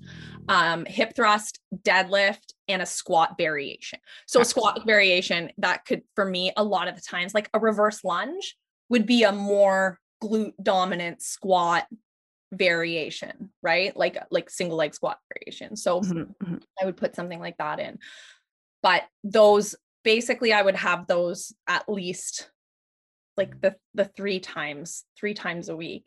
um 0.49 0.85
hip 0.85 1.13
thrust 1.15 1.59
deadlift 1.83 2.53
and 2.67 2.81
a 2.81 2.85
squat 2.85 3.35
variation 3.37 3.99
so 4.25 4.41
a 4.41 4.45
squat 4.45 4.81
variation 4.85 5.51
that 5.57 5.85
could 5.85 6.01
for 6.15 6.25
me 6.25 6.51
a 6.57 6.63
lot 6.63 6.87
of 6.87 6.95
the 6.95 7.01
times 7.01 7.33
like 7.33 7.49
a 7.53 7.59
reverse 7.59 8.03
lunge 8.03 8.55
would 8.89 9.05
be 9.05 9.23
a 9.23 9.31
more 9.31 9.99
glute 10.23 10.53
dominant 10.61 11.21
squat 11.21 11.87
variation, 12.51 13.49
right? 13.61 13.95
Like 13.95 14.17
like 14.29 14.49
single 14.49 14.77
leg 14.77 14.93
squat 14.93 15.19
variation. 15.33 15.75
So 15.75 16.01
mm-hmm, 16.01 16.19
mm-hmm. 16.43 16.57
I 16.81 16.85
would 16.85 16.97
put 16.97 17.15
something 17.15 17.39
like 17.39 17.57
that 17.57 17.79
in. 17.79 17.99
But 18.83 19.03
those 19.23 19.75
basically 20.03 20.53
I 20.53 20.61
would 20.61 20.75
have 20.75 21.07
those 21.07 21.53
at 21.67 21.87
least 21.87 22.49
like 23.37 23.59
the 23.61 23.75
the 23.93 24.05
three 24.05 24.39
times, 24.39 25.05
three 25.17 25.33
times 25.33 25.69
a 25.69 25.75
week 25.75 26.03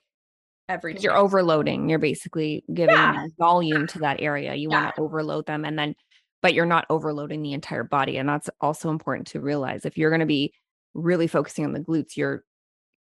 every 0.69 0.97
You're 0.99 1.17
overloading. 1.17 1.89
You're 1.89 1.99
basically 1.99 2.65
giving 2.73 2.95
yeah. 2.95 3.27
volume 3.39 3.87
to 3.89 3.99
that 4.01 4.21
area. 4.21 4.55
You 4.55 4.69
yeah. 4.71 4.85
want 4.85 4.95
to 4.97 5.03
overload 5.03 5.47
them 5.47 5.65
and 5.65 5.79
then 5.79 5.95
but 6.43 6.53
you're 6.53 6.67
not 6.67 6.85
overloading 6.91 7.43
the 7.43 7.55
entire 7.55 7.85
body 7.85 8.19
and 8.19 8.29
that's 8.29 8.51
also 8.61 8.91
important 8.91 9.27
to 9.29 9.41
realize 9.41 9.87
if 9.87 9.97
you're 9.97 10.11
going 10.11 10.21
to 10.21 10.27
be 10.27 10.53
really 10.93 11.27
focusing 11.27 11.65
on 11.65 11.73
the 11.73 11.81
glutes 11.81 12.19
you're 12.19 12.45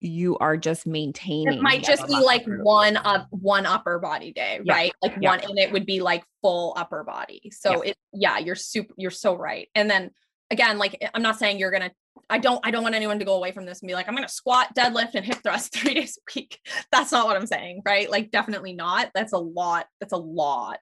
you 0.03 0.37
are 0.39 0.57
just 0.57 0.87
maintaining. 0.87 1.55
It 1.55 1.63
might 1.63 1.85
just 1.85 2.07
be 2.09 2.15
like 2.15 2.45
one 2.45 2.97
up 2.97 3.29
one 3.31 3.67
upper 3.67 3.99
body 4.01 4.33
day, 4.33 4.61
yeah. 4.65 4.75
right? 4.75 4.93
Like 5.01 5.17
one 5.21 5.41
and 5.41 5.59
it 5.59 5.73
would 5.73 5.87
be 5.87 6.01
like 6.01 6.25
full 6.43 6.75
upper 6.77 7.05
body. 7.05 7.51
So 7.53 7.83
it 7.83 7.97
yeah, 8.13 8.39
you're 8.39 8.57
super 8.57 8.93
you're 8.97 9.13
so 9.13 9.37
right. 9.37 9.69
And 9.75 9.89
then 9.89 10.11
again, 10.53 10.79
like 10.79 11.03
I'm 11.15 11.23
not 11.23 11.39
saying 11.39 11.59
you're 11.59 11.71
gonna 11.71 11.91
I 12.31 12.39
don't 12.39 12.65
I 12.65 12.71
don't 12.71 12.83
want 12.83 12.95
anyone 12.95 13.19
to 13.19 13.25
go 13.25 13.35
away 13.35 13.51
from 13.51 13.65
this 13.65 13.81
and 13.81 13.89
be 13.89 13.95
like, 13.95 14.07
I'm 14.07 14.15
gonna 14.15 14.29
squat, 14.29 14.75
deadlift, 14.77 15.15
and 15.15 15.25
hip 15.25 15.39
thrust 15.43 15.73
three 15.75 15.95
days 15.95 16.19
a 16.19 16.33
week. 16.37 16.61
That's 16.93 17.11
not 17.11 17.27
what 17.27 17.37
I'm 17.37 17.47
saying, 17.47 17.83
right? 17.85 18.09
Like 18.09 18.31
definitely 18.31 18.75
not. 18.75 19.11
That's 19.15 19.33
a 19.33 19.39
lot. 19.39 19.87
That's 20.01 20.13
a 20.13 20.19
lot. 20.19 20.79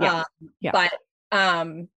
Yeah. 0.00 0.20
Um, 0.20 0.50
yeah. 0.60 0.70
But 0.72 0.92
um 1.36 1.88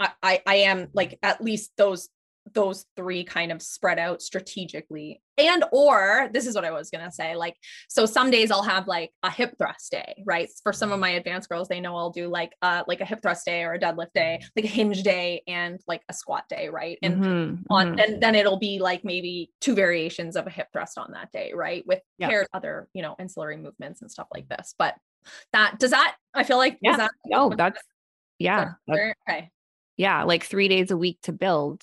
I, 0.00 0.10
I 0.22 0.42
I 0.46 0.54
am 0.56 0.88
like 0.94 1.18
at 1.22 1.42
least 1.42 1.72
those 1.76 2.08
those 2.54 2.84
three 2.96 3.24
kind 3.24 3.52
of 3.52 3.62
spread 3.62 3.98
out 3.98 4.22
strategically 4.22 5.20
and 5.36 5.64
or 5.72 6.28
this 6.32 6.46
is 6.46 6.54
what 6.54 6.64
i 6.64 6.70
was 6.70 6.90
going 6.90 7.04
to 7.04 7.12
say 7.12 7.36
like 7.36 7.56
so 7.88 8.04
some 8.06 8.30
days 8.30 8.50
i'll 8.50 8.62
have 8.62 8.86
like 8.88 9.12
a 9.22 9.30
hip 9.30 9.54
thrust 9.58 9.90
day 9.90 10.22
right? 10.26 10.48
For 10.62 10.72
some 10.72 10.92
of 10.92 11.00
my 11.00 11.10
advanced 11.10 11.48
girls 11.48 11.68
they 11.68 11.80
know 11.80 11.96
i'll 11.96 12.10
do 12.10 12.28
like 12.28 12.52
uh 12.62 12.82
like 12.86 13.00
a 13.00 13.04
hip 13.04 13.20
thrust 13.22 13.44
day 13.46 13.64
or 13.64 13.74
a 13.74 13.78
deadlift 13.78 14.12
day 14.14 14.40
like 14.56 14.64
a 14.64 14.68
hinge 14.68 15.02
day 15.02 15.42
and 15.46 15.80
like 15.86 16.02
a 16.08 16.12
squat 16.12 16.44
day 16.48 16.68
right? 16.68 16.98
And 17.02 17.16
mm-hmm, 17.16 17.62
on 17.70 17.86
mm-hmm. 17.88 17.98
and 17.98 18.22
then 18.22 18.34
it'll 18.34 18.58
be 18.58 18.78
like 18.78 19.04
maybe 19.04 19.50
two 19.60 19.74
variations 19.74 20.36
of 20.36 20.46
a 20.46 20.50
hip 20.50 20.68
thrust 20.72 20.98
on 20.98 21.12
that 21.12 21.32
day 21.32 21.52
right? 21.54 21.86
With 21.86 22.00
yep. 22.18 22.30
paired 22.30 22.46
other 22.52 22.88
you 22.92 23.02
know 23.02 23.14
ancillary 23.18 23.56
movements 23.56 24.02
and 24.02 24.10
stuff 24.10 24.28
like 24.34 24.48
this 24.48 24.74
but 24.78 24.94
that 25.52 25.78
does 25.78 25.90
that 25.90 26.16
i 26.34 26.44
feel 26.44 26.58
like 26.58 26.78
yeah. 26.80 26.96
that 26.96 27.10
no 27.26 27.52
that's 27.56 27.82
yeah 28.38 28.72
that's, 28.86 29.00
okay. 29.28 29.50
Yeah 29.96 30.22
like 30.22 30.44
three 30.44 30.68
days 30.68 30.90
a 30.90 30.96
week 30.96 31.18
to 31.22 31.32
build 31.32 31.82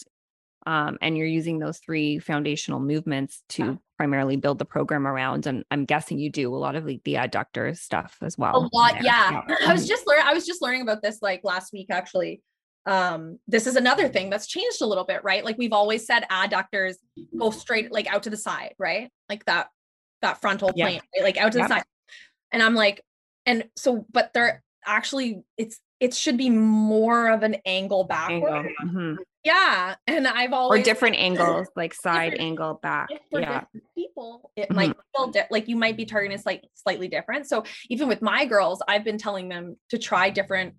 um, 0.65 0.97
and 1.01 1.17
you're 1.17 1.27
using 1.27 1.59
those 1.59 1.77
three 1.77 2.19
foundational 2.19 2.79
movements 2.79 3.43
to 3.49 3.63
yeah. 3.63 3.75
primarily 3.97 4.35
build 4.35 4.59
the 4.59 4.65
program 4.65 5.07
around 5.07 5.45
and 5.45 5.63
i'm 5.71 5.85
guessing 5.85 6.19
you 6.19 6.29
do 6.29 6.53
a 6.53 6.57
lot 6.57 6.75
of 6.75 6.85
like 6.85 7.01
the 7.03 7.15
adductor 7.15 7.75
stuff 7.77 8.17
as 8.21 8.37
well 8.37 8.69
a 8.71 8.75
lot 8.75 9.03
yeah. 9.03 9.41
yeah 9.47 9.55
i 9.67 9.73
was 9.73 9.87
just 9.87 10.07
learning 10.07 10.25
i 10.27 10.33
was 10.33 10.45
just 10.45 10.61
learning 10.61 10.81
about 10.81 11.01
this 11.01 11.21
like 11.21 11.41
last 11.43 11.71
week 11.73 11.87
actually 11.89 12.41
um 12.85 13.39
this 13.47 13.65
is 13.65 13.75
another 13.75 14.07
thing 14.07 14.29
that's 14.29 14.47
changed 14.47 14.81
a 14.81 14.85
little 14.85 15.05
bit 15.05 15.23
right 15.23 15.43
like 15.43 15.57
we've 15.57 15.73
always 15.73 16.05
said 16.05 16.23
adductors 16.31 16.95
go 17.37 17.49
straight 17.49 17.91
like 17.91 18.07
out 18.07 18.23
to 18.23 18.29
the 18.29 18.37
side 18.37 18.73
right 18.77 19.09
like 19.29 19.43
that 19.45 19.67
that 20.21 20.39
frontal 20.39 20.71
plane 20.71 21.01
right? 21.15 21.23
like 21.23 21.37
out 21.37 21.51
to 21.51 21.57
the 21.57 21.67
side 21.67 21.83
and 22.51 22.61
i'm 22.61 22.75
like 22.75 23.01
and 23.45 23.67
so 23.75 24.05
but 24.11 24.31
they're 24.33 24.63
actually 24.85 25.43
it's 25.57 25.79
it 25.99 26.13
should 26.13 26.37
be 26.37 26.49
more 26.49 27.29
of 27.29 27.43
an 27.43 27.55
angle 27.65 28.03
backward. 28.03 28.53
Angle. 28.53 28.73
Mm-hmm. 28.83 29.15
Yeah. 29.45 29.95
And 30.07 30.27
I've 30.27 30.53
always 30.53 30.81
or 30.81 30.83
different 30.83 31.17
angles, 31.17 31.67
like 31.75 31.93
side 31.93 32.33
angle 32.39 32.79
back. 32.81 33.09
yeah. 33.31 33.65
people, 33.95 34.51
it 34.55 34.63
mm-hmm. 34.63 34.75
might 34.75 34.95
feel 35.15 35.27
di- 35.27 35.47
like 35.51 35.67
you 35.67 35.75
might 35.75 35.95
be 35.95 36.05
targeting 36.05 36.37
slightly 36.39 36.69
slightly 36.73 37.07
different. 37.07 37.47
So 37.47 37.63
even 37.89 38.07
with 38.07 38.23
my 38.23 38.45
girls, 38.45 38.81
I've 38.87 39.03
been 39.03 39.19
telling 39.19 39.47
them 39.47 39.77
to 39.89 39.99
try 39.99 40.31
different 40.31 40.73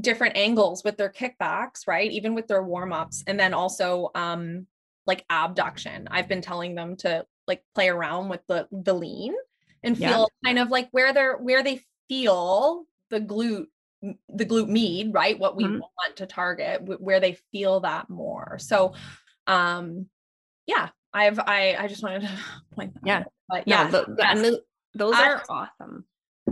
different 0.00 0.36
angles 0.36 0.82
with 0.84 0.96
their 0.96 1.12
kickbacks, 1.12 1.86
right? 1.86 2.10
Even 2.10 2.34
with 2.34 2.46
their 2.46 2.62
warm-ups. 2.62 3.24
And 3.26 3.38
then 3.38 3.52
also 3.52 4.10
um 4.14 4.66
like 5.06 5.24
abduction. 5.28 6.08
I've 6.10 6.28
been 6.28 6.42
telling 6.42 6.74
them 6.74 6.96
to 6.98 7.26
like 7.46 7.62
play 7.74 7.90
around 7.90 8.30
with 8.30 8.40
the 8.48 8.68
the 8.72 8.94
lean 8.94 9.34
and 9.82 9.98
feel 9.98 10.28
yeah. 10.44 10.48
kind 10.48 10.58
of 10.58 10.70
like 10.70 10.88
where 10.92 11.12
they're 11.12 11.36
where 11.36 11.62
they 11.62 11.82
feel 12.08 12.84
the 13.10 13.20
glute 13.20 13.66
the 14.02 14.46
glute 14.46 14.68
med, 14.68 15.12
right? 15.14 15.38
What 15.38 15.56
we 15.56 15.64
mm-hmm. 15.64 15.80
want 15.80 16.16
to 16.16 16.26
target, 16.26 16.82
where 16.82 17.20
they 17.20 17.38
feel 17.52 17.80
that 17.80 18.08
more. 18.08 18.58
So, 18.60 18.94
um, 19.46 20.06
yeah, 20.66 20.90
I've 21.12 21.38
I 21.38 21.76
I 21.78 21.88
just 21.88 22.02
wanted 22.02 22.22
to 22.22 22.30
point 22.74 22.94
that. 22.94 23.02
Yeah, 23.04 23.18
out. 23.20 23.32
but 23.48 23.68
yeah, 23.68 23.90
the, 23.90 24.04
the, 24.08 24.28
and 24.28 24.44
the, 24.44 24.62
those 24.94 25.14
I, 25.14 25.28
are 25.28 25.42
awesome. 25.48 26.04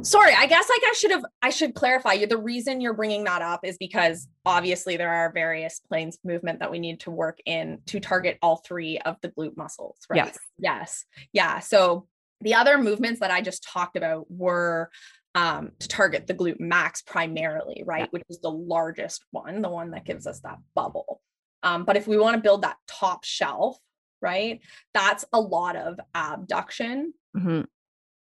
Sorry, 0.02 0.34
I 0.34 0.46
guess 0.46 0.68
like 0.68 0.82
I 0.84 0.92
should 0.92 1.10
have 1.10 1.24
I 1.42 1.50
should 1.50 1.74
clarify. 1.74 2.14
you. 2.14 2.26
The 2.26 2.36
reason 2.36 2.80
you're 2.80 2.94
bringing 2.94 3.24
that 3.24 3.42
up 3.42 3.60
is 3.64 3.78
because 3.78 4.28
obviously 4.44 4.96
there 4.96 5.12
are 5.12 5.32
various 5.32 5.80
planes 5.80 6.18
movement 6.24 6.60
that 6.60 6.70
we 6.70 6.78
need 6.78 7.00
to 7.00 7.10
work 7.10 7.38
in 7.46 7.78
to 7.86 8.00
target 8.00 8.38
all 8.42 8.56
three 8.56 8.98
of 8.98 9.16
the 9.22 9.28
glute 9.28 9.56
muscles, 9.56 9.98
right? 10.10 10.16
Yes. 10.26 10.38
Yes. 10.58 11.04
Yeah. 11.32 11.60
So 11.60 12.06
the 12.40 12.54
other 12.54 12.78
movements 12.78 13.20
that 13.20 13.30
I 13.30 13.40
just 13.40 13.62
talked 13.64 13.96
about 13.96 14.30
were 14.30 14.90
um, 15.36 15.70
to 15.80 15.86
target 15.86 16.26
the 16.26 16.34
glute 16.34 16.58
max 16.58 17.02
primarily, 17.02 17.84
right? 17.86 18.00
Yeah. 18.00 18.08
Which 18.10 18.24
is 18.30 18.40
the 18.40 18.50
largest 18.50 19.22
one, 19.30 19.60
the 19.60 19.68
one 19.68 19.90
that 19.90 20.06
gives 20.06 20.26
us 20.26 20.40
that 20.40 20.58
bubble. 20.74 21.20
Um, 21.62 21.84
but 21.84 21.96
if 21.96 22.08
we 22.08 22.16
want 22.16 22.36
to 22.36 22.42
build 22.42 22.62
that 22.62 22.78
top 22.88 23.22
shelf, 23.24 23.76
right, 24.22 24.60
that's 24.94 25.26
a 25.34 25.40
lot 25.40 25.76
of 25.76 26.00
abduction. 26.14 27.12
Mm-hmm. 27.36 27.62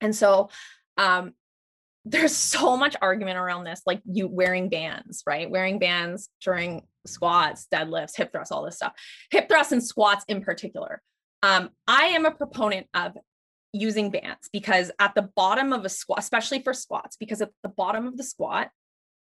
And 0.00 0.16
so 0.16 0.48
um, 0.96 1.34
there's 2.06 2.34
so 2.36 2.78
much 2.78 2.96
argument 3.02 3.36
around 3.36 3.64
this, 3.64 3.82
like 3.84 4.00
you 4.10 4.26
wearing 4.26 4.70
bands, 4.70 5.22
right? 5.26 5.50
Wearing 5.50 5.78
bands 5.78 6.30
during 6.42 6.82
squats, 7.06 7.66
deadlifts, 7.70 8.16
hip 8.16 8.32
thrusts, 8.32 8.52
all 8.52 8.64
this 8.64 8.76
stuff. 8.76 8.94
Hip 9.30 9.50
thrusts 9.50 9.72
and 9.72 9.84
squats 9.84 10.24
in 10.28 10.42
particular. 10.42 11.02
Um, 11.42 11.70
I 11.86 12.06
am 12.06 12.24
a 12.24 12.30
proponent 12.30 12.86
of 12.94 13.12
using 13.72 14.10
bands 14.10 14.48
because 14.52 14.90
at 14.98 15.14
the 15.14 15.22
bottom 15.34 15.72
of 15.72 15.84
a 15.84 15.88
squat, 15.88 16.18
especially 16.18 16.60
for 16.60 16.74
squats, 16.74 17.16
because 17.16 17.40
at 17.40 17.50
the 17.62 17.68
bottom 17.68 18.06
of 18.06 18.16
the 18.16 18.22
squat, 18.22 18.70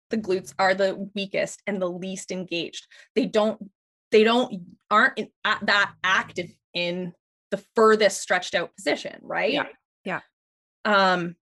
the 0.10 0.18
glutes 0.18 0.54
are 0.58 0.74
the 0.74 1.08
weakest 1.14 1.62
and 1.68 1.82
the 1.82 1.89
least 1.89 2.32
engaged. 2.32 2.88
They 3.16 3.26
don't, 3.26 3.70
they 4.12 4.24
don't, 4.24 4.64
aren't 4.89 5.18
in, 5.20 5.30
that 5.43 5.93
active 6.04 6.50
in 6.74 7.14
the 7.52 7.64
furthest 7.76 8.22
stretched 8.22 8.56
out 8.56 8.76
position, 8.76 9.20
right? 9.22 9.54
Yeah. 9.54 9.66
Yeah. 10.04 10.20
Um, 10.86 11.36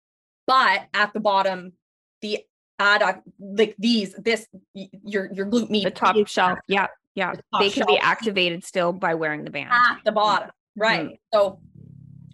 but 0.46 0.86
at 0.94 1.12
the 1.12 1.20
bottom, 1.20 1.74
the 2.22 2.40
adduct, 2.80 3.22
like 3.38 3.74
these, 3.78 4.14
this, 4.14 4.46
your 4.72 5.30
your 5.32 5.46
glute 5.46 5.70
med, 5.70 5.84
the 5.84 5.90
top 5.90 6.16
shelf, 6.26 6.58
yeah, 6.66 6.86
Yeah. 7.14 7.34
the 7.34 7.42
They 7.58 7.70
can 7.70 7.86
be 7.86 7.98
activated 7.98 8.64
still 8.64 8.92
by 8.92 9.14
wearing 9.14 9.44
the 9.44 9.50
band. 9.50 9.70
at 9.72 9.98
the 10.04 10.12
bottom 10.12 10.50
right 10.76 11.06
Mhm. 11.06 11.18
so 11.32 11.60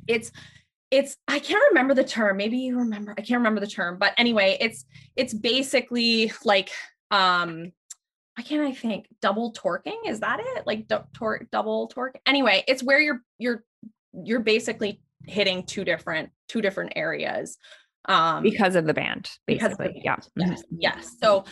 it's 0.08 0.32
it's 0.90 1.16
i 1.28 1.38
can't 1.38 1.62
remember 1.70 1.94
the 1.94 2.04
term 2.04 2.36
maybe 2.36 2.58
you 2.58 2.78
remember 2.78 3.12
i 3.16 3.20
can't 3.22 3.38
remember 3.38 3.60
the 3.60 3.66
term 3.66 3.98
but 3.98 4.12
anyway 4.18 4.56
it's 4.60 4.84
it's 5.16 5.32
basically 5.32 6.32
like 6.44 6.70
um 7.10 7.72
why 8.36 8.42
can't 8.44 8.62
i 8.62 8.72
think 8.72 9.06
double 9.20 9.52
torquing 9.52 9.98
is 10.06 10.20
that 10.20 10.40
it 10.40 10.66
like 10.66 10.88
du- 10.88 11.06
tor- 11.14 11.46
double 11.52 11.86
torque 11.88 12.18
anyway 12.26 12.64
it's 12.66 12.82
where 12.82 13.00
you're 13.00 13.22
you're 13.38 13.64
you're 14.24 14.40
basically 14.40 15.00
hitting 15.26 15.62
two 15.64 15.84
different 15.84 16.30
two 16.48 16.60
different 16.60 16.92
areas 16.96 17.58
um 18.06 18.42
because 18.42 18.74
of 18.76 18.86
the 18.86 18.94
band, 18.94 19.28
because 19.46 19.72
of 19.72 19.78
the 19.78 19.84
basically. 19.84 20.02
Yeah. 20.04 20.16
Mhm. 20.16 20.26
yes 20.36 20.64
yes 20.78 21.16
so 21.22 21.44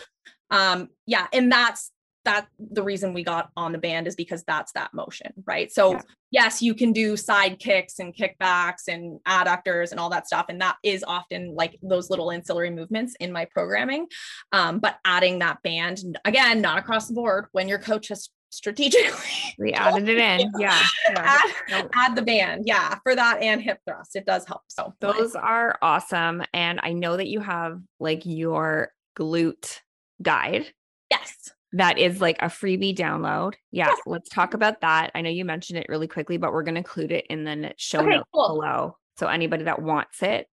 um 0.51 0.89
yeah 1.05 1.27
and 1.31 1.51
that's 1.51 1.91
that 2.25 2.47
the 2.59 2.83
reason 2.83 3.13
we 3.13 3.23
got 3.23 3.49
on 3.55 3.71
the 3.71 3.77
band 3.77 4.07
is 4.07 4.15
because 4.15 4.43
that's 4.43 4.71
that 4.73 4.93
motion 4.93 5.31
right 5.45 5.71
so 5.71 5.93
Yeah. 5.93 6.01
yes 6.31 6.61
you 6.61 6.73
can 6.75 6.91
do 6.91 7.15
side 7.17 7.59
kicks 7.59 7.99
and 7.99 8.13
kickbacks 8.15 8.87
and 8.87 9.19
adductors 9.27 9.91
and 9.91 9.99
all 9.99 10.09
that 10.09 10.27
stuff 10.27 10.47
and 10.49 10.59
that 10.61 10.75
is 10.83 11.03
often 11.07 11.55
like 11.55 11.77
those 11.81 12.09
little 12.09 12.31
ancillary 12.31 12.69
movements 12.71 13.15
in 13.19 13.31
my 13.31 13.45
programming 13.45 14.07
um 14.51 14.79
but 14.79 14.97
adding 15.05 15.39
that 15.39 15.61
band 15.63 16.19
again 16.25 16.61
not 16.61 16.77
across 16.77 17.07
the 17.07 17.13
board 17.13 17.45
when 17.51 17.67
your 17.67 17.79
coach 17.79 18.09
has 18.09 18.29
strategically 18.51 19.13
We 19.59 19.73
added 19.73 20.09
it 20.09 20.17
in. 20.17 20.51
Yeah. 20.57 20.81
yeah. 21.09 21.41
add, 21.71 21.89
add 21.93 22.15
the 22.15 22.21
band 22.23 22.63
yeah 22.65 22.97
for 23.03 23.13
that 23.15 23.41
and 23.41 23.61
hip 23.61 23.77
thrust 23.87 24.15
it 24.15 24.25
does 24.25 24.45
help 24.45 24.61
so 24.67 24.93
Those 24.99 25.35
are 25.35 25.77
awesome. 25.81 26.43
And 26.53 26.79
I 26.81 26.93
know 26.93 27.15
that 27.17 27.27
you 27.27 27.41
have 27.41 27.79
like 27.99 28.23
your 28.25 28.91
glute 29.17 29.79
guide 30.21 30.65
yes 31.11 31.51
that 31.73 31.97
is 31.99 32.19
like 32.19 32.37
a 32.41 32.45
freebie 32.47 32.95
download. 32.95 33.53
Yeah. 33.71 33.87
Yes. 33.89 33.99
Let's 34.05 34.29
talk 34.29 34.53
about 34.53 34.81
that. 34.81 35.11
I 35.13 35.21
know 35.21 35.29
you 35.29 35.45
mentioned 35.45 35.79
it 35.79 35.85
really 35.89 36.07
quickly, 36.07 36.37
but 36.37 36.51
we're 36.51 36.63
going 36.63 36.75
to 36.75 36.79
include 36.79 37.11
it 37.11 37.25
in 37.29 37.43
the 37.43 37.73
show 37.77 37.99
Okay, 37.99 38.09
notes 38.17 38.29
cool. 38.33 38.47
below. 38.55 38.97
So 39.17 39.27
anybody 39.27 39.65
that 39.65 39.81
wants 39.81 40.23
it, 40.23 40.47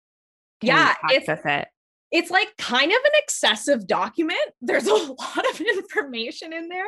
can 0.61 0.69
Yeah, 0.69 0.95
it's- 1.11 1.29
access 1.29 1.41
it. 1.63 1.69
it's 2.11 2.31
like 2.31 2.57
kind 2.57 2.91
of 2.91 2.99
an 3.05 3.13
excessive 3.23 3.87
document. 3.87 4.41
There's 4.61 4.87
a 4.89 4.95
lot 4.95 5.51
of 5.53 5.61
information 5.61 6.53
in 6.53 6.69
there. 6.69 6.85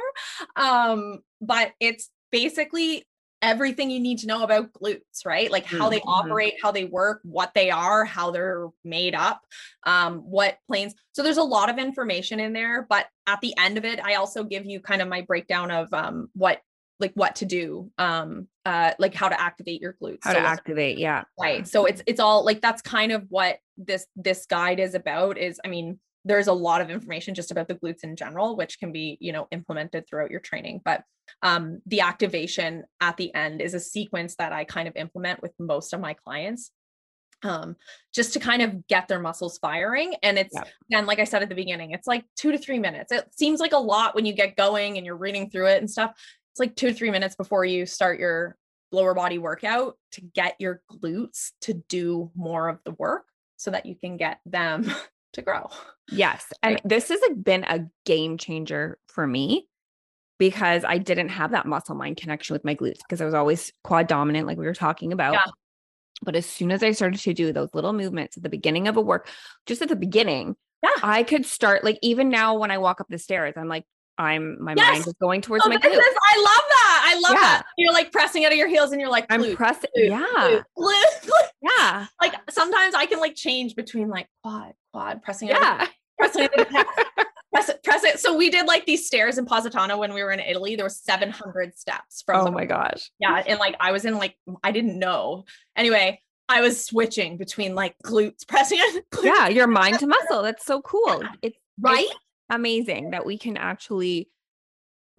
Um, 0.57 1.21
but 1.41 1.73
it's 1.81 2.11
basically 2.33 3.07
everything 3.47 3.91
you 3.91 4.01
need 4.01 4.19
to 4.19 4.27
know 4.27 4.43
about 4.43 4.73
glutes, 4.73 5.25
right? 5.25 5.51
Like 5.51 5.65
how 5.67 5.89
they 5.89 6.01
Mhm. 6.01 6.09
operate, 6.09 6.55
how 6.61 6.73
they 6.73 6.85
work, 6.85 7.21
what 7.23 7.55
they 7.55 7.71
are, 7.71 8.05
how 8.05 8.33
they're 8.33 8.69
made 8.85 9.15
up, 9.15 9.41
um, 9.85 10.19
what 10.19 10.59
planes. 10.67 10.95
So 11.13 11.23
there's 11.23 11.37
a 11.37 11.43
lot 11.43 11.71
of 11.71 11.79
information 11.79 12.41
in 12.41 12.53
there, 12.53 12.83
but 12.89 13.07
at 13.27 13.41
the 13.41 13.57
end 13.57 13.79
of 13.79 13.85
it, 13.85 14.01
I 14.05 14.17
also 14.17 14.43
give 14.43 14.67
you 14.67 14.81
kind 14.81 15.01
of 15.01 15.09
my 15.09 15.23
breakdown 15.23 15.71
of 15.71 15.95
um 15.95 16.29
what 16.35 16.61
like 16.99 17.13
what 17.15 17.37
to 17.37 17.45
do, 17.45 17.91
um, 17.99 18.49
uh, 18.65 18.93
like 18.99 19.15
how 19.15 19.29
to 19.29 19.39
activate 19.41 19.81
your 19.83 19.95
glutes. 20.03 20.25
How 20.25 20.33
So 20.33 20.41
to 20.41 20.47
activate. 20.47 20.99
Yeah. 20.99 21.25
right 21.39 21.69
so 21.69 21.85
it's 21.85 22.03
it's 22.07 22.21
all 22.21 22.45
like 22.45 22.61
that's 22.61 22.83
kind 22.83 23.13
of 23.13 23.27
what 23.29 23.59
this 23.77 24.07
this 24.17 24.47
guide 24.47 24.81
is 24.81 24.95
about 24.95 25.37
is 25.39 25.61
i 25.65 25.69
mean 25.69 26.01
there's 26.27 26.49
a 26.49 26.53
lot 26.53 26.81
of 26.81 26.91
information 26.91 27.35
just 27.35 27.51
about 27.51 27.69
the 27.69 27.75
glutes 27.75 28.05
in 28.05 28.17
general 28.17 28.57
which 28.57 28.79
can 28.79 28.93
be 28.93 29.17
you 29.21 29.33
know 29.33 29.47
implemented 29.51 30.07
throughout 30.07 30.31
your 30.31 30.41
training. 30.41 30.81
But 30.85 31.03
um 31.43 31.81
the 31.87 32.01
activation 32.01 32.85
at 33.01 33.17
the 33.17 33.35
end 33.35 33.61
is 33.61 33.75
a 33.75 33.81
sequence 33.81 34.37
that 34.37 34.53
i 34.53 34.63
kind 34.65 34.87
of 34.87 34.95
implement 34.95 35.43
with 35.43 35.53
most 35.59 35.93
of 35.93 36.01
my 36.01 36.15
clients 36.15 36.71
um 37.43 37.77
just 38.15 38.33
to 38.33 38.39
kind 38.39 38.63
of 38.63 38.87
get 38.87 39.09
their 39.09 39.21
muscles 39.21 39.59
firing. 39.59 40.15
And 40.23 40.39
it's 40.39 40.55
Yeah. 40.55 40.65
again 40.91 41.07
like 41.07 41.19
i 41.19 41.25
said 41.25 41.43
at 41.43 41.49
the 41.49 41.55
beginning 41.55 41.91
it's 41.91 42.07
like 42.07 42.25
two 42.37 42.53
to 42.53 42.59
three 42.59 42.79
minutes. 42.79 43.13
It 43.13 43.29
seems 43.33 43.61
like 43.61 43.73
a 43.73 43.79
lot 43.79 44.15
when 44.15 44.25
you 44.27 44.33
get 44.33 44.57
going 44.57 44.97
and 44.97 45.05
you're 45.07 45.17
reading 45.17 45.51
through 45.51 45.67
it 45.69 45.79
and 45.79 45.91
stuff. 45.91 46.13
It's 46.53 46.61
like 46.61 46.77
two 46.77 46.89
to 46.89 46.95
three 46.95 47.11
minutes 47.11 47.37
before 47.37 47.65
you 47.65 47.87
start 47.87 48.19
your 48.19 48.57
lower 48.93 49.15
body 49.15 49.39
workout 49.39 49.99
to 50.13 50.21
get 50.23 50.57
your 50.59 50.81
glutes 50.91 51.51
to 51.63 51.75
do 51.75 52.31
more 52.35 52.69
of 52.69 52.79
the 52.85 52.93
work 52.93 53.27
so 53.57 53.71
that 53.71 53.85
you 53.85 53.95
can 53.95 54.17
get 54.17 54.41
them 54.47 54.91
to 55.37 55.43
grow. 55.43 55.69
Yes. 56.11 56.53
And 56.63 56.75
Right. 56.75 56.83
this 56.85 57.09
has 57.09 57.21
been 57.43 57.65
a 57.65 57.87
game 58.05 58.37
changer 58.37 58.99
for 59.09 59.27
me 59.27 59.69
because 60.39 60.85
I 60.85 60.99
didn't 60.99 61.31
have 61.31 61.53
that 61.53 61.65
muscle 61.67 61.95
mind 61.95 62.19
connection 62.19 62.53
with 62.55 62.65
my 62.65 62.75
glutes 62.75 62.99
because 62.99 63.21
I 63.21 63.25
was 63.25 63.35
always 63.35 63.73
quad 63.85 64.07
dominant, 64.07 64.47
like 64.47 64.59
we 64.59 64.67
were 64.67 64.75
talking 64.75 65.13
about. 65.13 65.33
Yeah. 65.35 65.53
But 66.23 66.37
as 66.37 66.47
soon 66.47 66.71
as 66.73 66.83
I 66.83 66.93
started 66.93 67.21
to 67.21 67.35
do 67.35 67.53
those 67.53 67.71
little 67.75 67.93
movements 67.93 68.37
at 68.37 68.43
the 68.43 68.49
beginning 68.49 68.89
of 68.89 68.97
a 68.97 69.01
work, 69.01 69.29
just 69.67 69.83
at 69.83 69.89
the 69.89 69.97
beginning, 69.97 70.57
Yeah. 70.83 70.91
I 71.03 71.23
could 71.23 71.47
start 71.47 71.85
like 71.85 71.99
even 72.03 72.29
now 72.29 72.57
when 72.59 72.71
I 72.71 72.79
walk 72.79 73.01
up 73.01 73.07
the 73.09 73.19
stairs, 73.19 73.55
I'm 73.57 73.69
like, 73.69 73.85
I'm 74.19 74.63
my 74.63 74.75
Yes. 74.77 74.93
mind 74.93 75.07
is 75.07 75.15
going 75.21 75.41
towards 75.41 75.65
Oh, 75.65 75.69
my 75.69 75.77
glutes. 75.77 75.85
I 75.85 75.89
love 75.91 76.65
that. 76.69 77.05
I 77.09 77.15
love 77.21 77.33
Yeah. 77.33 77.41
that. 77.41 77.67
You're 77.77 77.93
like 77.93 78.13
pressing 78.13 78.45
out 78.45 78.53
of 78.53 78.59
your 78.59 78.69
heels 78.69 78.93
and 78.93 79.01
you're 79.01 79.11
like, 79.11 79.27
I'm 79.31 79.55
pressing. 79.57 79.91
glute, 79.97 80.09
Yeah. 80.11 80.61
glute. 80.79 81.49
Yeah. 81.63 82.07
Like 82.21 82.35
sometimes 82.51 82.95
I 82.95 83.07
can 83.07 83.21
like 83.21 83.35
change 83.35 83.75
between 83.77 84.09
like 84.09 84.29
quad, 84.43 84.73
quad, 84.93 85.23
pressing 85.23 85.51
out, 85.51 85.57
of 85.57 85.63
Yeah. 85.63 85.79
the- 85.87 85.91
pressing 86.19 86.43
out 86.45 86.59
of 86.61 86.69
press 87.53 87.69
it, 87.71 87.83
press 87.83 88.05
it. 88.05 88.19
So 88.21 88.37
we 88.37 88.51
did 88.51 88.67
like 88.67 88.85
these 88.87 89.07
stairs 89.07 89.39
in 89.39 89.47
Positano 89.47 89.97
when 89.99 90.13
we 90.15 90.23
were 90.23 90.31
in 90.31 90.41
Italy. 90.41 90.77
There 90.77 90.85
was 90.85 90.99
700 91.01 91.77
steps 91.77 92.23
from 92.23 92.41
Oh 92.41 92.45
the 92.45 92.51
my 92.51 92.65
gosh. 92.67 93.11
yeah 93.19 93.43
and 93.47 93.59
like 93.59 93.77
i 93.81 93.93
was 93.93 94.05
in 94.05 94.17
like 94.19 94.37
i 94.63 94.73
didn't 94.73 94.99
know 94.99 95.45
anyway 95.75 96.21
i 96.51 96.61
was 96.61 96.85
switching 96.85 97.37
between 97.39 97.75
like 97.75 97.95
glutes 98.05 98.47
pressing 98.47 98.79
glutes, 99.13 99.25
Yeah. 99.25 99.49
Your 99.49 99.67
mind 99.67 99.99
to 100.01 100.07
muscle. 100.17 100.43
That's 100.43 100.65
so 100.67 100.81
cool. 100.83 101.23
Yeah. 101.23 101.29
It's 101.43 101.59
right 101.81 102.09
amazing 102.51 103.11
that 103.11 103.27
we 103.27 103.39
can 103.39 103.57
actually 103.57 104.31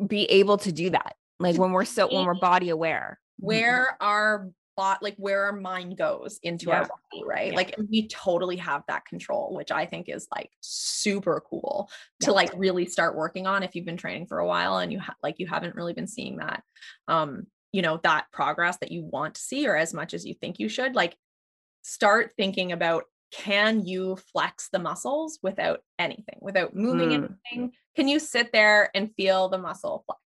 be 0.06 0.26
able 0.26 0.58
to 0.60 0.72
do 0.72 0.90
that. 0.92 1.16
Like 1.40 1.58
when 1.58 1.72
we're 1.72 1.86
so 1.86 2.08
when 2.14 2.26
we're 2.26 2.34
body 2.40 2.70
aware. 2.70 3.20
where 3.40 3.98
our 4.02 4.50
bot 4.76 5.02
like 5.02 5.16
where 5.18 5.46
our 5.46 5.54
mind 5.54 5.98
goes 5.98 6.40
into 6.44 6.70
our 6.72 6.82
body 6.82 7.24
right 7.26 7.48
Yeah. 7.52 7.56
like 7.56 7.76
we 7.90 8.08
totally 8.08 8.58
have 8.58 8.84
that 8.88 9.06
control 9.06 9.56
which 9.56 9.72
i 9.72 9.88
think 9.88 10.08
is 10.08 10.28
like 10.32 10.52
super 10.62 11.42
cool 11.50 11.90
to 12.20 12.32
like 12.32 12.52
really 12.56 12.86
start 12.86 13.16
working 13.16 13.48
on 13.48 13.64
if 13.64 13.74
you've 13.76 13.88
been 13.88 13.98
training 13.98 14.28
for 14.28 14.38
a 14.38 14.46
while 14.46 14.78
and 14.78 14.94
you 14.94 15.00
ha- 15.00 15.16
like 15.24 15.40
you 15.40 15.48
haven't 15.48 15.74
really 15.74 15.94
been 15.94 16.06
seeing 16.06 16.38
that 16.38 16.62
um 17.08 17.48
you 17.72 17.82
know 17.82 18.00
that 18.04 18.28
progress 18.32 18.78
that 18.78 18.92
you 18.92 19.04
want 19.04 19.34
to 19.34 19.42
see 19.42 19.68
or 19.68 19.76
as 19.76 19.96
much 19.96 20.14
as 20.14 20.28
you 20.28 20.36
think 20.36 20.60
you 20.60 20.70
should 20.70 20.94
like 20.94 21.16
start 21.82 22.34
thinking 22.38 22.72
about 22.72 23.06
can 23.32 23.86
you 23.86 24.16
flex 24.32 24.70
the 24.72 24.80
muscles 24.80 25.40
without 25.44 25.82
anything 26.00 26.38
without 26.42 26.76
moving 26.76 27.10
Mm. 27.10 27.36
anything 27.52 27.72
can 27.96 28.08
you 28.08 28.20
sit 28.20 28.52
there 28.54 28.90
and 28.96 29.14
feel 29.16 29.50
the 29.50 29.58
muscle 29.58 30.04
flex 30.06 30.22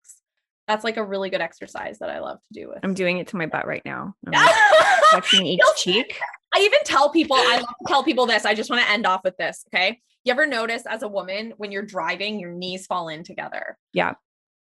that's 0.69 0.85
like 0.85 0.97
a 0.99 1.05
really 1.05 1.31
good 1.31 1.41
exercise 1.41 1.99
that 1.99 2.11
i 2.11 2.19
love 2.21 2.39
to 2.53 2.61
do 2.61 2.69
with 2.69 2.79
I'm 2.83 2.95
doing 2.95 3.19
it 3.19 3.27
to 3.29 3.37
my 3.37 3.47
butt 3.47 3.67
right 3.67 3.83
now. 3.85 4.15
I'm 4.33 5.03
flexing 5.11 5.47
each 5.47 5.61
cheek. 5.77 6.19
I 6.55 6.61
even 6.61 6.79
tell 6.85 7.11
people, 7.11 7.37
I 7.37 7.57
love 7.57 7.67
to 7.67 7.85
tell 7.89 8.05
people 8.05 8.27
this. 8.27 8.45
I 8.45 8.55
just 8.55 8.71
want 8.71 8.83
to 8.85 8.91
end 8.91 9.07
off 9.07 9.23
with 9.25 9.37
this. 9.37 9.65
Okay. 9.75 10.01
You 10.25 10.33
ever 10.33 10.47
notice 10.47 10.85
as 10.87 11.03
a 11.03 11.09
woman, 11.09 11.55
when 11.57 11.73
you're 11.73 11.83
driving, 11.85 12.39
your 12.39 12.53
knees 12.53 12.87
fall 12.87 13.09
in 13.09 13.25
together? 13.25 13.77
Yeah. 13.93 14.15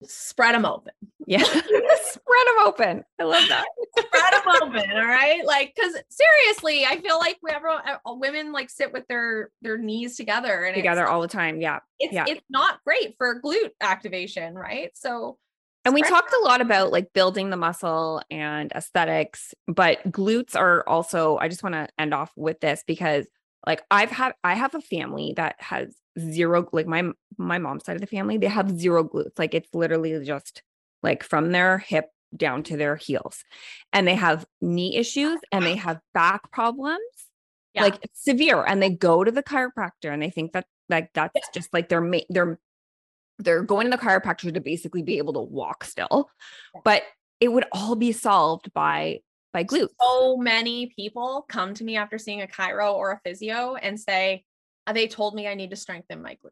Spread 0.03 0.55
them 0.55 0.65
open. 0.65 0.93
Yeah. 1.25 1.43
Spread 1.43 1.63
them 1.63 2.59
open. 2.65 3.03
I 3.19 3.23
love 3.23 3.43
that. 3.49 3.65
Spread 3.97 4.33
them 4.33 4.61
open. 4.61 4.91
All 4.91 5.05
right. 5.05 5.45
Like, 5.45 5.75
cause 5.79 5.93
seriously, 6.09 6.85
I 6.85 7.01
feel 7.01 7.17
like 7.17 7.37
we 7.41 7.51
ever, 7.51 7.69
uh, 7.69 7.97
women 8.07 8.51
like 8.51 8.69
sit 8.69 8.93
with 8.93 9.07
their, 9.07 9.49
their 9.61 9.77
knees 9.77 10.15
together 10.15 10.65
and 10.65 10.75
Together 10.75 11.07
all 11.07 11.21
the 11.21 11.27
time. 11.27 11.61
Yeah. 11.61 11.79
it's, 11.99 12.13
yeah. 12.13 12.25
it's 12.27 12.45
not 12.49 12.79
great 12.85 13.15
for 13.17 13.41
glute 13.41 13.71
activation. 13.81 14.53
Right. 14.53 14.91
So, 14.95 15.37
And 15.83 15.93
we 15.93 16.03
talked 16.03 16.33
a 16.33 16.45
lot 16.45 16.61
about 16.61 16.91
like 16.91 17.11
building 17.13 17.49
the 17.49 17.57
muscle 17.57 18.21
and 18.29 18.71
aesthetics, 18.73 19.53
but 19.67 20.03
glutes 20.11 20.55
are 20.55 20.87
also, 20.87 21.37
I 21.37 21.47
just 21.47 21.63
want 21.63 21.73
to 21.73 21.87
end 21.97 22.13
off 22.13 22.31
with 22.35 22.59
this 22.59 22.83
because 22.85 23.25
like 23.65 23.81
I've 23.91 24.11
had, 24.11 24.33
I 24.43 24.53
have 24.55 24.75
a 24.75 24.81
family 24.81 25.33
that 25.37 25.55
has 25.59 25.95
zero, 26.19 26.67
like 26.71 26.87
my, 26.87 27.09
my 27.37 27.57
mom's 27.57 27.85
side 27.85 27.95
of 27.95 28.01
the 28.01 28.07
family, 28.07 28.37
they 28.37 28.47
have 28.47 28.79
zero 28.79 29.03
glutes. 29.03 29.37
Like 29.37 29.53
it's 29.53 29.73
literally 29.73 30.23
just 30.25 30.61
like 31.03 31.23
from 31.23 31.51
their 31.51 31.77
hip 31.79 32.05
down 32.35 32.61
to 32.61 32.75
their 32.75 32.95
heels 32.97 33.43
and 33.93 34.05
they 34.07 34.15
have 34.15 34.45
knee 34.61 34.97
issues 34.97 35.39
and 35.51 35.65
they 35.65 35.75
have 35.75 35.99
back 36.13 36.51
problems 36.51 36.99
Yeah. 37.73 37.83
like 37.83 38.09
severe 38.13 38.63
and 38.65 38.81
they 38.83 38.89
go 38.89 39.23
to 39.23 39.31
the 39.31 39.41
chiropractor 39.43 40.11
and 40.11 40.21
they 40.21 40.29
think 40.29 40.51
that 40.51 40.65
like 40.89 41.09
that's 41.13 41.47
just 41.53 41.73
like 41.73 41.87
they're 41.87 42.01
ma- 42.01 42.27
they're 42.29 42.59
they're 43.39 43.63
going 43.63 43.85
to 43.89 43.91
the 43.95 44.01
chiropractor 44.03 44.53
to 44.53 44.59
basically 44.59 45.03
be 45.03 45.19
able 45.19 45.33
to 45.33 45.39
walk 45.39 45.85
still 45.85 46.29
Yeah. 46.75 46.81
but 46.83 47.03
it 47.39 47.47
would 47.49 47.65
all 47.71 47.95
be 47.95 48.11
solved 48.11 48.73
by 48.73 49.19
by 49.57 49.63
glutes 49.63 49.89
so 49.99 50.37
many 50.37 50.91
people 50.95 51.45
come 51.49 51.73
to 51.73 51.83
me 51.83 51.97
after 51.97 52.19
seeing 52.19 52.43
a 52.43 52.47
chiro 52.47 52.93
or 52.93 53.11
a 53.11 53.19
physio 53.23 53.73
and 53.75 53.99
say, 53.99 54.43
"Uh, 54.85 54.93
they 54.93 55.07
told 55.07 55.33
me 55.33 55.47
I 55.47 55.55
need 55.55 55.71
to 55.71 55.75
strengthen 55.75 56.21
my 56.21 56.37
glute. 56.43 56.51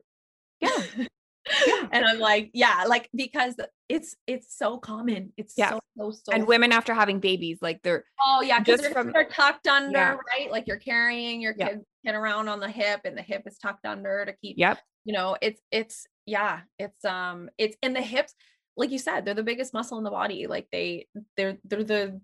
Yeah. 0.60 1.06
and 1.92 2.04
I'm 2.04 2.18
like, 2.20 2.50
yeah, 2.54 2.86
like 2.88 3.10
because 3.14 3.56
it's 3.90 4.16
it's 4.26 4.58
so 4.58 4.80
common. 4.80 5.34
It's 5.38 5.54
Yeah. 5.56 5.72
so 5.72 5.80
so 5.98 6.12
so 6.12 6.34
and 6.34 6.48
women 6.48 6.72
after 6.72 6.96
having 6.96 7.20
babies 7.20 7.60
like 7.62 7.82
they're 7.84 8.06
Oh 8.26 8.42
yeah, 8.42 8.60
because 8.60 8.82
they're, 8.82 8.90
from- 8.92 9.12
they're 9.12 9.30
tucked 9.30 9.68
under, 9.68 9.92
Yeah. 10.00 10.18
right? 10.34 10.50
Like 10.50 10.66
you're 10.66 10.78
carrying 10.78 11.42
your 11.42 11.54
Yeah. 11.56 11.70
kid, 11.70 11.82
kid 12.04 12.16
around 12.16 12.48
on 12.48 12.60
the 12.60 12.70
hip, 12.70 13.02
and 13.06 13.16
the 13.16 13.22
hip 13.22 13.44
is 13.46 13.60
tucked 13.60 13.86
under 13.86 14.26
to 14.26 14.34
keep 14.42 14.58
yep 14.58 14.80
you 15.04 15.14
know 15.14 15.38
it's 15.40 15.62
it's 15.70 16.08
yeah 16.26 16.62
it's 16.80 17.06
um 17.06 17.50
it's 17.60 17.78
in 17.84 17.94
the 17.94 18.02
hips 18.02 18.34
like 18.78 18.92
you 18.92 19.00
said, 19.00 19.24
they're 19.24 19.34
the 19.34 19.44
biggest 19.44 19.74
muscle 19.74 19.98
in 19.98 20.04
the 20.04 20.10
body. 20.12 20.48
Like 20.48 20.68
they 20.72 21.08
they're 21.38 21.58
they're 21.64 21.84
the 21.84 22.20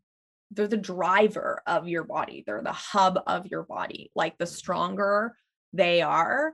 they're 0.51 0.67
the 0.67 0.77
driver 0.77 1.61
of 1.65 1.87
your 1.87 2.03
body. 2.03 2.43
They're 2.45 2.61
the 2.61 2.71
hub 2.71 3.19
of 3.25 3.47
your 3.47 3.63
body. 3.63 4.11
Like 4.15 4.37
the 4.37 4.45
stronger 4.45 5.35
they 5.73 6.01
are, 6.01 6.53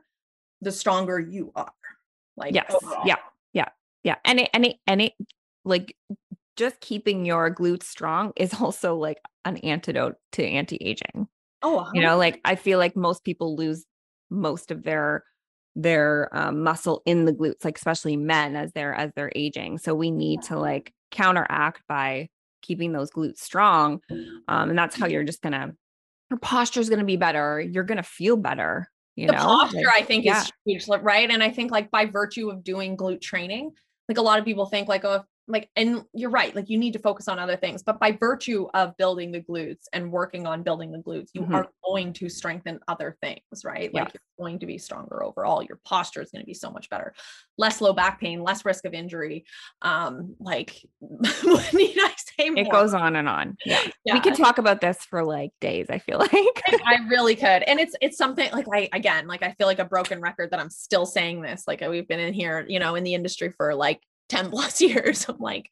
the 0.62 0.72
stronger 0.72 1.20
you 1.20 1.52
are. 1.56 1.72
Like 2.36 2.54
yes. 2.54 2.72
Overall. 2.74 3.04
Yeah. 3.06 3.16
Yeah. 3.54 3.70
Yeah. 4.04 4.16
And 4.24 4.39
it 4.39 4.50
and 4.54 4.66
it 4.66 4.78
and 4.86 5.02
it 5.02 5.14
like 5.66 5.95
just 6.56 6.80
keeping 6.80 7.26
your 7.26 7.54
glutes 7.54 7.84
strong 7.84 8.34
is 8.36 8.54
also 8.62 8.95
like 8.95 9.18
an 9.45 9.58
antidote 9.58 10.16
to 10.34 10.45
anti-aging. 10.45 11.28
Oh, 11.64 11.89
you 11.93 12.02
know, 12.02 12.18
like 12.18 12.39
I 12.45 12.56
feel 12.56 12.78
like 12.78 12.95
most 12.95 13.24
people 13.24 13.56
lose 13.56 13.86
most 14.30 14.70
of 14.70 14.84
their 14.84 15.24
their 15.76 16.30
um, 16.32 16.64
muscle 16.64 17.02
in 17.06 17.26
the 17.26 17.34
glutes, 17.34 17.64
like 17.64 17.78
especially 17.78 18.16
men 18.16 18.56
as 18.56 18.72
they're 18.74 18.93
as 18.93 19.12
they're 19.16 19.32
aging. 19.36 19.80
So 19.80 19.95
we 19.95 20.12
need 20.12 20.43
to 20.43 20.60
like 20.60 20.93
counteract 21.10 21.82
by 21.88 22.30
keeping 22.68 22.91
those 22.91 23.09
glutes 23.09 23.39
strong, 23.39 24.01
um, 24.47 24.70
and 24.70 24.78
that's 24.78 24.95
how 24.95 25.07
you're 25.07 25.24
just 25.24 25.41
gonna 25.41 25.74
your 26.30 26.39
posture 26.39 26.80
is 26.80 26.89
gonna 26.89 27.05
be 27.05 27.18
better. 27.18 27.59
You're 27.59 27.84
gonna 27.84 28.03
feel 28.03 28.38
better. 28.38 28.89
You 29.15 29.28
the 29.28 29.34
know, 29.34 29.39
posture 29.39 29.78
like, 29.78 30.01
I 30.01 30.01
think 30.03 30.26
yeah. 30.26 30.41
is 30.41 30.51
huge, 30.65 30.88
right? 31.01 31.30
And 31.30 31.41
I 31.41 31.49
think 31.49 31.72
like 31.72 31.89
by 31.89 32.05
virtue 32.05 32.49
of 32.49 32.63
doing 32.63 32.95
glute 32.95 33.22
training, 33.22 33.72
like 34.07 34.18
a 34.18 34.22
lot 34.22 34.38
of 34.38 34.45
people 34.45 34.68
think 34.68 34.88
like, 34.88 35.05
oh, 35.05 35.24
like 35.48 35.70
and 35.76 36.04
you're 36.14 36.30
right 36.30 36.56
like 36.56 36.70
you 36.70 36.78
need 36.78 36.93
to 36.93 37.00
focus 37.00 37.28
on 37.28 37.39
other 37.39 37.56
things 37.56 37.82
but 37.82 38.00
by 38.00 38.12
virtue 38.12 38.68
of 38.74 38.95
building 38.98 39.32
the 39.32 39.41
glutes 39.41 39.86
and 39.93 40.12
working 40.12 40.45
on 40.45 40.62
building 40.62 40.91
the 40.91 40.98
glutes 40.98 41.30
you 41.34 41.41
mm-hmm. 41.41 41.56
are 41.56 41.68
going 41.86 42.12
to 42.12 42.28
strengthen 42.28 42.80
other 42.88 43.18
things 43.22 43.41
right 43.64 43.93
like 43.93 44.14
you're 44.14 44.45
going 44.45 44.60
to 44.60 44.66
be 44.66 44.78
stronger 44.78 45.24
overall 45.24 45.64
your 45.64 45.80
posture 45.86 46.22
is 46.22 46.32
going 46.32 46.41
to 46.41 46.45
be 46.45 46.54
so 46.54 46.70
much 46.70 46.89
better 46.89 47.14
less 47.58 47.82
low 47.82 47.93
back 47.93 48.20
pain 48.20 48.43
less 48.43 48.66
risk 48.66 48.86
of 48.86 48.93
injury 48.93 49.45
um 49.82 50.36
like 50.39 50.86
need 51.02 51.98
i 51.98 52.14
say 52.18 52.50
more? 52.50 52.64
it 52.64 52.72
goes 52.72 52.93
on 52.93 53.16
and 53.16 53.30
on 53.30 53.56
yeah. 53.66 53.82
yeah. 54.04 54.14
we 54.14 54.20
could 54.20 54.36
talk 54.36 54.58
about 54.58 54.82
this 54.82 54.98
for 55.06 55.24
like 55.24 55.52
days 55.62 55.88
i 55.89 55.98
feel 55.98 56.20
like 56.20 56.34
I, 56.34 56.80
I 56.86 57.08
really 57.08 57.36
could 57.36 57.64
and 57.64 57.80
it's 57.80 57.95
it's 58.02 58.18
something 58.18 58.52
like 58.52 58.66
i 58.74 58.89
again 58.91 59.28
like 59.28 59.43
i 59.43 59.54
feel 59.54 59.68
like 59.68 59.80
a 59.80 59.86
broken 59.86 60.20
record 60.20 60.52
that 60.52 60.60
i'm 60.60 60.70
still 60.70 61.06
saying 61.06 61.41
this 61.41 61.64
like 61.68 61.82
we've 61.82 62.08
been 62.08 62.20
in 62.20 62.34
here 62.34 62.66
you 62.68 62.80
know 62.80 62.95
in 62.95 63.04
the 63.04 63.14
industry 63.14 63.52
for 63.56 63.74
like 63.74 64.02
10 64.30 64.49
plus 64.51 64.82
years. 64.82 65.25
I'm 65.28 65.38
like, 65.39 65.69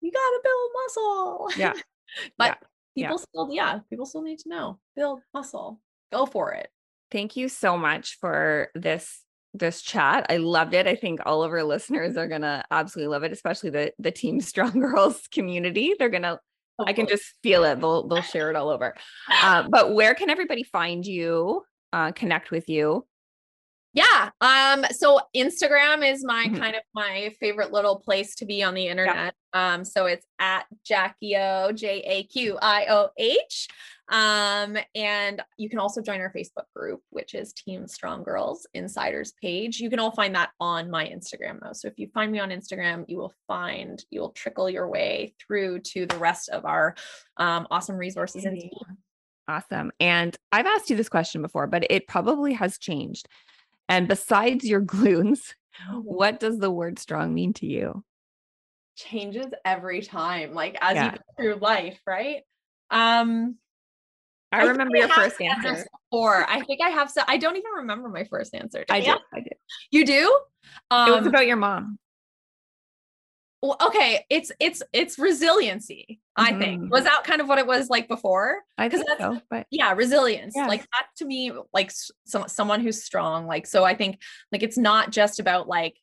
you 0.00 0.10
gotta 0.10 0.40
build 0.42 0.70
muscle. 0.74 1.48
Yeah. 1.56 1.72
but 2.38 2.58
yeah. 2.94 3.08
people 3.08 3.18
yeah. 3.18 3.24
still, 3.30 3.48
yeah, 3.52 3.78
people 3.90 4.06
still 4.06 4.22
need 4.22 4.38
to 4.40 4.48
know 4.48 4.78
build 4.94 5.20
muscle. 5.34 5.80
Go 6.12 6.26
for 6.26 6.52
it. 6.52 6.68
Thank 7.10 7.36
you 7.36 7.48
so 7.48 7.76
much 7.76 8.18
for 8.20 8.70
this 8.74 9.22
this 9.54 9.80
chat. 9.80 10.26
I 10.28 10.36
loved 10.36 10.74
it. 10.74 10.86
I 10.86 10.94
think 10.96 11.20
all 11.24 11.42
of 11.42 11.50
our 11.50 11.62
listeners 11.62 12.16
are 12.16 12.28
gonna 12.28 12.64
absolutely 12.70 13.12
love 13.12 13.22
it, 13.22 13.32
especially 13.32 13.70
the 13.70 13.92
the 13.98 14.10
Team 14.10 14.40
Strong 14.40 14.72
Girls 14.80 15.26
community. 15.28 15.94
They're 15.98 16.08
gonna 16.08 16.38
I 16.78 16.92
can 16.92 17.06
just 17.06 17.24
feel 17.42 17.64
it. 17.64 17.80
They'll 17.80 18.06
they'll 18.06 18.22
share 18.22 18.50
it 18.50 18.56
all 18.56 18.68
over. 18.68 18.94
Uh, 19.30 19.66
but 19.68 19.94
where 19.94 20.14
can 20.14 20.30
everybody 20.30 20.62
find 20.62 21.06
you? 21.06 21.62
Uh, 21.92 22.12
connect 22.12 22.50
with 22.50 22.68
you 22.68 23.06
yeah 23.96 24.30
um 24.42 24.84
so 24.90 25.18
instagram 25.34 26.08
is 26.08 26.22
my 26.22 26.44
mm-hmm. 26.44 26.56
kind 26.56 26.76
of 26.76 26.82
my 26.94 27.34
favorite 27.40 27.72
little 27.72 27.98
place 27.98 28.34
to 28.36 28.44
be 28.44 28.62
on 28.62 28.74
the 28.74 28.86
internet 28.86 29.34
yeah. 29.54 29.74
um 29.74 29.84
so 29.84 30.04
it's 30.04 30.26
at 30.38 30.66
jaqioh 30.88 31.74
j-a-q-i-o-h 31.74 33.68
um 34.10 34.76
and 34.94 35.42
you 35.56 35.68
can 35.70 35.78
also 35.78 36.02
join 36.02 36.20
our 36.20 36.32
facebook 36.32 36.66
group 36.76 37.00
which 37.08 37.34
is 37.34 37.54
team 37.54 37.88
strong 37.88 38.22
girls 38.22 38.66
insiders 38.74 39.32
page 39.42 39.80
you 39.80 39.88
can 39.88 39.98
all 39.98 40.12
find 40.12 40.34
that 40.34 40.50
on 40.60 40.90
my 40.90 41.06
instagram 41.06 41.58
though 41.62 41.72
so 41.72 41.88
if 41.88 41.98
you 41.98 42.06
find 42.12 42.30
me 42.30 42.38
on 42.38 42.50
instagram 42.50 43.04
you 43.08 43.16
will 43.16 43.32
find 43.48 44.04
you 44.10 44.20
will 44.20 44.32
trickle 44.32 44.68
your 44.68 44.88
way 44.88 45.34
through 45.44 45.80
to 45.80 46.04
the 46.04 46.18
rest 46.18 46.50
of 46.50 46.66
our 46.66 46.94
um, 47.38 47.66
awesome 47.70 47.96
resources 47.96 48.44
and 48.44 48.60
team 48.60 48.70
Awesome. 49.48 49.92
And 50.00 50.36
I've 50.50 50.66
asked 50.66 50.90
you 50.90 50.96
this 50.96 51.08
question 51.08 51.40
before, 51.40 51.66
but 51.66 51.86
it 51.88 52.08
probably 52.08 52.52
has 52.54 52.78
changed. 52.78 53.28
And 53.88 54.08
besides 54.08 54.64
your 54.64 54.80
glutes, 54.82 55.54
oh. 55.90 56.00
what 56.00 56.40
does 56.40 56.58
the 56.58 56.70
word 56.70 56.98
strong 56.98 57.34
mean 57.34 57.52
to 57.54 57.66
you? 57.66 58.04
Changes 58.96 59.46
every 59.64 60.00
time, 60.02 60.54
like 60.54 60.76
as 60.80 60.94
yeah. 60.94 61.04
you 61.04 61.10
go 61.10 61.16
through 61.36 61.54
life, 61.56 61.98
right? 62.06 62.42
Um 62.90 63.56
I, 64.52 64.60
I 64.60 64.64
remember 64.64 64.96
your 64.96 65.08
first 65.08 65.40
answer. 65.40 65.86
Before. 66.10 66.48
I 66.48 66.62
think 66.62 66.80
I 66.80 66.88
have 66.90 67.10
so 67.10 67.20
I 67.26 67.36
don't 67.36 67.56
even 67.56 67.72
remember 67.78 68.08
my 68.08 68.24
first 68.24 68.54
answer. 68.54 68.84
I 68.88 69.00
do. 69.00 69.16
I 69.34 69.40
do. 69.40 69.50
You 69.90 70.06
do? 70.06 70.40
Um, 70.90 71.08
it 71.08 71.12
was 71.12 71.22
um, 71.22 71.26
about 71.28 71.46
your 71.46 71.56
mom 71.56 71.98
well, 73.66 73.76
okay, 73.88 74.24
it's 74.30 74.52
it's 74.60 74.82
it's 74.92 75.18
resiliency. 75.18 76.20
I 76.36 76.50
mm-hmm. 76.50 76.60
think 76.60 76.92
was 76.92 77.04
that 77.04 77.24
kind 77.24 77.40
of 77.40 77.48
what 77.48 77.58
it 77.58 77.66
was 77.66 77.88
like 77.88 78.08
before. 78.08 78.60
I 78.78 78.88
think 78.88 79.06
that's, 79.06 79.20
so, 79.20 79.40
but 79.50 79.66
yeah, 79.70 79.92
resilience. 79.92 80.54
Yeah. 80.56 80.66
Like 80.66 80.82
that 80.82 81.06
to 81.18 81.24
me, 81.24 81.52
like 81.72 81.92
some 82.26 82.48
someone 82.48 82.80
who's 82.80 83.04
strong. 83.04 83.46
Like 83.46 83.66
so, 83.66 83.84
I 83.84 83.94
think 83.94 84.20
like 84.52 84.62
it's 84.62 84.78
not 84.78 85.10
just 85.10 85.40
about 85.40 85.66
like, 85.66 85.96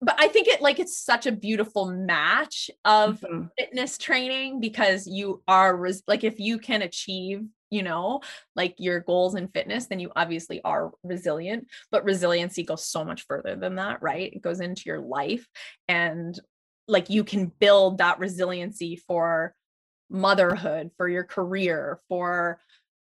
but 0.00 0.16
I 0.18 0.28
think 0.28 0.48
it 0.48 0.60
like 0.60 0.78
it's 0.78 0.98
such 0.98 1.26
a 1.26 1.32
beautiful 1.32 1.86
match 1.86 2.70
of 2.84 3.20
mm-hmm. 3.20 3.46
fitness 3.56 3.96
training 3.96 4.60
because 4.60 5.06
you 5.06 5.42
are 5.48 5.74
res- 5.74 6.02
like 6.06 6.24
if 6.24 6.38
you 6.38 6.58
can 6.58 6.82
achieve 6.82 7.44
you 7.70 7.82
know 7.82 8.20
like 8.56 8.74
your 8.78 9.00
goals 9.00 9.34
in 9.34 9.48
fitness 9.48 9.86
then 9.86 10.00
you 10.00 10.10
obviously 10.16 10.60
are 10.62 10.90
resilient 11.02 11.66
but 11.90 12.04
resiliency 12.04 12.62
goes 12.62 12.86
so 12.86 13.04
much 13.04 13.26
further 13.26 13.56
than 13.56 13.76
that 13.76 14.00
right 14.00 14.32
it 14.32 14.42
goes 14.42 14.60
into 14.60 14.84
your 14.86 15.00
life 15.00 15.46
and 15.86 16.40
like 16.88 17.10
you 17.10 17.22
can 17.22 17.52
build 17.60 17.98
that 17.98 18.18
resiliency 18.18 18.96
for 18.96 19.54
motherhood 20.10 20.90
for 20.96 21.08
your 21.08 21.24
career 21.24 22.00
for 22.08 22.58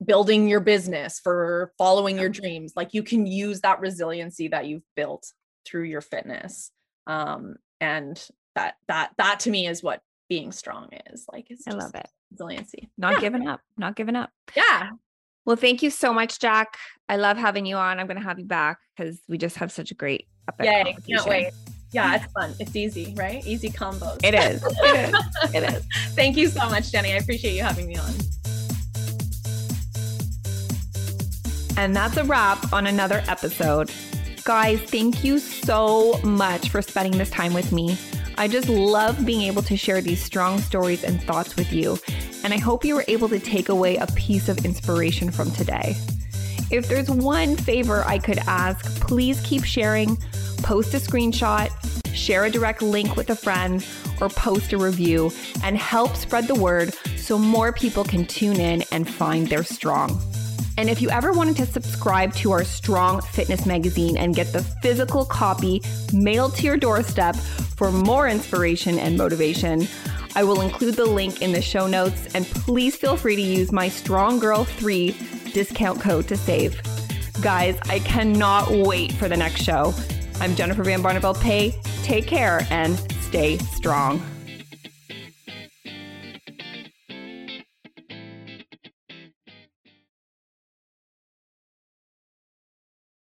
building 0.04 0.48
your 0.48 0.62
business 0.62 1.20
for 1.20 1.72
following 1.78 2.18
your 2.18 2.30
dreams. 2.30 2.74
Like 2.76 2.94
you 2.94 3.04
can 3.04 3.26
use 3.26 3.62
that 3.62 3.80
resiliency 3.80 4.48
that 4.50 4.66
you've 4.66 4.84
built 4.96 5.32
through 5.66 5.84
your 5.84 6.02
fitness. 6.02 6.72
Um 7.08 7.56
and 7.82 8.22
that 8.56 8.76
that 8.88 9.12
that 9.18 9.42
to 9.42 9.50
me 9.50 9.68
is 9.68 9.84
what 9.84 10.02
being 10.30 10.52
strong 10.52 10.90
is. 11.12 11.26
Like 11.32 11.48
it's 11.50 11.68
i 11.68 11.72
love 11.72 11.94
it. 11.96 12.08
resiliency. 12.32 12.90
Not 12.98 13.14
yeah. 13.14 13.20
giving 13.20 13.48
up. 13.48 13.62
Not 13.78 13.96
giving 13.96 14.16
up. 14.16 14.32
Yeah. 14.56 14.92
Well 15.46 15.58
thank 15.58 15.84
you 15.84 15.90
so 15.90 16.14
much 16.14 16.40
Jac. 16.40 16.78
I 17.10 17.18
love 17.18 17.38
having 17.38 17.66
you 17.66 17.76
on. 17.76 18.00
I'm 18.00 18.08
going 18.08 18.18
to 18.18 18.24
have 18.24 18.40
you 18.40 18.46
back 18.46 18.80
because 18.96 19.20
we 19.28 19.38
just 19.38 19.58
have 19.58 19.72
such 19.72 19.92
a 19.92 19.96
great 19.96 20.28
yeah 20.62 20.84
can't 20.84 21.26
wait 21.26 21.52
yeah, 21.96 22.16
it's 22.16 22.26
fun. 22.34 22.54
It's 22.60 22.76
easy, 22.76 23.14
right? 23.16 23.46
Easy 23.48 23.70
combos. 23.70 24.20
It 24.22 24.36
is. 24.36 24.62
It 24.84 25.14
is. 25.14 25.56
It 25.56 25.64
is. 25.64 25.86
Thank 26.14 26.36
you 26.36 26.50
so 26.50 26.70
much, 26.70 26.92
Jenny. 26.92 27.14
I 27.14 27.16
appreciate 27.16 27.56
you 27.56 27.64
having 27.64 27.88
me 27.88 27.96
on. 27.96 28.14
And 31.78 31.96
that's 31.96 32.18
a 32.18 32.26
wrap 32.26 32.74
on 32.74 32.88
another 32.88 33.24
episode. 33.30 33.92
Guys, 34.44 34.82
thank 34.82 35.24
you 35.24 35.40
so 35.40 36.20
much 36.24 36.70
for 36.70 36.82
spending 36.82 37.18
this 37.18 37.30
time 37.30 37.54
with 37.54 37.72
me. 37.72 37.98
I 38.38 38.50
just 38.50 38.68
love 38.68 39.26
being 39.26 39.42
able 39.44 39.62
to 39.64 39.78
share 39.78 40.02
these 40.02 40.22
strong 40.22 40.60
stories 40.60 41.04
and 41.06 41.22
thoughts 41.24 41.56
with 41.56 41.72
you. 41.72 41.98
And 42.44 42.54
I 42.54 42.58
hope 42.58 42.84
you 42.84 42.96
were 42.96 43.06
able 43.08 43.30
to 43.30 43.40
take 43.40 43.70
away 43.70 43.96
a 43.96 44.08
piece 44.08 44.50
of 44.50 44.66
inspiration 44.66 45.32
from 45.32 45.50
today. 45.52 45.96
If 46.72 46.90
there's 46.90 47.10
one 47.10 47.56
favor 47.56 48.04
I 48.06 48.20
could 48.20 48.40
ask, 48.40 49.00
please 49.00 49.40
keep 49.42 49.64
sharing, 49.64 50.18
post 50.66 50.96
a 50.96 50.98
screenshot, 50.98 51.70
share 52.16 52.46
a 52.46 52.50
direct 52.50 52.82
link 52.82 53.16
with 53.16 53.30
a 53.30 53.36
friend, 53.36 53.86
or 54.20 54.30
post 54.30 54.74
a 54.74 54.78
review 54.80 55.32
and 55.64 55.78
help 55.78 56.16
spread 56.16 56.48
the 56.48 56.56
word 56.56 56.92
so 57.18 57.38
more 57.38 57.72
people 57.72 58.04
can 58.04 58.26
tune 58.26 58.60
in 58.60 58.84
and 58.92 59.08
find 59.08 59.48
their 59.48 59.64
strong. 59.64 60.20
And 60.80 60.90
if 60.90 61.04
you 61.04 61.10
ever 61.12 61.34
wanted 61.34 61.56
to 61.58 61.68
subscribe 61.68 62.34
to 62.38 62.52
our 62.52 62.64
Strong 62.64 63.22
Fitness 63.22 63.68
magazine 63.68 64.18
and 64.18 64.36
get 64.36 64.52
the 64.52 64.64
physical 64.82 65.24
copy 65.24 65.84
mailed 66.12 66.56
to 66.56 66.64
your 66.64 66.78
doorstep 66.78 67.36
for 67.36 67.92
more 67.92 68.28
inspiration 68.28 68.98
and 68.98 69.16
motivation, 69.16 69.88
I 70.36 70.44
will 70.46 70.62
include 70.62 70.96
the 70.96 71.06
link 71.06 71.44
in 71.44 71.52
the 71.52 71.62
show 71.62 71.86
notes. 71.86 72.34
And 72.34 72.44
please 72.44 72.96
feel 72.96 73.18
free 73.18 73.36
to 73.36 73.42
use 73.42 73.72
my 73.72 73.88
Strong 73.88 74.40
Girl 74.40 74.64
3 74.64 75.16
discount 75.54 76.02
code 76.02 76.28
to 76.28 76.36
save. 76.36 76.82
Guys, 77.40 77.78
I 77.88 78.00
cannot 78.00 78.72
wait 78.72 79.14
for 79.14 79.30
the 79.30 79.38
next 79.38 79.62
show. 79.62 79.94
I'm 80.42 80.56
Jennifer 80.56 80.84
Van 80.84 81.02
Barneveld 81.02 81.40
Pay. 81.42 81.76
Take 82.04 82.28
care 82.28 82.68
and 82.70 83.00
stay 83.22 83.58
strong. 83.58 84.22